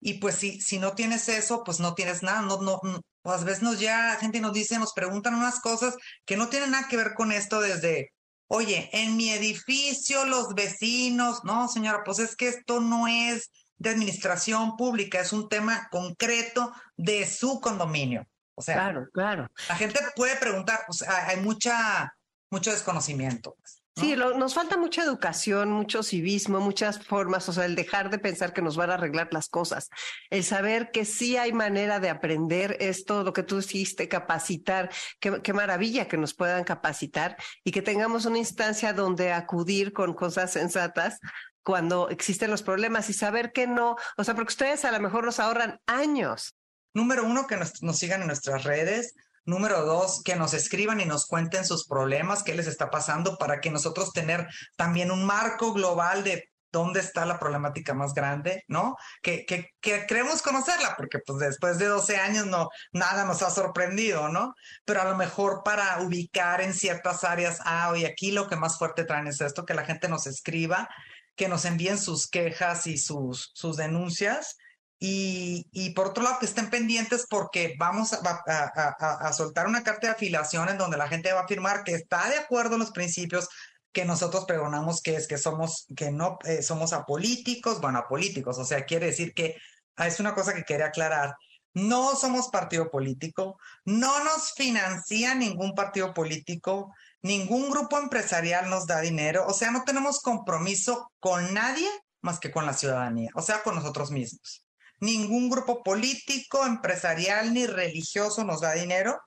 Y 0.00 0.14
pues 0.14 0.36
si, 0.36 0.60
si 0.60 0.78
no 0.78 0.94
tienes 0.94 1.28
eso, 1.28 1.62
pues 1.64 1.80
no 1.80 1.94
tienes 1.94 2.22
nada. 2.22 2.42
No, 2.42 2.60
no, 2.62 2.80
pues 3.22 3.40
a 3.40 3.44
veces 3.44 3.62
nos 3.62 3.78
ya 3.80 4.16
gente 4.16 4.40
nos 4.40 4.52
dice, 4.52 4.78
nos 4.78 4.92
preguntan 4.92 5.34
unas 5.34 5.60
cosas 5.60 5.94
que 6.24 6.36
no 6.36 6.48
tienen 6.48 6.70
nada 6.70 6.88
que 6.88 6.96
ver 6.96 7.14
con 7.14 7.32
esto 7.32 7.60
desde, 7.60 8.12
oye, 8.52 8.90
en 8.92 9.16
mi 9.16 9.30
edificio 9.30 10.24
los 10.24 10.54
vecinos, 10.54 11.44
no, 11.44 11.68
señora, 11.68 12.02
pues 12.04 12.18
es 12.18 12.34
que 12.34 12.48
esto 12.48 12.80
no 12.80 13.06
es 13.06 13.50
de 13.78 13.90
administración 13.90 14.76
pública, 14.76 15.20
es 15.20 15.32
un 15.32 15.48
tema 15.48 15.88
concreto 15.90 16.72
de 16.96 17.26
su 17.26 17.60
condominio. 17.60 18.26
O 18.56 18.62
sea, 18.62 18.74
claro, 18.74 19.08
claro. 19.12 19.48
La 19.68 19.76
gente 19.76 20.00
puede 20.16 20.36
preguntar, 20.36 20.80
pues 20.86 21.02
hay 21.02 21.36
mucha, 21.38 22.14
mucho 22.50 22.72
desconocimiento. 22.72 23.54
Pues. 23.60 23.79
Sí, 24.00 24.16
nos 24.16 24.54
falta 24.54 24.76
mucha 24.76 25.02
educación, 25.02 25.70
mucho 25.70 26.02
civismo, 26.02 26.58
muchas 26.60 27.04
formas, 27.04 27.48
o 27.48 27.52
sea, 27.52 27.66
el 27.66 27.74
dejar 27.74 28.08
de 28.08 28.18
pensar 28.18 28.52
que 28.52 28.62
nos 28.62 28.76
van 28.76 28.90
a 28.90 28.94
arreglar 28.94 29.28
las 29.32 29.48
cosas, 29.48 29.90
el 30.30 30.42
saber 30.42 30.90
que 30.90 31.04
sí 31.04 31.36
hay 31.36 31.52
manera 31.52 32.00
de 32.00 32.08
aprender 32.08 32.76
esto, 32.80 33.22
lo 33.24 33.32
que 33.32 33.42
tú 33.42 33.58
hiciste, 33.58 34.08
capacitar, 34.08 34.90
qué, 35.20 35.42
qué 35.42 35.52
maravilla 35.52 36.08
que 36.08 36.16
nos 36.16 36.34
puedan 36.34 36.64
capacitar 36.64 37.36
y 37.62 37.72
que 37.72 37.82
tengamos 37.82 38.24
una 38.24 38.38
instancia 38.38 38.92
donde 38.92 39.32
acudir 39.32 39.92
con 39.92 40.14
cosas 40.14 40.52
sensatas 40.52 41.20
cuando 41.62 42.08
existen 42.08 42.50
los 42.50 42.62
problemas 42.62 43.10
y 43.10 43.12
saber 43.12 43.52
que 43.52 43.66
no, 43.66 43.96
o 44.16 44.24
sea, 44.24 44.34
porque 44.34 44.52
ustedes 44.52 44.84
a 44.84 44.92
lo 44.92 45.00
mejor 45.00 45.24
nos 45.24 45.40
ahorran 45.40 45.78
años. 45.86 46.56
Número 46.94 47.24
uno, 47.24 47.46
que 47.46 47.56
nos, 47.56 47.82
nos 47.82 47.98
sigan 47.98 48.22
en 48.22 48.28
nuestras 48.28 48.64
redes. 48.64 49.14
Número 49.50 49.84
dos, 49.84 50.22
que 50.24 50.36
nos 50.36 50.54
escriban 50.54 51.00
y 51.00 51.06
nos 51.06 51.26
cuenten 51.26 51.64
sus 51.64 51.84
problemas, 51.84 52.44
qué 52.44 52.54
les 52.54 52.68
está 52.68 52.88
pasando, 52.88 53.36
para 53.36 53.60
que 53.60 53.72
nosotros 53.72 54.12
tener 54.12 54.46
también 54.76 55.10
un 55.10 55.24
marco 55.26 55.72
global 55.72 56.22
de 56.22 56.48
dónde 56.70 57.00
está 57.00 57.26
la 57.26 57.40
problemática 57.40 57.92
más 57.92 58.14
grande, 58.14 58.62
¿no? 58.68 58.94
Que, 59.22 59.44
que, 59.44 59.66
que, 59.80 60.06
queremos 60.06 60.40
conocerla, 60.40 60.94
porque 60.96 61.18
pues 61.26 61.40
después 61.40 61.78
de 61.78 61.86
12 61.86 62.16
años 62.18 62.46
no, 62.46 62.68
nada 62.92 63.24
nos 63.24 63.42
ha 63.42 63.50
sorprendido, 63.50 64.28
¿no? 64.28 64.54
Pero 64.84 65.02
a 65.02 65.04
lo 65.06 65.16
mejor 65.16 65.62
para 65.64 66.00
ubicar 66.00 66.60
en 66.60 66.72
ciertas 66.72 67.24
áreas, 67.24 67.58
ah, 67.64 67.90
hoy 67.90 68.04
aquí 68.04 68.30
lo 68.30 68.48
que 68.48 68.54
más 68.54 68.78
fuerte 68.78 69.02
traen 69.02 69.26
es 69.26 69.40
esto, 69.40 69.64
que 69.64 69.74
la 69.74 69.84
gente 69.84 70.08
nos 70.08 70.28
escriba, 70.28 70.88
que 71.34 71.48
nos 71.48 71.64
envíen 71.64 71.98
sus 71.98 72.28
quejas 72.28 72.86
y 72.86 72.98
sus, 72.98 73.50
sus 73.52 73.76
denuncias 73.76 74.56
y, 75.02 75.66
y, 75.72 75.90
por 75.94 76.08
otro 76.08 76.22
lado, 76.22 76.38
que 76.38 76.44
estén 76.44 76.68
pendientes 76.68 77.26
porque 77.28 77.74
vamos 77.78 78.12
a, 78.12 78.18
a, 78.18 79.32
soltar 79.32 79.66
una 79.66 79.82
carta 79.82 80.08
de 80.08 80.12
afiliación 80.12 80.68
en 80.68 80.76
donde 80.76 80.98
la 80.98 81.08
gente 81.08 81.32
va 81.32 81.40
a 81.40 81.44
afirmar 81.44 81.84
que 81.84 81.94
está 81.94 82.28
de 82.28 82.36
acuerdo 82.36 82.74
en 82.74 82.80
los 82.80 82.90
principios 82.90 83.48
que 83.92 84.04
nosotros 84.04 84.44
pregonamos, 84.44 85.00
que 85.00 85.16
es 85.16 85.26
que 85.26 85.38
somos, 85.38 85.86
que 85.96 86.10
no 86.10 86.38
eh, 86.44 86.62
somos 86.62 86.92
apolíticos, 86.92 87.80
bueno, 87.80 87.98
apolíticos, 87.98 88.58
o 88.58 88.64
sea, 88.66 88.84
quiere 88.84 89.06
decir 89.06 89.32
que 89.32 89.56
ah, 89.96 90.06
es 90.06 90.20
una 90.20 90.34
cosa 90.34 90.52
que 90.52 90.64
quería 90.64 90.86
aclarar. 90.88 91.34
No 91.72 92.14
somos 92.14 92.48
partido 92.48 92.90
político, 92.90 93.58
no 93.86 94.22
nos 94.22 94.52
financia 94.52 95.34
ningún 95.34 95.74
partido 95.74 96.12
político, 96.12 96.92
ningún 97.22 97.70
grupo 97.70 97.98
empresarial 97.98 98.68
nos 98.68 98.86
da 98.86 99.00
dinero, 99.00 99.46
o 99.46 99.54
sea, 99.54 99.70
no 99.70 99.84
tenemos 99.84 100.20
compromiso 100.20 101.10
con 101.20 101.54
nadie 101.54 101.88
más 102.20 102.38
que 102.38 102.50
con 102.50 102.66
la 102.66 102.74
ciudadanía, 102.74 103.30
o 103.34 103.40
sea, 103.40 103.62
con 103.62 103.76
nosotros 103.76 104.10
mismos. 104.10 104.59
Ningún 105.00 105.50
grupo 105.50 105.82
político, 105.82 106.64
empresarial 106.66 107.52
ni 107.52 107.66
religioso 107.66 108.44
nos 108.44 108.60
da 108.60 108.72
dinero. 108.74 109.20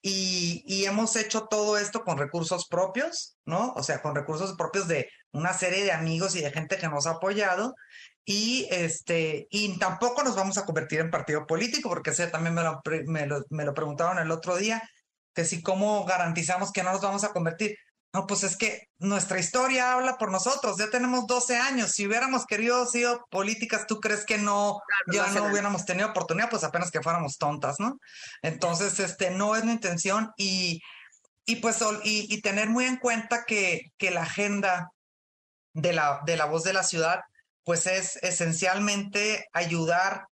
Y, 0.00 0.62
y, 0.66 0.84
hemos 0.84 1.16
hecho 1.16 1.46
todo 1.46 1.76
esto 1.76 2.04
con 2.04 2.18
recursos 2.18 2.68
propios, 2.68 3.36
¿no? 3.44 3.72
O 3.74 3.82
sea, 3.82 4.00
con 4.00 4.14
recursos 4.14 4.54
propios 4.56 4.86
de 4.86 5.10
una 5.32 5.52
serie 5.52 5.82
de 5.82 5.90
amigos 5.90 6.36
y 6.36 6.40
de 6.40 6.52
gente 6.52 6.76
que 6.78 6.88
nos 6.88 7.06
ha 7.08 7.12
apoyado. 7.12 7.74
Y 8.24 8.68
este 8.70 9.48
y 9.50 9.78
tampoco 9.78 10.22
nos 10.22 10.36
vamos 10.36 10.58
a 10.58 10.66
convertir 10.66 11.00
en 11.00 11.10
partido 11.10 11.46
político 11.46 11.88
porque 11.88 12.10
ese 12.10 12.26
también 12.28 12.54
me 12.54 12.62
lo, 12.62 12.80
me 13.06 13.26
lo, 13.26 13.42
me 13.50 13.64
lo 13.64 13.74
preguntaron 13.74 14.18
el 14.18 14.30
otro 14.30 14.56
día 14.56 14.82
que 15.34 15.44
si 15.44 15.62
cómo 15.62 16.04
garantizamos 16.04 16.70
que 16.70 16.82
no 16.82 16.92
nos 16.92 17.00
vamos 17.00 17.24
a 17.24 17.32
convertir 17.32 17.76
no, 18.18 18.26
pues 18.26 18.42
es 18.42 18.56
que 18.56 18.88
nuestra 18.98 19.38
historia 19.38 19.92
habla 19.92 20.18
por 20.18 20.32
nosotros. 20.32 20.76
Ya 20.76 20.90
tenemos 20.90 21.28
12 21.28 21.56
años. 21.56 21.92
Si 21.92 22.04
hubiéramos 22.04 22.46
querido 22.46 22.84
sido 22.84 23.24
políticas, 23.30 23.86
¿tú 23.86 24.00
crees 24.00 24.26
que 24.26 24.38
no, 24.38 24.80
ya 25.12 25.28
no, 25.28 25.44
hubiéramos 25.44 25.84
tenido 25.84 26.08
oportunidad? 26.08 26.50
Pues 26.50 26.64
apenas 26.64 26.90
que 26.90 27.00
fuéramos 27.00 27.38
tontas, 27.38 27.78
¿no? 27.78 28.00
Entonces, 28.42 28.98
este, 28.98 29.30
no 29.30 29.54
es 29.54 29.64
mi 29.64 29.70
intención 29.70 30.32
y, 30.36 30.80
y 31.46 31.56
pues, 31.56 31.78
y, 32.02 32.26
y, 32.34 32.40
tener 32.40 32.68
muy 32.70 32.86
en 32.86 32.96
cuenta 32.96 33.44
que, 33.44 33.92
que 33.98 34.10
la 34.10 34.22
agenda 34.22 34.90
de 35.74 35.92
la, 35.92 36.20
de 36.26 36.36
la 36.36 36.46
voz 36.46 36.64
de 36.64 36.72
la 36.72 36.82
ciudad, 36.82 37.20
pues 37.62 37.86
es 37.86 38.16
esencialmente 38.16 39.46
ayudar 39.52 40.26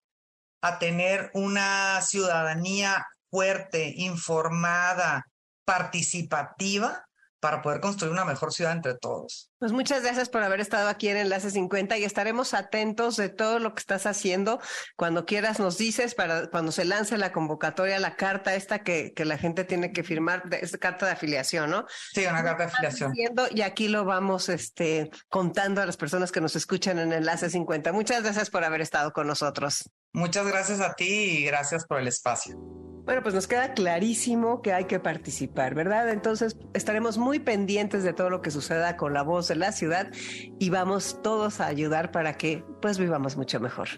a 0.62 0.80
tener 0.80 1.30
una 1.36 2.02
ciudadanía 2.02 3.06
fuerte, 3.30 3.94
informada, 3.96 5.24
participativa 5.66 7.06
para 7.40 7.62
poder 7.62 7.80
construir 7.80 8.12
una 8.12 8.26
mejor 8.26 8.54
ciudad 8.54 8.72
entre 8.72 8.96
todos. 8.96 9.52
Pues 9.60 9.72
muchas 9.72 10.04
gracias 10.04 10.30
por 10.30 10.44
haber 10.44 10.60
estado 10.60 10.90
aquí 10.90 11.10
en 11.10 11.18
Enlace 11.18 11.52
50 11.52 11.98
y 11.98 12.04
estaremos 12.04 12.54
atentos 12.54 13.18
de 13.18 13.30
todo 13.30 13.60
lo 13.60 13.74
que 13.74 13.80
estás 13.80 14.06
haciendo. 14.06 14.60
Cuando 14.96 15.26
quieras 15.26 15.60
nos 15.60 15.78
dices 15.78 16.16
para 16.16 16.48
cuando 16.50 16.72
se 16.72 16.86
lance 16.86 17.18
la 17.18 17.32
convocatoria, 17.32 18.00
la 18.00 18.16
carta 18.16 18.56
esta 18.56 18.80
que, 18.80 19.14
que 19.14 19.26
la 19.26 19.38
gente 19.38 19.64
tiene 19.64 19.92
que 19.92 20.04
firmar, 20.04 20.44
es 20.62 20.76
carta 20.78 21.06
de 21.06 21.14
afiliación, 21.14 21.70
¿no? 21.70 21.86
Sí, 22.14 22.26
una 22.26 22.44
carta 22.44 22.66
de 22.66 22.72
afiliación. 22.72 23.14
Y 23.52 23.62
aquí 23.62 23.88
lo 23.88 24.06
vamos 24.06 24.50
este, 24.50 25.10
contando 25.30 25.82
a 25.82 25.86
las 25.86 25.98
personas 25.98 26.32
que 26.32 26.42
nos 26.42 26.56
escuchan 26.56 27.00
en 27.00 27.14
Enlace 27.14 27.50
50. 27.50 27.92
Muchas 27.92 28.24
gracias 28.24 28.50
por 28.50 28.64
haber 28.64 28.82
estado 28.82 29.14
con 29.14 29.28
nosotros. 29.28 29.90
Muchas 30.16 30.48
gracias 30.48 30.80
a 30.80 30.94
ti 30.94 31.04
y 31.04 31.44
gracias 31.44 31.86
por 31.86 32.00
el 32.00 32.08
espacio. 32.08 32.58
Bueno, 32.58 33.22
pues 33.22 33.36
nos 33.36 33.48
queda 33.48 33.74
clarísimo 33.74 34.62
que 34.62 34.72
hay 34.72 34.86
que 34.86 34.98
participar, 34.98 35.76
¿verdad? 35.76 36.10
Entonces 36.10 36.56
estaremos 36.74 37.18
muy 37.18 37.40
pendientes 37.40 38.04
de 38.04 38.14
todo 38.14 38.30
lo 38.30 38.42
que 38.42 38.50
suceda 38.50 38.96
con 38.96 39.14
la 39.14 39.24
voz 39.24 39.50
de 39.50 39.58
la 39.58 39.74
ciudad 39.74 40.10
y 40.58 40.70
vamos 40.70 41.20
todos 41.22 41.60
a 41.60 41.68
ayudar 41.68 42.14
para 42.14 42.38
que 42.38 42.64
pues 42.82 42.98
vivamos 42.98 43.36
mucho 43.36 43.60
mejor. 43.60 43.90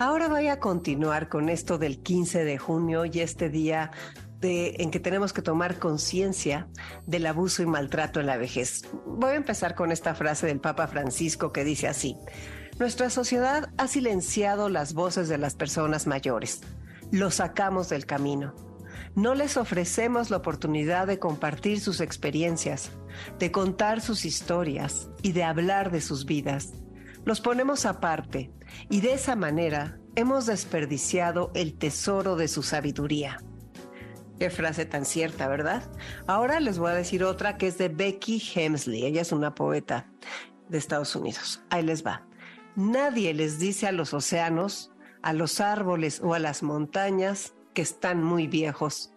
Ahora 0.00 0.26
voy 0.26 0.48
a 0.48 0.58
continuar 0.58 1.28
con 1.28 1.48
esto 1.48 1.78
del 1.78 2.02
15 2.02 2.42
de 2.42 2.58
junio 2.58 3.04
y 3.04 3.20
este 3.20 3.48
día 3.48 3.92
en 4.42 4.90
que 4.90 5.00
tenemos 5.00 5.32
que 5.32 5.40
tomar 5.40 5.78
conciencia 5.78 6.68
del 7.06 7.26
abuso 7.26 7.62
y 7.62 7.66
maltrato 7.66 8.18
en 8.18 8.26
la 8.26 8.36
vejez. 8.36 8.82
Voy 9.06 9.30
a 9.30 9.36
empezar 9.36 9.76
con 9.76 9.92
esta 9.92 10.14
frase 10.16 10.48
del 10.48 10.60
Papa 10.60 10.88
Francisco 10.88 11.52
que 11.52 11.64
dice 11.64 11.88
así, 11.88 12.16
Nuestra 12.78 13.10
sociedad 13.10 13.70
ha 13.76 13.86
silenciado 13.86 14.68
las 14.68 14.94
voces 14.94 15.28
de 15.28 15.38
las 15.38 15.54
personas 15.54 16.06
mayores 16.06 16.60
los 17.10 17.36
sacamos 17.36 17.88
del 17.88 18.06
camino. 18.06 18.54
No 19.14 19.34
les 19.34 19.56
ofrecemos 19.56 20.30
la 20.30 20.38
oportunidad 20.38 21.06
de 21.06 21.20
compartir 21.20 21.80
sus 21.80 22.00
experiencias, 22.00 22.90
de 23.38 23.52
contar 23.52 24.00
sus 24.00 24.24
historias 24.24 25.08
y 25.22 25.32
de 25.32 25.44
hablar 25.44 25.92
de 25.92 26.00
sus 26.00 26.24
vidas. 26.24 26.72
Los 27.24 27.40
ponemos 27.40 27.86
aparte 27.86 28.52
y 28.90 29.00
de 29.00 29.14
esa 29.14 29.36
manera 29.36 29.98
hemos 30.16 30.46
desperdiciado 30.46 31.52
el 31.54 31.74
tesoro 31.74 32.34
de 32.34 32.48
su 32.48 32.62
sabiduría. 32.62 33.40
Qué 34.40 34.50
frase 34.50 34.84
tan 34.84 35.04
cierta, 35.04 35.46
¿verdad? 35.46 35.84
Ahora 36.26 36.58
les 36.58 36.78
voy 36.78 36.90
a 36.90 36.94
decir 36.94 37.22
otra 37.22 37.56
que 37.56 37.68
es 37.68 37.78
de 37.78 37.88
Becky 37.88 38.42
Hemsley. 38.54 39.06
Ella 39.06 39.22
es 39.22 39.30
una 39.30 39.54
poeta 39.54 40.10
de 40.68 40.78
Estados 40.78 41.14
Unidos. 41.14 41.62
Ahí 41.70 41.84
les 41.84 42.04
va. 42.04 42.26
Nadie 42.76 43.34
les 43.34 43.58
dice 43.58 43.86
a 43.86 43.92
los 43.92 44.14
océanos 44.14 44.90
a 45.24 45.32
los 45.32 45.60
árboles 45.60 46.20
o 46.22 46.34
a 46.34 46.38
las 46.38 46.62
montañas 46.62 47.54
que 47.72 47.80
están 47.80 48.22
muy 48.22 48.46
viejos. 48.46 49.10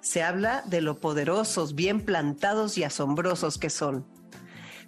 Se 0.00 0.22
habla 0.22 0.62
de 0.66 0.80
lo 0.80 0.98
poderosos, 0.98 1.76
bien 1.76 2.00
plantados 2.00 2.76
y 2.76 2.82
asombrosos 2.82 3.56
que 3.56 3.70
son. 3.70 4.04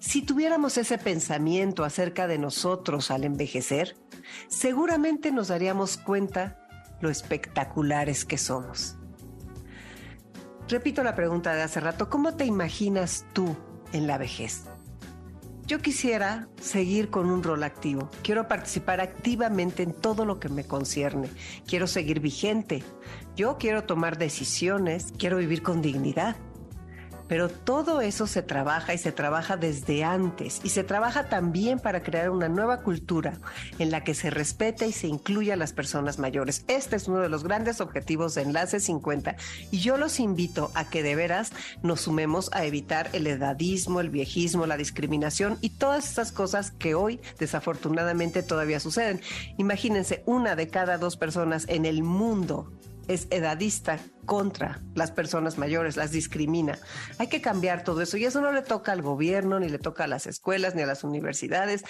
Si 0.00 0.22
tuviéramos 0.22 0.76
ese 0.76 0.98
pensamiento 0.98 1.84
acerca 1.84 2.26
de 2.26 2.38
nosotros 2.38 3.12
al 3.12 3.22
envejecer, 3.22 3.96
seguramente 4.48 5.30
nos 5.30 5.48
daríamos 5.48 5.96
cuenta 5.96 6.58
lo 7.00 7.10
espectaculares 7.10 8.24
que 8.24 8.36
somos. 8.36 8.96
Repito 10.68 11.04
la 11.04 11.14
pregunta 11.14 11.54
de 11.54 11.62
hace 11.62 11.78
rato, 11.78 12.10
¿cómo 12.10 12.34
te 12.34 12.44
imaginas 12.44 13.24
tú 13.32 13.56
en 13.92 14.08
la 14.08 14.18
vejez? 14.18 14.64
Yo 15.66 15.80
quisiera 15.80 16.46
seguir 16.60 17.10
con 17.10 17.28
un 17.28 17.42
rol 17.42 17.64
activo. 17.64 18.08
Quiero 18.22 18.46
participar 18.46 19.00
activamente 19.00 19.82
en 19.82 19.92
todo 19.92 20.24
lo 20.24 20.38
que 20.38 20.48
me 20.48 20.62
concierne. 20.62 21.28
Quiero 21.66 21.88
seguir 21.88 22.20
vigente. 22.20 22.84
Yo 23.34 23.58
quiero 23.58 23.82
tomar 23.82 24.16
decisiones. 24.16 25.12
Quiero 25.18 25.38
vivir 25.38 25.64
con 25.64 25.82
dignidad. 25.82 26.36
Pero 27.28 27.48
todo 27.48 28.00
eso 28.00 28.26
se 28.26 28.42
trabaja 28.42 28.94
y 28.94 28.98
se 28.98 29.12
trabaja 29.12 29.56
desde 29.56 30.04
antes 30.04 30.60
y 30.62 30.70
se 30.70 30.84
trabaja 30.84 31.28
también 31.28 31.78
para 31.78 32.02
crear 32.02 32.30
una 32.30 32.48
nueva 32.48 32.82
cultura 32.82 33.38
en 33.78 33.90
la 33.90 34.04
que 34.04 34.14
se 34.14 34.30
respete 34.30 34.86
y 34.86 34.92
se 34.92 35.08
incluya 35.08 35.54
a 35.54 35.56
las 35.56 35.72
personas 35.72 36.18
mayores. 36.18 36.64
Este 36.68 36.96
es 36.96 37.08
uno 37.08 37.18
de 37.18 37.28
los 37.28 37.44
grandes 37.44 37.80
objetivos 37.80 38.34
de 38.34 38.42
Enlace 38.42 38.80
50 38.80 39.36
y 39.70 39.78
yo 39.78 39.96
los 39.96 40.20
invito 40.20 40.70
a 40.74 40.88
que 40.88 41.02
de 41.02 41.16
veras 41.16 41.52
nos 41.82 42.02
sumemos 42.02 42.50
a 42.52 42.64
evitar 42.64 43.10
el 43.12 43.26
edadismo, 43.26 44.00
el 44.00 44.10
viejismo, 44.10 44.66
la 44.66 44.76
discriminación 44.76 45.58
y 45.60 45.70
todas 45.70 46.10
esas 46.10 46.32
cosas 46.32 46.70
que 46.70 46.94
hoy 46.94 47.20
desafortunadamente 47.38 48.42
todavía 48.42 48.80
suceden. 48.80 49.20
Imagínense, 49.58 50.22
una 50.26 50.56
de 50.56 50.68
cada 50.68 50.98
dos 50.98 51.16
personas 51.16 51.66
en 51.68 51.84
el 51.84 52.02
mundo 52.02 52.70
es 53.08 53.26
edadista 53.30 53.98
contra 54.24 54.80
las 54.94 55.12
personas 55.12 55.58
mayores, 55.58 55.96
las 55.96 56.10
discrimina. 56.10 56.78
Hay 57.18 57.28
que 57.28 57.40
cambiar 57.40 57.84
todo 57.84 58.02
eso 58.02 58.16
y 58.16 58.24
eso 58.24 58.40
no 58.40 58.52
le 58.52 58.62
toca 58.62 58.92
al 58.92 59.02
gobierno, 59.02 59.60
ni 59.60 59.68
le 59.68 59.78
toca 59.78 60.04
a 60.04 60.08
las 60.08 60.26
escuelas, 60.26 60.74
ni 60.74 60.82
a 60.82 60.86
las 60.86 61.04
universidades. 61.04 61.84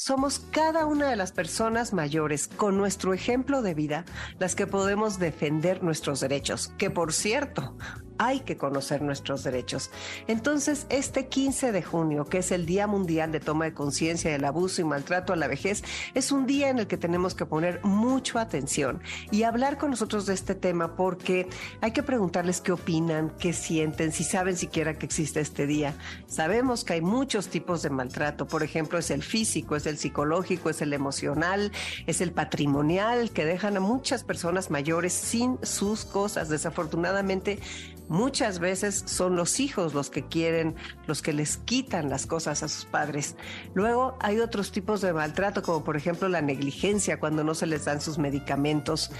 Somos 0.00 0.38
cada 0.52 0.86
una 0.86 1.08
de 1.08 1.16
las 1.16 1.32
personas 1.32 1.92
mayores 1.92 2.46
con 2.46 2.78
nuestro 2.78 3.14
ejemplo 3.14 3.62
de 3.62 3.74
vida 3.74 4.04
las 4.38 4.54
que 4.54 4.68
podemos 4.68 5.18
defender 5.18 5.82
nuestros 5.82 6.20
derechos, 6.20 6.72
que 6.78 6.88
por 6.88 7.12
cierto, 7.12 7.76
hay 8.18 8.40
que 8.40 8.56
conocer 8.56 9.00
nuestros 9.00 9.44
derechos. 9.44 9.90
Entonces, 10.26 10.86
este 10.90 11.28
15 11.28 11.72
de 11.72 11.82
junio, 11.82 12.24
que 12.26 12.38
es 12.38 12.50
el 12.50 12.66
Día 12.66 12.86
Mundial 12.86 13.32
de 13.32 13.40
Toma 13.40 13.66
de 13.66 13.74
Conciencia 13.74 14.30
del 14.30 14.44
Abuso 14.44 14.82
y 14.82 14.84
Maltrato 14.84 15.32
a 15.32 15.36
la 15.36 15.46
Vejez, 15.46 15.82
es 16.14 16.32
un 16.32 16.46
día 16.46 16.68
en 16.68 16.80
el 16.80 16.88
que 16.88 16.96
tenemos 16.96 17.34
que 17.34 17.46
poner 17.46 17.82
mucha 17.84 18.40
atención 18.40 19.00
y 19.30 19.44
hablar 19.44 19.78
con 19.78 19.90
nosotros 19.90 20.26
de 20.26 20.34
este 20.34 20.54
tema 20.54 20.96
porque 20.96 21.48
hay 21.80 21.92
que 21.92 22.02
preguntarles 22.02 22.60
qué 22.60 22.72
opinan, 22.72 23.32
qué 23.38 23.52
sienten, 23.52 24.12
si 24.12 24.24
saben 24.24 24.56
siquiera 24.56 24.98
que 24.98 25.06
existe 25.06 25.40
este 25.40 25.66
día. 25.66 25.94
Sabemos 26.26 26.84
que 26.84 26.94
hay 26.94 27.00
muchos 27.00 27.48
tipos 27.48 27.82
de 27.82 27.90
maltrato, 27.90 28.46
por 28.46 28.62
ejemplo, 28.62 28.98
es 28.98 29.10
el 29.10 29.22
físico, 29.22 29.76
es 29.76 29.86
el 29.88 29.98
psicológico, 29.98 30.70
es 30.70 30.82
el 30.82 30.92
emocional, 30.92 31.72
es 32.06 32.20
el 32.20 32.32
patrimonial, 32.32 33.30
que 33.30 33.44
dejan 33.44 33.76
a 33.76 33.80
muchas 33.80 34.24
personas 34.24 34.70
mayores 34.70 35.12
sin 35.12 35.58
sus 35.62 36.04
cosas. 36.04 36.48
Desafortunadamente, 36.48 37.58
Muchas 38.08 38.58
veces 38.58 39.04
son 39.06 39.36
los 39.36 39.60
hijos 39.60 39.94
los 39.94 40.10
que 40.10 40.26
quieren, 40.26 40.76
los 41.06 41.22
que 41.22 41.32
les 41.32 41.58
quitan 41.58 42.08
las 42.08 42.26
cosas 42.26 42.62
a 42.62 42.68
sus 42.68 42.84
padres. 42.84 43.36
Luego 43.74 44.16
hay 44.20 44.40
otros 44.40 44.72
tipos 44.72 45.00
de 45.00 45.12
maltrato, 45.12 45.62
como 45.62 45.84
por 45.84 45.96
ejemplo 45.96 46.28
la 46.28 46.40
negligencia 46.40 47.20
cuando 47.20 47.44
no 47.44 47.54
se 47.54 47.66
les 47.66 47.84
dan 47.84 48.00
sus 48.00 48.18
medicamentos. 48.18 49.10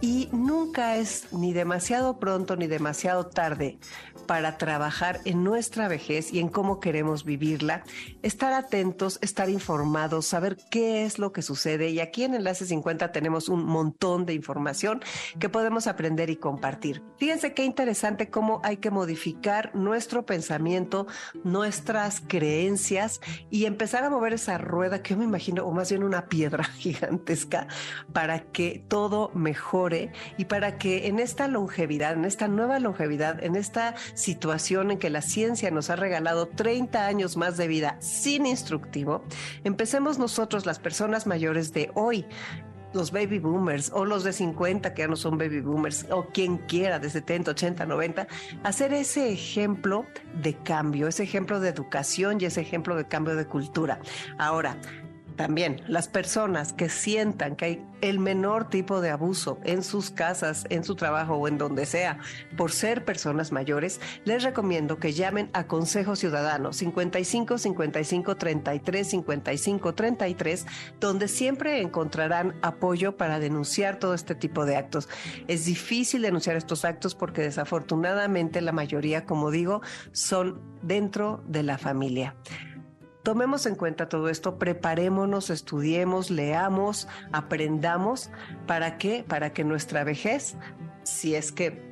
Y 0.00 0.28
nunca 0.32 0.96
es 0.96 1.32
ni 1.32 1.52
demasiado 1.52 2.18
pronto 2.18 2.56
ni 2.56 2.66
demasiado 2.66 3.26
tarde 3.26 3.78
para 4.26 4.58
trabajar 4.58 5.20
en 5.24 5.42
nuestra 5.42 5.88
vejez 5.88 6.32
y 6.32 6.38
en 6.38 6.48
cómo 6.48 6.80
queremos 6.80 7.24
vivirla, 7.24 7.82
estar 8.22 8.52
atentos, 8.52 9.18
estar 9.22 9.48
informados, 9.48 10.26
saber 10.26 10.58
qué 10.70 11.04
es 11.04 11.18
lo 11.18 11.32
que 11.32 11.40
sucede. 11.40 11.88
Y 11.88 12.00
aquí 12.00 12.24
en 12.24 12.34
Enlace 12.34 12.66
50 12.66 13.10
tenemos 13.10 13.48
un 13.48 13.64
montón 13.64 14.26
de 14.26 14.34
información 14.34 15.00
que 15.40 15.48
podemos 15.48 15.86
aprender 15.86 16.28
y 16.28 16.36
compartir. 16.36 17.02
Fíjense 17.16 17.54
qué 17.54 17.64
interesante 17.64 18.28
cómo 18.38 18.60
hay 18.62 18.76
que 18.76 18.92
modificar 18.92 19.74
nuestro 19.74 20.24
pensamiento, 20.24 21.08
nuestras 21.42 22.20
creencias 22.20 23.20
y 23.50 23.64
empezar 23.64 24.04
a 24.04 24.10
mover 24.10 24.32
esa 24.32 24.58
rueda 24.58 25.02
que 25.02 25.14
yo 25.14 25.18
me 25.18 25.24
imagino, 25.24 25.64
o 25.64 25.72
más 25.72 25.90
bien 25.90 26.04
una 26.04 26.28
piedra 26.28 26.62
gigantesca, 26.78 27.66
para 28.12 28.38
que 28.38 28.84
todo 28.86 29.32
mejore 29.34 30.12
y 30.36 30.44
para 30.44 30.78
que 30.78 31.08
en 31.08 31.18
esta 31.18 31.48
longevidad, 31.48 32.12
en 32.12 32.26
esta 32.26 32.46
nueva 32.46 32.78
longevidad, 32.78 33.42
en 33.42 33.56
esta 33.56 33.96
situación 34.14 34.92
en 34.92 35.00
que 35.00 35.10
la 35.10 35.20
ciencia 35.20 35.72
nos 35.72 35.90
ha 35.90 35.96
regalado 35.96 36.46
30 36.46 37.08
años 37.08 37.36
más 37.36 37.56
de 37.56 37.66
vida 37.66 37.96
sin 38.00 38.46
instructivo, 38.46 39.24
empecemos 39.64 40.20
nosotros, 40.20 40.64
las 40.64 40.78
personas 40.78 41.26
mayores 41.26 41.72
de 41.72 41.90
hoy, 41.96 42.24
los 42.92 43.10
baby 43.10 43.38
boomers 43.38 43.90
o 43.92 44.04
los 44.04 44.24
de 44.24 44.32
50 44.32 44.94
que 44.94 45.02
ya 45.02 45.08
no 45.08 45.16
son 45.16 45.38
baby 45.38 45.60
boomers 45.60 46.06
o 46.10 46.26
quien 46.26 46.58
quiera 46.58 46.98
de 46.98 47.10
70, 47.10 47.50
80, 47.52 47.86
90, 47.86 48.26
hacer 48.62 48.92
ese 48.92 49.32
ejemplo 49.32 50.06
de 50.42 50.54
cambio, 50.54 51.08
ese 51.08 51.22
ejemplo 51.22 51.60
de 51.60 51.68
educación 51.68 52.38
y 52.40 52.46
ese 52.46 52.60
ejemplo 52.60 52.96
de 52.96 53.06
cambio 53.06 53.36
de 53.36 53.46
cultura. 53.46 54.00
Ahora, 54.38 54.76
también 55.38 55.80
las 55.86 56.08
personas 56.08 56.72
que 56.72 56.88
sientan 56.88 57.54
que 57.54 57.64
hay 57.64 57.86
el 58.00 58.18
menor 58.18 58.68
tipo 58.68 59.00
de 59.00 59.10
abuso 59.10 59.58
en 59.64 59.82
sus 59.82 60.10
casas, 60.10 60.66
en 60.68 60.84
su 60.84 60.96
trabajo 60.96 61.34
o 61.36 61.48
en 61.48 61.58
donde 61.58 61.86
sea 61.86 62.18
por 62.56 62.72
ser 62.72 63.04
personas 63.04 63.52
mayores, 63.52 64.00
les 64.24 64.42
recomiendo 64.42 64.98
que 64.98 65.12
llamen 65.12 65.48
a 65.52 65.66
Consejo 65.66 66.16
Ciudadano 66.16 66.72
55 66.72 67.56
55 67.56 68.36
33 68.36 69.08
55 69.08 69.94
33, 69.94 70.66
donde 71.00 71.28
siempre 71.28 71.80
encontrarán 71.80 72.56
apoyo 72.60 73.16
para 73.16 73.38
denunciar 73.38 74.00
todo 74.00 74.14
este 74.14 74.34
tipo 74.34 74.64
de 74.66 74.76
actos. 74.76 75.08
Es 75.46 75.64
difícil 75.64 76.22
denunciar 76.22 76.56
estos 76.56 76.84
actos 76.84 77.14
porque 77.14 77.42
desafortunadamente 77.42 78.60
la 78.60 78.72
mayoría, 78.72 79.24
como 79.24 79.52
digo, 79.52 79.82
son 80.10 80.60
dentro 80.82 81.44
de 81.46 81.62
la 81.62 81.78
familia. 81.78 82.34
Tomemos 83.28 83.66
en 83.66 83.74
cuenta 83.74 84.08
todo 84.08 84.30
esto, 84.30 84.58
preparémonos, 84.58 85.50
estudiemos, 85.50 86.30
leamos, 86.30 87.08
aprendamos. 87.30 88.30
¿Para 88.66 88.96
qué? 88.96 89.22
Para 89.22 89.52
que 89.52 89.64
nuestra 89.64 90.02
vejez, 90.02 90.56
si 91.02 91.34
es 91.34 91.52
que 91.52 91.87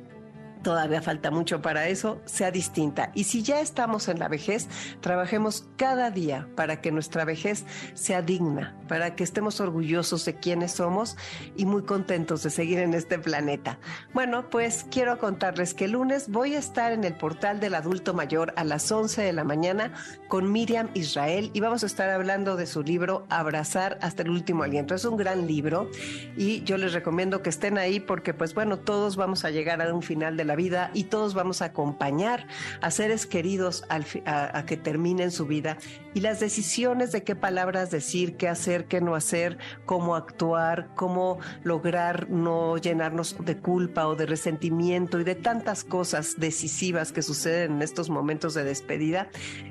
todavía 0.63 1.01
falta 1.01 1.31
mucho 1.31 1.61
para 1.61 1.87
eso, 1.87 2.21
sea 2.25 2.51
distinta. 2.51 3.11
Y 3.13 3.25
si 3.25 3.43
ya 3.43 3.61
estamos 3.61 4.07
en 4.07 4.19
la 4.19 4.27
vejez, 4.27 4.67
trabajemos 5.01 5.67
cada 5.77 6.11
día 6.11 6.47
para 6.55 6.81
que 6.81 6.91
nuestra 6.91 7.25
vejez 7.25 7.65
sea 7.93 8.21
digna, 8.21 8.77
para 8.87 9.15
que 9.15 9.23
estemos 9.23 9.59
orgullosos 9.59 10.25
de 10.25 10.35
quiénes 10.35 10.73
somos 10.73 11.17
y 11.55 11.65
muy 11.65 11.83
contentos 11.83 12.43
de 12.43 12.49
seguir 12.49 12.79
en 12.79 12.93
este 12.93 13.19
planeta. 13.19 13.79
Bueno, 14.13 14.49
pues 14.49 14.85
quiero 14.89 15.17
contarles 15.19 15.73
que 15.73 15.85
el 15.85 15.91
lunes 15.91 16.29
voy 16.29 16.55
a 16.55 16.59
estar 16.59 16.91
en 16.91 17.03
el 17.03 17.15
portal 17.15 17.59
del 17.59 17.75
adulto 17.75 18.13
mayor 18.13 18.53
a 18.55 18.63
las 18.63 18.91
11 18.91 19.21
de 19.21 19.33
la 19.33 19.43
mañana 19.43 19.93
con 20.27 20.51
Miriam 20.51 20.89
Israel 20.93 21.51
y 21.53 21.59
vamos 21.59 21.83
a 21.83 21.85
estar 21.85 22.09
hablando 22.09 22.55
de 22.55 22.65
su 22.65 22.83
libro 22.83 23.25
Abrazar 23.29 23.97
hasta 24.01 24.23
el 24.23 24.29
último 24.29 24.63
aliento. 24.63 24.95
Es 24.95 25.05
un 25.05 25.17
gran 25.17 25.47
libro 25.47 25.89
y 26.35 26.63
yo 26.63 26.77
les 26.77 26.93
recomiendo 26.93 27.41
que 27.41 27.49
estén 27.49 27.77
ahí 27.77 27.99
porque 27.99 28.33
pues 28.33 28.53
bueno, 28.53 28.79
todos 28.79 29.15
vamos 29.15 29.45
a 29.45 29.51
llegar 29.51 29.81
a 29.81 29.93
un 29.93 30.01
final 30.01 30.37
de 30.37 30.45
la 30.47 30.55
vida 30.55 30.91
y 30.93 31.05
todos 31.05 31.33
vamos 31.33 31.61
a 31.61 31.65
acompañar 31.65 32.47
a 32.81 32.91
seres 32.91 33.25
queridos 33.25 33.83
a, 33.89 34.63
que 34.65 34.77
terminen 34.77 35.31
su 35.31 35.45
vida. 35.45 35.77
Y 36.13 36.21
las 36.21 36.39
decisiones 36.39 37.11
de 37.11 37.23
qué 37.23 37.35
palabras 37.35 37.91
decir, 37.91 38.37
qué 38.37 38.47
hacer, 38.47 38.85
qué 38.85 39.01
no 39.01 39.13
hacer, 39.13 39.57
cómo 39.85 40.15
actuar, 40.15 40.89
cómo 40.95 41.39
lograr 41.63 42.29
no 42.29 42.77
llenarnos 42.77 43.35
de 43.43 43.57
culpa 43.57 44.07
o 44.07 44.15
de 44.15 44.25
resentimiento 44.25 45.19
y 45.19 45.23
de 45.23 45.35
tantas 45.35 45.83
cosas 45.83 46.35
decisivas 46.37 47.11
que 47.11 47.21
suceden 47.21 47.73
en 47.73 47.81
estos 47.81 48.09
momentos 48.09 48.53
de 48.53 48.63
despedida, 48.63 49.29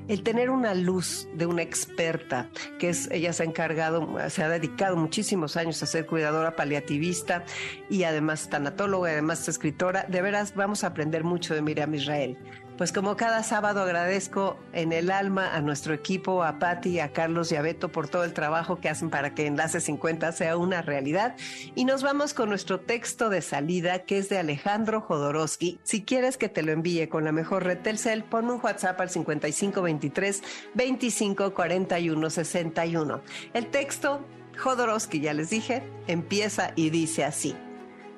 el 0.08 0.22
tener 0.22 0.50
una 0.50 0.74
luz 0.74 1.28
de 1.34 1.46
una 1.46 1.62
experta, 1.62 2.48
que 2.78 2.90
es, 2.90 3.10
ella 3.10 3.32
se 3.32 3.42
ha 3.42 3.46
encargado, 3.46 4.16
se 4.28 4.42
ha 4.42 4.48
dedicado 4.48 4.96
muchísimos 4.96 5.56
años 5.56 5.82
a 5.82 5.86
ser 5.86 6.06
cuidadora 6.06 6.54
paliativista 6.54 7.44
y 7.90 8.04
además 8.04 8.48
tanatóloga 8.48 9.10
además 9.10 9.48
escritora, 9.48 10.04
de 10.08 10.22
veras 10.22 10.54
vamos 10.66 10.82
a 10.82 10.88
aprender 10.88 11.22
mucho 11.22 11.54
de 11.54 11.62
Miriam 11.62 11.94
Israel. 11.94 12.36
Pues 12.76 12.90
como 12.90 13.16
cada 13.16 13.44
sábado 13.44 13.82
agradezco 13.82 14.58
en 14.72 14.92
el 14.92 15.12
alma 15.12 15.54
a 15.54 15.60
nuestro 15.60 15.94
equipo, 15.94 16.42
a 16.42 16.58
Patti, 16.58 16.98
a 16.98 17.12
Carlos 17.12 17.52
y 17.52 17.56
a 17.56 17.62
Beto 17.62 17.92
por 17.92 18.08
todo 18.08 18.24
el 18.24 18.32
trabajo 18.32 18.80
que 18.80 18.88
hacen 18.88 19.08
para 19.08 19.32
que 19.32 19.46
Enlace 19.46 19.80
50 19.80 20.32
sea 20.32 20.56
una 20.56 20.82
realidad. 20.82 21.36
Y 21.76 21.84
nos 21.84 22.02
vamos 22.02 22.34
con 22.34 22.48
nuestro 22.48 22.80
texto 22.80 23.28
de 23.28 23.42
salida 23.42 24.00
que 24.00 24.18
es 24.18 24.28
de 24.28 24.38
Alejandro 24.38 25.00
Jodorowsky. 25.00 25.78
Si 25.84 26.02
quieres 26.02 26.36
que 26.36 26.48
te 26.48 26.64
lo 26.64 26.72
envíe 26.72 27.06
con 27.08 27.22
la 27.22 27.30
mejor 27.30 27.62
red 27.62 27.78
Telcel, 27.78 28.24
pon 28.24 28.50
un 28.50 28.60
WhatsApp 28.60 29.00
al 29.00 29.08
5523 29.08 30.42
2541 30.74 32.28
61. 32.28 33.20
El 33.54 33.66
texto, 33.68 34.26
Jodorowsky, 34.58 35.20
ya 35.20 35.32
les 35.32 35.48
dije, 35.48 35.84
empieza 36.08 36.72
y 36.74 36.90
dice 36.90 37.24
así. 37.24 37.54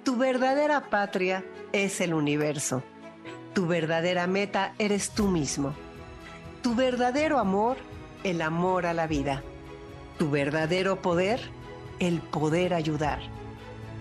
Tu 0.09 0.17
verdadera 0.17 0.89
patria 0.89 1.45
es 1.71 2.01
el 2.01 2.15
universo. 2.15 2.83
Tu 3.53 3.67
verdadera 3.67 4.27
meta 4.27 4.73
eres 4.79 5.11
tú 5.11 5.27
mismo. 5.27 5.75
Tu 6.63 6.75
verdadero 6.75 7.39
amor, 7.39 7.77
el 8.25 8.41
amor 8.41 8.87
a 8.87 8.95
la 8.95 9.07
vida. 9.07 9.43
Tu 10.19 10.31
verdadero 10.31 11.03
poder, 11.03 11.43
el 11.99 12.23
poder 12.23 12.73
ayudar. 12.73 13.19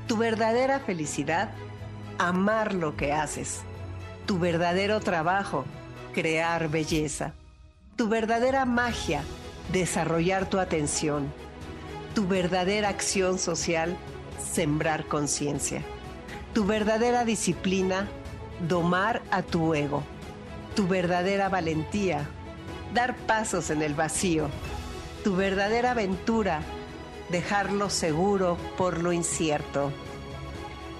Tu 0.07 0.15
verdadera 0.15 0.79
felicidad, 0.79 1.49
amar 2.19 2.73
lo 2.73 2.95
que 2.95 3.11
haces. 3.11 3.63
Tu 4.25 4.39
verdadero 4.39 5.01
trabajo, 5.01 5.65
crear 6.13 6.69
belleza. 6.69 7.33
Tu 7.97 8.07
verdadera 8.07 8.63
magia, 8.63 9.23
desarrollar 9.73 10.49
tu 10.49 10.57
atención. 10.57 11.33
Tu 12.15 12.25
verdadera 12.25 12.87
acción 12.87 13.37
social, 13.37 13.97
sembrar 14.39 15.05
conciencia. 15.07 15.83
Tu 16.57 16.65
verdadera 16.65 17.23
disciplina, 17.23 18.07
domar 18.67 19.21
a 19.29 19.43
tu 19.43 19.75
ego. 19.75 20.01
Tu 20.75 20.87
verdadera 20.87 21.49
valentía, 21.49 22.27
dar 22.95 23.15
pasos 23.15 23.69
en 23.69 23.83
el 23.83 23.93
vacío. 23.93 24.49
Tu 25.23 25.35
verdadera 25.35 25.91
aventura, 25.91 26.61
dejarlo 27.29 27.91
seguro 27.91 28.57
por 28.75 29.03
lo 29.03 29.11
incierto. 29.11 29.91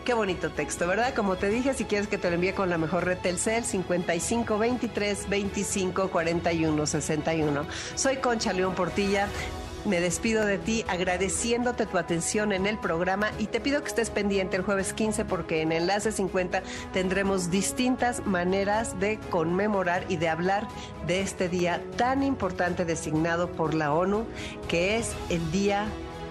Qué 0.06 0.14
bonito 0.14 0.52
texto, 0.52 0.86
¿verdad? 0.86 1.16
Como 1.16 1.38
te 1.38 1.50
dije, 1.50 1.74
si 1.74 1.86
quieres 1.86 2.08
que 2.08 2.20
te 2.20 2.30
lo 2.30 2.36
envíe 2.36 2.54
con 2.54 2.70
la 2.70 2.78
mejor 2.78 3.06
red 3.06 3.18
Telcel, 3.18 3.66
55 3.66 4.60
23 4.60 5.28
25 5.28 6.10
41 6.10 6.86
61. 6.86 7.66
Soy 7.96 8.18
Concha 8.18 8.54
León 8.54 8.76
Portilla. 8.76 9.28
Me 9.88 10.02
despido 10.02 10.46
de 10.46 10.58
ti 10.58 10.84
agradeciéndote 10.90 11.86
tu 11.86 11.98
atención 11.98 12.52
en 12.52 12.68
el 12.68 12.78
programa 12.78 13.32
y 13.40 13.46
te 13.46 13.62
pido 13.62 13.82
que 13.82 13.88
estés 13.88 14.10
pendiente 14.10 14.58
el 14.58 14.64
jueves 14.64 14.92
15 14.92 15.24
porque 15.24 15.62
en 15.62 15.72
Enlace 15.72 16.12
50 16.12 16.62
tendremos 16.92 17.50
distintas 17.52 18.26
maneras 18.26 19.00
de 19.00 19.18
conmemorar 19.30 20.04
y 20.10 20.18
de 20.18 20.28
hablar 20.28 20.68
de 21.08 21.22
este 21.22 21.48
día 21.48 21.82
tan 21.96 22.22
importante 22.22 22.84
designado 22.84 23.50
por 23.50 23.74
la 23.74 23.94
ONU, 23.94 24.26
que 24.68 24.98
es 24.98 25.14
el 25.30 25.52
día 25.52 25.86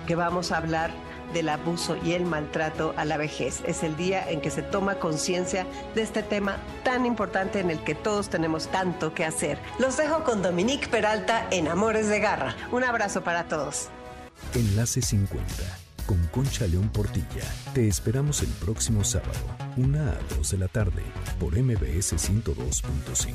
que 0.06 0.16
vamos 0.16 0.52
a 0.52 0.58
hablar 0.58 0.90
del 1.32 1.48
abuso 1.48 1.96
y 2.04 2.12
el 2.12 2.24
maltrato 2.24 2.94
a 2.96 3.04
la 3.04 3.16
vejez. 3.16 3.62
Es 3.66 3.82
el 3.82 3.96
día 3.96 4.28
en 4.30 4.40
que 4.40 4.50
se 4.50 4.62
toma 4.62 4.96
conciencia 4.96 5.66
de 5.94 6.02
este 6.02 6.22
tema 6.22 6.58
tan 6.84 7.06
importante 7.06 7.60
en 7.60 7.70
el 7.70 7.82
que 7.84 7.94
todos 7.94 8.28
tenemos 8.28 8.68
tanto 8.68 9.14
que 9.14 9.24
hacer. 9.24 9.58
Los 9.78 9.96
dejo 9.96 10.24
con 10.24 10.42
Dominique 10.42 10.88
Peralta 10.88 11.46
en 11.50 11.68
Amores 11.68 12.08
de 12.08 12.20
Garra. 12.20 12.54
Un 12.72 12.84
abrazo 12.84 13.22
para 13.22 13.48
todos. 13.48 13.88
Enlace 14.54 15.02
50 15.02 15.86
con 16.06 16.24
Concha 16.28 16.66
León 16.66 16.88
Portilla. 16.88 17.42
Te 17.74 17.86
esperamos 17.88 18.42
el 18.42 18.48
próximo 18.48 19.04
sábado, 19.04 19.32
una 19.76 20.12
a 20.12 20.36
2 20.36 20.50
de 20.52 20.58
la 20.58 20.68
tarde, 20.68 21.02
por 21.38 21.58
MBS 21.58 22.14
102.5. 22.14 23.34